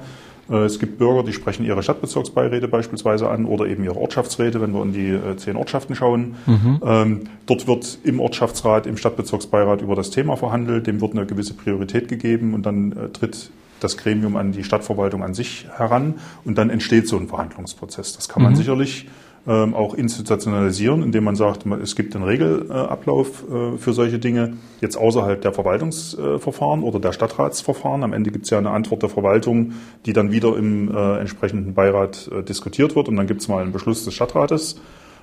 es 0.50 0.78
gibt 0.80 0.98
Bürger, 0.98 1.24
die 1.24 1.32
sprechen 1.32 1.66
ihre 1.66 1.82
Stadtbezirksbeiräte 1.84 2.68
beispielsweise 2.68 3.30
an 3.30 3.46
oder 3.46 3.66
eben 3.66 3.84
ihre 3.84 3.96
Ortschaftsräte, 3.96 4.62
wenn 4.62 4.74
wir 4.74 4.84
in 4.84 4.94
die 4.94 5.10
äh, 5.10 5.38
zehn 5.38 5.56
Ortschaften 5.56 5.96
schauen. 5.96 6.36
Mhm. 6.46 6.82
Ähm, 6.84 7.22
dort 7.46 7.68
wird 7.68 8.00
im 8.04 8.20
Ortschaftsrat, 8.20 8.86
im 8.86 8.98
Stadtbezirksbeirat 8.98 9.82
über 9.82 9.96
das 9.96 10.10
Thema 10.10 10.36
verhandelt, 10.36 10.88
dem 10.88 11.00
wird 11.00 11.14
eine 11.14 11.26
gewisse 11.26 11.54
Priorität 11.54 12.10
gegeben 12.10 12.54
und 12.54 12.66
dann 12.66 12.92
äh, 12.92 13.10
tritt 13.10 13.52
das 13.80 13.98
Gremium 13.98 14.36
an 14.36 14.52
die 14.52 14.64
Stadtverwaltung 14.64 15.24
an 15.24 15.34
sich 15.34 15.68
heran 15.76 16.16
und 16.46 16.58
dann 16.58 16.70
entsteht 16.70 17.08
so 17.08 17.18
ein 17.18 17.28
Verhandlungsprozess. 17.28 18.16
Das 18.16 18.30
kann 18.30 18.44
man 18.44 18.54
mhm. 18.54 18.58
sicherlich 18.58 19.08
ähm, 19.46 19.74
auch 19.74 19.94
institutionalisieren, 19.94 21.04
indem 21.04 21.26
man 21.26 21.36
sagt, 21.36 21.66
es 21.66 21.96
gibt 21.96 22.16
einen 22.16 22.24
Regelablauf 22.24 23.44
äh, 23.50 23.78
für 23.78 23.94
solche 23.94 24.20
Dinge, 24.20 24.54
jetzt 24.80 24.96
außerhalb 24.96 25.42
der 25.42 25.52
Verwaltungsverfahren 25.52 26.84
oder 26.84 27.00
der 27.00 27.12
Stadtratsverfahren. 27.12 28.04
Am 28.04 28.14
Ende 28.14 28.32
gibt 28.32 28.46
es 28.46 28.52
ja 28.52 28.58
eine 28.58 28.70
Antwort 28.70 29.02
der 29.02 29.10
Verwaltung, 29.10 29.74
die 30.06 30.14
dann 30.14 30.32
wieder 30.32 30.56
im 30.58 30.96
äh, 30.96 31.20
entsprechenden 31.20 31.74
Beirat 31.74 32.30
äh, 32.32 32.44
diskutiert 32.44 32.96
wird 32.96 33.10
und 33.10 33.18
dann 33.18 33.28
gibt 33.28 33.42
es 33.42 33.48
mal 33.48 33.62
einen 33.62 33.74
Beschluss 33.74 34.06
des 34.06 34.14
Stadtrates 34.14 34.80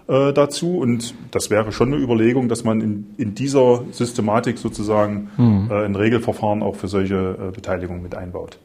äh, 0.06 0.32
dazu. 0.32 0.78
Und 0.78 1.14
das 1.30 1.50
wäre 1.50 1.72
schon 1.72 1.94
eine 1.94 2.02
Überlegung, 2.02 2.48
dass 2.48 2.64
man 2.64 2.80
in, 2.80 3.14
in 3.16 3.34
dieser 3.34 3.84
Systematik 3.90 4.58
sozusagen 4.58 5.30
hm. 5.36 5.68
äh, 5.70 5.84
ein 5.84 5.94
Regelverfahren 5.94 6.62
auch 6.62 6.76
für 6.76 6.88
solche 6.88 7.38
äh, 7.38 7.50
Beteiligungen 7.52 8.02
mit 8.02 8.14
einbaut. 8.14 8.58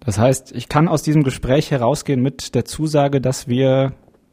Das 0.00 0.18
heißt, 0.18 0.52
ich 0.54 0.68
kann 0.68 0.88
aus 0.88 1.02
diesem 1.02 1.22
Gespräch 1.22 1.70
herausgehen 1.70 2.20
mit 2.22 2.54
der 2.54 2.64
Zusage, 2.64 3.20
dass 3.20 3.48
wir 3.48 3.92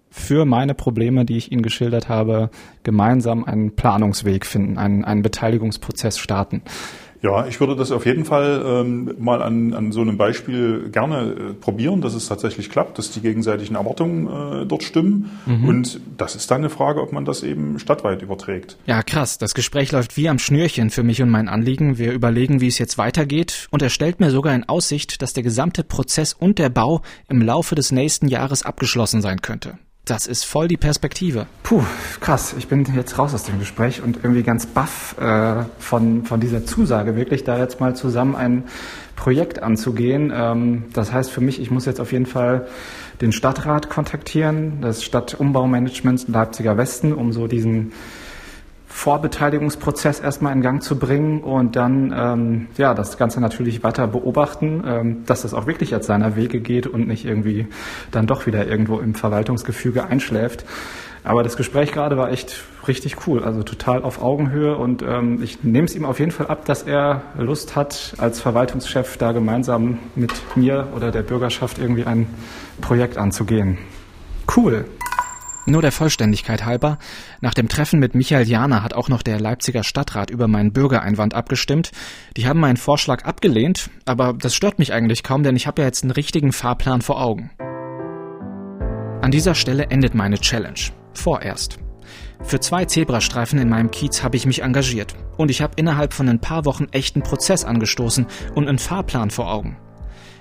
für 0.09 0.45
meine 0.45 0.73
Probleme, 0.73 1.25
die 1.25 1.37
ich 1.37 1.51
Ihnen 1.51 1.61
geschildert 1.61 2.09
habe, 2.09 2.49
gemeinsam 2.83 3.43
einen 3.43 3.75
Planungsweg 3.75 4.45
finden, 4.45 4.77
einen, 4.77 5.05
einen 5.05 5.21
Beteiligungsprozess 5.21 6.17
starten. 6.17 6.61
Ja, 7.21 7.47
ich 7.47 7.59
würde 7.59 7.75
das 7.75 7.91
auf 7.91 8.05
jeden 8.05 8.25
Fall 8.25 8.61
ähm, 8.63 9.15
mal 9.17 9.41
an, 9.41 9.73
an 9.73 9.91
so 9.91 10.01
einem 10.01 10.17
Beispiel 10.17 10.89
gerne 10.91 11.31
äh, 11.31 11.53
probieren, 11.53 12.01
dass 12.01 12.13
es 12.13 12.27
tatsächlich 12.27 12.69
klappt, 12.69 12.97
dass 12.99 13.11
die 13.11 13.21
gegenseitigen 13.21 13.75
Erwartungen 13.75 14.27
äh, 14.27 14.65
dort 14.65 14.83
stimmen. 14.83 15.31
Mhm. 15.45 15.67
Und 15.67 15.99
das 16.17 16.35
ist 16.35 16.51
dann 16.51 16.59
eine 16.59 16.69
Frage, 16.69 17.01
ob 17.01 17.11
man 17.11 17.25
das 17.25 17.43
eben 17.43 17.79
stadtweit 17.79 18.21
überträgt. 18.21 18.77
Ja, 18.85 19.01
krass. 19.01 19.37
Das 19.37 19.55
Gespräch 19.55 19.91
läuft 19.91 20.15
wie 20.15 20.29
am 20.29 20.37
Schnürchen 20.37 20.89
für 20.91 21.03
mich 21.03 21.21
und 21.21 21.29
mein 21.29 21.49
Anliegen. 21.49 21.97
Wir 21.97 22.13
überlegen, 22.13 22.61
wie 22.61 22.67
es 22.67 22.77
jetzt 22.77 22.97
weitergeht. 22.97 23.67
Und 23.71 23.81
er 23.81 23.89
stellt 23.89 24.19
mir 24.19 24.29
sogar 24.29 24.53
in 24.53 24.69
Aussicht, 24.69 25.21
dass 25.21 25.33
der 25.33 25.43
gesamte 25.43 25.83
Prozess 25.83 26.33
und 26.33 26.59
der 26.59 26.69
Bau 26.69 27.01
im 27.29 27.41
Laufe 27.41 27.73
des 27.73 27.91
nächsten 27.91 28.27
Jahres 28.27 28.63
abgeschlossen 28.63 29.21
sein 29.21 29.41
könnte. 29.41 29.79
Das 30.07 30.25
ist 30.25 30.45
voll 30.45 30.69
die 30.69 30.77
Perspektive. 30.77 31.47
Puh, 31.63 31.83
krass. 32.21 32.55
Ich 32.57 32.69
bin 32.69 32.85
jetzt 32.95 33.17
raus 33.17 33.33
aus 33.33 33.43
dem 33.43 33.59
Gespräch 33.59 34.01
und 34.01 34.15
irgendwie 34.23 34.41
ganz 34.41 34.65
baff 34.65 35.17
äh, 35.19 35.65
von, 35.79 36.23
von 36.23 36.39
dieser 36.39 36.65
Zusage, 36.65 37.17
wirklich 37.17 37.43
da 37.43 37.59
jetzt 37.59 37.81
mal 37.81 37.93
zusammen 37.93 38.33
ein 38.33 38.63
Projekt 39.17 39.61
anzugehen. 39.61 40.31
Ähm, 40.33 40.85
das 40.93 41.11
heißt 41.11 41.29
für 41.29 41.41
mich, 41.41 41.59
ich 41.59 41.71
muss 41.71 41.85
jetzt 41.85 41.99
auf 41.99 42.13
jeden 42.13 42.25
Fall 42.25 42.67
den 43.19 43.33
Stadtrat 43.33 43.89
kontaktieren, 43.89 44.79
das 44.79 45.03
Stadtumbaumanagement 45.03 46.29
Leipziger 46.29 46.77
Westen, 46.77 47.11
um 47.11 47.33
so 47.33 47.47
diesen 47.47 47.91
Vorbeteiligungsprozess 48.97 50.19
erstmal 50.19 50.53
in 50.53 50.61
Gang 50.61 50.81
zu 50.81 50.97
bringen 50.97 51.43
und 51.43 51.75
dann 51.75 52.11
ähm, 52.17 52.67
ja 52.77 52.95
das 52.95 53.19
Ganze 53.19 53.39
natürlich 53.39 53.83
weiter 53.83 54.07
beobachten, 54.07 54.83
ähm, 54.87 55.23
dass 55.27 55.43
das 55.43 55.53
auch 55.53 55.67
wirklich 55.67 55.91
jetzt 55.91 56.07
seiner 56.07 56.35
Wege 56.35 56.59
geht 56.59 56.87
und 56.87 57.07
nicht 57.07 57.23
irgendwie 57.23 57.67
dann 58.09 58.25
doch 58.25 58.47
wieder 58.47 58.65
irgendwo 58.65 58.97
im 58.97 59.13
Verwaltungsgefüge 59.13 60.07
einschläft. 60.07 60.65
Aber 61.23 61.43
das 61.43 61.57
Gespräch 61.57 61.91
gerade 61.91 62.17
war 62.17 62.31
echt 62.31 62.63
richtig 62.87 63.27
cool, 63.27 63.43
also 63.43 63.61
total 63.61 64.01
auf 64.01 64.19
Augenhöhe 64.19 64.75
und 64.75 65.03
ähm, 65.03 65.43
ich 65.43 65.63
nehme 65.63 65.85
es 65.85 65.95
ihm 65.95 66.03
auf 66.03 66.17
jeden 66.17 66.31
Fall 66.31 66.47
ab, 66.47 66.65
dass 66.65 66.81
er 66.81 67.21
Lust 67.37 67.75
hat, 67.75 68.15
als 68.17 68.41
Verwaltungschef 68.41 69.17
da 69.17 69.31
gemeinsam 69.31 69.99
mit 70.15 70.33
mir 70.55 70.87
oder 70.95 71.11
der 71.11 71.21
Bürgerschaft 71.21 71.77
irgendwie 71.77 72.05
ein 72.05 72.25
Projekt 72.81 73.19
anzugehen. 73.19 73.77
Cool. 74.55 74.85
Nur 75.69 75.81
der 75.81 75.91
Vollständigkeit 75.91 76.63
halber, 76.63 76.97
nach 77.41 77.53
dem 77.53 77.67
Treffen 77.67 77.99
mit 77.99 78.15
Michael 78.15 78.47
Jana 78.47 78.83
hat 78.83 78.93
auch 78.93 79.09
noch 79.09 79.21
der 79.21 79.37
Leipziger 79.41 79.83
Stadtrat 79.83 80.29
über 80.29 80.47
meinen 80.47 80.71
Bürgereinwand 80.71 81.33
abgestimmt. 81.33 81.91
Die 82.37 82.47
haben 82.47 82.61
meinen 82.61 82.77
Vorschlag 82.77 83.25
abgelehnt, 83.25 83.89
aber 84.05 84.31
das 84.31 84.55
stört 84.55 84.79
mich 84.79 84.93
eigentlich 84.93 85.23
kaum, 85.23 85.43
denn 85.43 85.57
ich 85.57 85.67
habe 85.67 85.81
ja 85.81 85.87
jetzt 85.87 86.03
einen 86.03 86.11
richtigen 86.11 86.53
Fahrplan 86.53 87.01
vor 87.01 87.21
Augen. 87.21 87.51
An 89.21 89.29
dieser 89.31 89.55
Stelle 89.55 89.87
endet 89.87 90.15
meine 90.15 90.39
Challenge. 90.39 90.79
Vorerst. 91.11 91.79
Für 92.43 92.61
zwei 92.61 92.85
Zebrastreifen 92.85 93.59
in 93.59 93.67
meinem 93.67 93.91
Kiez 93.91 94.23
habe 94.23 94.37
ich 94.37 94.45
mich 94.45 94.63
engagiert 94.63 95.15
und 95.35 95.51
ich 95.51 95.61
habe 95.61 95.73
innerhalb 95.75 96.13
von 96.13 96.29
ein 96.29 96.39
paar 96.39 96.63
Wochen 96.63 96.87
echten 96.91 97.23
Prozess 97.23 97.65
angestoßen 97.65 98.25
und 98.55 98.69
einen 98.69 98.79
Fahrplan 98.79 99.31
vor 99.31 99.51
Augen. 99.51 99.75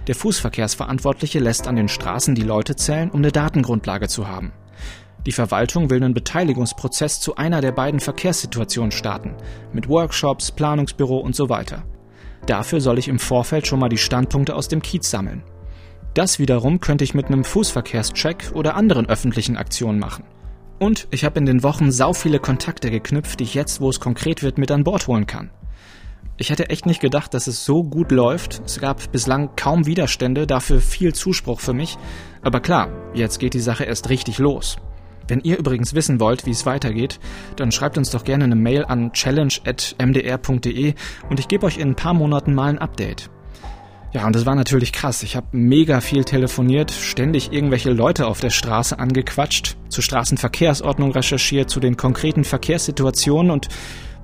Der 0.07 0.15
Fußverkehrsverantwortliche 0.15 1.41
lässt 1.41 1.67
an 1.67 1.75
den 1.75 1.89
Straßen 1.89 2.37
die 2.37 2.43
Leute 2.43 2.77
zählen, 2.77 3.11
um 3.11 3.19
eine 3.19 3.33
Datengrundlage 3.33 4.07
zu 4.07 4.29
haben. 4.29 4.53
Die 5.27 5.33
Verwaltung 5.33 5.91
will 5.91 6.03
einen 6.03 6.15
Beteiligungsprozess 6.15 7.21
zu 7.21 7.35
einer 7.35 7.61
der 7.61 7.73
beiden 7.73 7.99
Verkehrssituationen 7.99 8.93
starten, 8.93 9.35
mit 9.73 9.89
Workshops, 9.89 10.53
Planungsbüro 10.53 11.19
und 11.19 11.35
so 11.35 11.49
weiter. 11.49 11.85
Dafür 12.47 12.81
soll 12.81 12.99
ich 13.01 13.09
im 13.09 13.19
Vorfeld 13.19 13.67
schon 13.67 13.81
mal 13.81 13.89
die 13.89 13.99
Standpunkte 13.99 14.55
aus 14.55 14.69
dem 14.69 14.83
Kiez 14.83 15.11
sammeln. 15.11 15.43
Das 16.15 16.39
wiederum 16.39 16.79
könnte 16.79 17.03
ich 17.03 17.13
mit 17.13 17.27
einem 17.27 17.43
Fußverkehrscheck 17.43 18.53
oder 18.55 18.77
anderen 18.77 19.07
öffentlichen 19.09 19.57
Aktionen 19.57 19.99
machen. 19.99 20.25
Und 20.79 21.09
ich 21.11 21.25
habe 21.25 21.41
in 21.41 21.47
den 21.47 21.65
Wochen 21.65 21.91
sau 21.91 22.13
viele 22.13 22.39
Kontakte 22.39 22.91
geknüpft, 22.91 23.41
die 23.41 23.45
ich 23.45 23.55
jetzt, 23.55 23.81
wo 23.81 23.91
es 23.91 23.99
konkret 23.99 24.45
wird, 24.45 24.59
mit 24.59 24.71
an 24.71 24.85
Bord 24.85 25.09
holen 25.09 25.27
kann. 25.27 25.51
Ich 26.37 26.51
hätte 26.51 26.71
echt 26.71 26.87
nicht 26.87 27.01
gedacht, 27.01 27.35
dass 27.35 27.49
es 27.49 27.65
so 27.65 27.83
gut 27.83 28.13
läuft. 28.13 28.63
Es 28.65 28.79
gab 28.79 29.11
bislang 29.11 29.57
kaum 29.57 29.87
Widerstände, 29.87 30.47
dafür 30.47 30.81
viel 30.81 31.15
Zuspruch 31.15 31.61
für 31.61 31.73
mich. 31.73 31.99
Aber 32.43 32.61
klar, 32.61 32.91
jetzt 33.15 33.41
geht 33.41 33.55
die 33.55 33.61
Sache 33.61 33.85
erst 33.85 34.09
richtig 34.11 34.39
los. 34.39 34.77
Wenn 35.29 35.41
ihr 35.41 35.59
übrigens 35.59 35.95
wissen 35.95 36.21
wollt, 36.21 36.47
wie 36.47 36.51
es 36.51 36.67
weitergeht, 36.67 37.19
dann 37.57 37.73
schreibt 37.73 37.99
uns 37.99 38.11
doch 38.11 38.25
gerne 38.25 38.45
eine 38.45 38.57
Mail 38.57 38.85
an 38.85 39.13
challenge.mdr.de 39.13 40.95
und 41.29 41.41
ich 41.41 41.49
gebe 41.49 41.67
euch 41.67 41.79
in 41.79 41.91
ein 41.91 41.97
paar 41.97 42.15
Monaten 42.15 42.55
mal 42.55 42.71
ein 42.71 42.79
Update. 42.79 43.31
Ja, 44.13 44.27
und 44.27 44.35
das 44.35 44.47
war 44.47 44.55
natürlich 44.55 44.93
krass. 44.93 45.23
Ich 45.23 45.37
habe 45.37 45.49
mega 45.53 46.01
viel 46.01 46.25
telefoniert, 46.25 46.91
ständig 46.91 47.53
irgendwelche 47.53 47.91
Leute 47.91 48.27
auf 48.27 48.41
der 48.41 48.51
Straße 48.51 48.99
angequatscht, 48.99 49.77
zur 49.89 50.03
Straßenverkehrsordnung 50.03 51.13
recherchiert, 51.13 51.69
zu 51.69 51.81
den 51.81 51.97
konkreten 51.97 52.45
Verkehrssituationen 52.45 53.51
und 53.51 53.69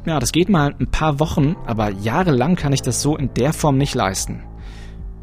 ja, 0.07 0.19
das 0.19 0.33
geht 0.33 0.49
mal 0.49 0.75
ein 0.81 0.91
paar 0.91 1.21
Wochen, 1.21 1.57
aber 1.67 1.91
jahrelang 1.91 2.57
kann 2.57 2.73
ich 2.73 2.83
das 2.83 3.03
so 3.03 3.17
in 3.17 3.35
der 3.35 3.53
Form 3.53 3.79
nicht 3.79 3.95
leisten. 3.95 4.43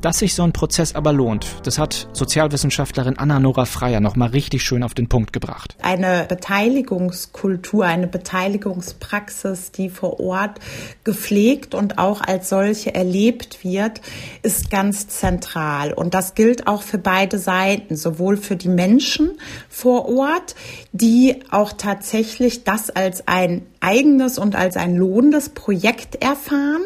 Dass 0.02 0.20
sich 0.20 0.34
so 0.34 0.44
ein 0.44 0.54
Prozess 0.54 0.96
aber 0.96 1.12
lohnt, 1.12 1.46
das 1.64 1.78
hat 1.78 2.08
Sozialwissenschaftlerin 2.14 3.18
Anna-Nora 3.18 3.66
Freier 3.66 4.00
nochmal 4.00 4.30
richtig 4.30 4.64
schön 4.64 4.82
auf 4.82 4.94
den 4.94 5.10
Punkt 5.10 5.34
gebracht. 5.34 5.76
Eine 5.82 6.26
Beteiligungskultur, 6.30 7.84
eine 7.84 8.08
Beteiligungspraxis, 8.08 9.74
die 9.74 9.90
vor 9.90 10.22
Ort 10.22 10.60
gepflegt 11.04 11.76
und 11.76 11.98
auch 11.98 12.22
als 12.22 12.48
solche 12.48 12.96
erlebt 12.96 13.66
wird, 13.66 14.00
ist 14.42 14.72
ganz 14.72 15.10
zentral. 15.10 15.92
Und 15.92 16.14
das 16.14 16.34
gilt 16.34 16.66
auch 16.68 16.82
für 16.82 16.98
beide 16.98 17.38
Seiten, 17.38 17.98
sowohl 17.98 18.38
für 18.38 18.56
die 18.56 18.70
Menschen 18.70 19.32
vor 19.68 20.08
Ort, 20.08 20.56
die 20.94 21.44
auch 21.52 21.74
tatsächlich 21.74 22.64
das 22.64 22.90
als 22.90 23.28
ein 23.28 23.66
eigenes 23.82 24.38
und 24.38 24.56
als 24.56 24.78
ein 24.78 24.96
lohnendes 24.96 25.50
Projekt 25.50 26.16
erfahren, 26.24 26.84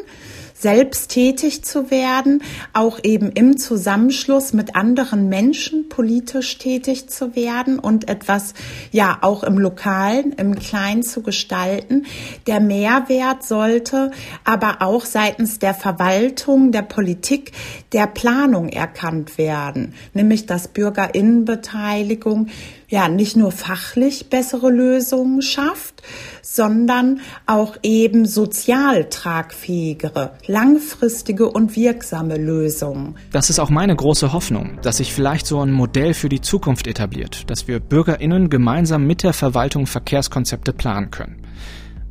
selbst 0.64 1.12
tätig 1.12 1.64
zu 1.64 1.92
werden, 1.92 2.42
auch 2.72 3.00
eben 3.04 3.32
im 3.34 3.58
Zusammenschluss 3.58 4.54
mit 4.54 4.76
anderen 4.76 5.30
Menschen 5.30 5.90
politisch 5.90 6.58
tätig 6.58 7.10
zu 7.10 7.36
werden 7.36 7.78
und 7.78 8.10
etwas 8.10 8.54
ja 8.92 9.20
auch 9.22 9.44
im 9.44 9.60
Lokalen, 9.60 10.32
im 10.32 10.56
Kleinen 10.56 11.04
zu 11.04 11.22
gestalten. 11.22 12.06
Der 12.48 12.62
Mehrwert 12.62 13.44
sollte 13.44 14.12
aber 14.46 14.82
auch 14.82 15.06
seitens 15.06 15.60
der 15.60 15.74
Verwaltung, 15.74 16.72
der 16.72 16.82
Politik, 16.82 17.52
der 17.92 18.08
Planung 18.08 18.70
erkannt 18.70 19.38
werden, 19.38 19.94
nämlich 20.14 20.46
dass 20.46 20.70
Bürgerinnenbeteiligung 20.70 22.48
ja 22.94 23.10
nicht 23.10 23.36
nur 23.36 23.52
fachlich 23.52 24.30
bessere 24.30 24.70
Lösungen 24.70 25.42
schafft, 25.42 26.04
sondern 26.44 27.22
auch 27.48 27.76
eben 27.82 28.28
sozial 28.28 29.10
tragfähigere, 29.10 30.34
langfristige 30.46 31.50
und 31.50 31.76
wirksame 31.76 32.38
Lösungen. 32.38 33.16
Das 33.32 33.50
ist 33.50 33.58
auch 33.58 33.72
meine 33.72 33.96
große 33.96 34.32
Hoffnung, 34.32 34.78
dass 34.84 34.98
sich 34.98 35.12
vielleicht 35.12 35.48
so 35.48 35.60
ein 35.60 35.72
Modell 35.72 36.14
für 36.14 36.30
die 36.30 36.42
Zukunft 36.42 36.86
etabliert, 36.86 37.50
dass 37.50 37.68
wir 37.68 37.80
Bürgerinnen 37.80 38.52
gemeinsam 38.52 39.08
mit 39.08 39.24
der 39.24 39.34
Verwaltung 39.34 39.88
Verkehrskonzepte 39.88 40.72
planen 40.72 41.10
können. 41.10 41.42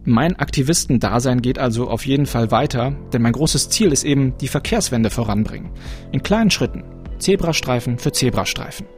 Mein 0.05 0.37
Aktivistendasein 0.37 1.43
geht 1.43 1.61
also 1.61 1.89
auf 1.89 2.05
jeden 2.07 2.27
Fall 2.27 2.51
weiter, 2.51 2.97
denn 3.13 3.23
mein 3.23 3.35
großes 3.35 3.69
Ziel 3.69 3.93
ist 3.93 4.03
eben 4.03 4.37
die 4.39 4.49
Verkehrswende 4.49 5.11
voranbringen. 5.11 5.71
In 6.11 6.25
kleinen 6.25 6.51
Schritten. 6.51 6.83
Zebrastreifen 7.21 8.01
für 8.01 8.11
Zebrastreifen. 8.11 8.89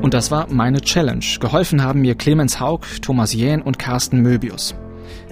Und 0.00 0.14
das 0.14 0.30
war 0.30 0.46
meine 0.48 0.80
Challenge. 0.80 1.24
Geholfen 1.40 1.82
haben 1.82 2.00
mir 2.00 2.14
Clemens 2.14 2.60
Haug, 2.60 2.80
Thomas 3.02 3.32
Jähn 3.34 3.60
und 3.60 3.78
Carsten 3.78 4.20
Möbius. 4.20 4.74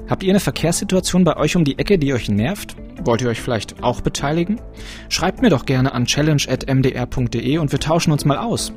Habt 0.08 0.22
ihr 0.22 0.30
eine 0.30 0.40
Verkehrssituation 0.40 1.24
bei 1.24 1.36
euch 1.36 1.56
um 1.56 1.64
die 1.64 1.78
Ecke, 1.78 1.98
die 1.98 2.12
euch 2.12 2.28
nervt? 2.28 2.76
Wollt 3.04 3.22
ihr 3.22 3.28
euch 3.28 3.40
vielleicht 3.40 3.82
auch 3.82 4.00
beteiligen? 4.00 4.60
Schreibt 5.08 5.42
mir 5.42 5.50
doch 5.50 5.66
gerne 5.66 5.92
an 5.94 6.06
challenge.mdr.de 6.06 7.58
und 7.58 7.72
wir 7.72 7.80
tauschen 7.80 8.12
uns 8.12 8.24
mal 8.24 8.38
aus. 8.38 8.72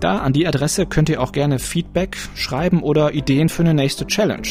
Da 0.00 0.18
an 0.18 0.32
die 0.32 0.46
Adresse 0.46 0.86
könnt 0.86 1.08
ihr 1.08 1.20
auch 1.20 1.32
gerne 1.32 1.58
Feedback 1.58 2.16
schreiben 2.34 2.82
oder 2.82 3.14
Ideen 3.14 3.48
für 3.48 3.62
eine 3.62 3.74
nächste 3.74 4.06
Challenge. 4.06 4.48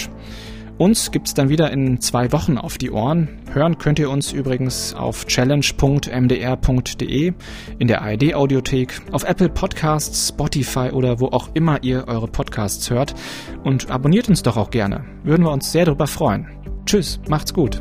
Uns 0.78 1.12
gibt's 1.12 1.34
dann 1.34 1.48
wieder 1.48 1.72
in 1.72 2.02
zwei 2.02 2.34
Wochen 2.34 2.58
auf 2.58 2.78
die 2.78 2.92
Ohren. 2.92 3.30
Hören 3.54 3.78
könnt 3.78 3.98
ihr 3.98 4.10
uns 4.10 4.34
übrigens 4.34 4.94
auf 4.94 5.26
challenge.mdr.de, 5.26 7.34
in 7.80 7.88
der 7.88 8.02
ARD-Audiothek, 8.02 9.02
auf 9.14 9.24
Apple 9.24 9.48
Podcasts, 9.48 10.28
Spotify 10.28 10.90
oder 10.92 11.22
wo 11.22 11.28
auch 11.28 11.48
immer 11.54 11.82
ihr 11.82 12.10
eure 12.10 12.28
Podcasts 12.28 12.90
hört. 12.90 13.16
Und 13.64 13.90
abonniert 13.90 14.28
uns 14.28 14.44
doch 14.44 14.58
auch 14.58 14.70
gerne. 14.70 15.06
Würden 15.24 15.46
wir 15.46 15.52
uns 15.52 15.72
sehr 15.72 15.86
darüber 15.86 16.08
freuen. 16.08 16.50
Tschüss, 16.86 17.22
macht's 17.30 17.54
gut. 17.54 17.80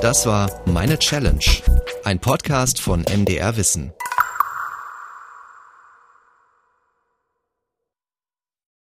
Das 0.00 0.24
war 0.26 0.50
Meine 0.64 0.98
Challenge, 0.98 1.44
ein 2.04 2.18
Podcast 2.18 2.80
von 2.80 3.02
MDR 3.02 3.58
Wissen. 3.58 3.92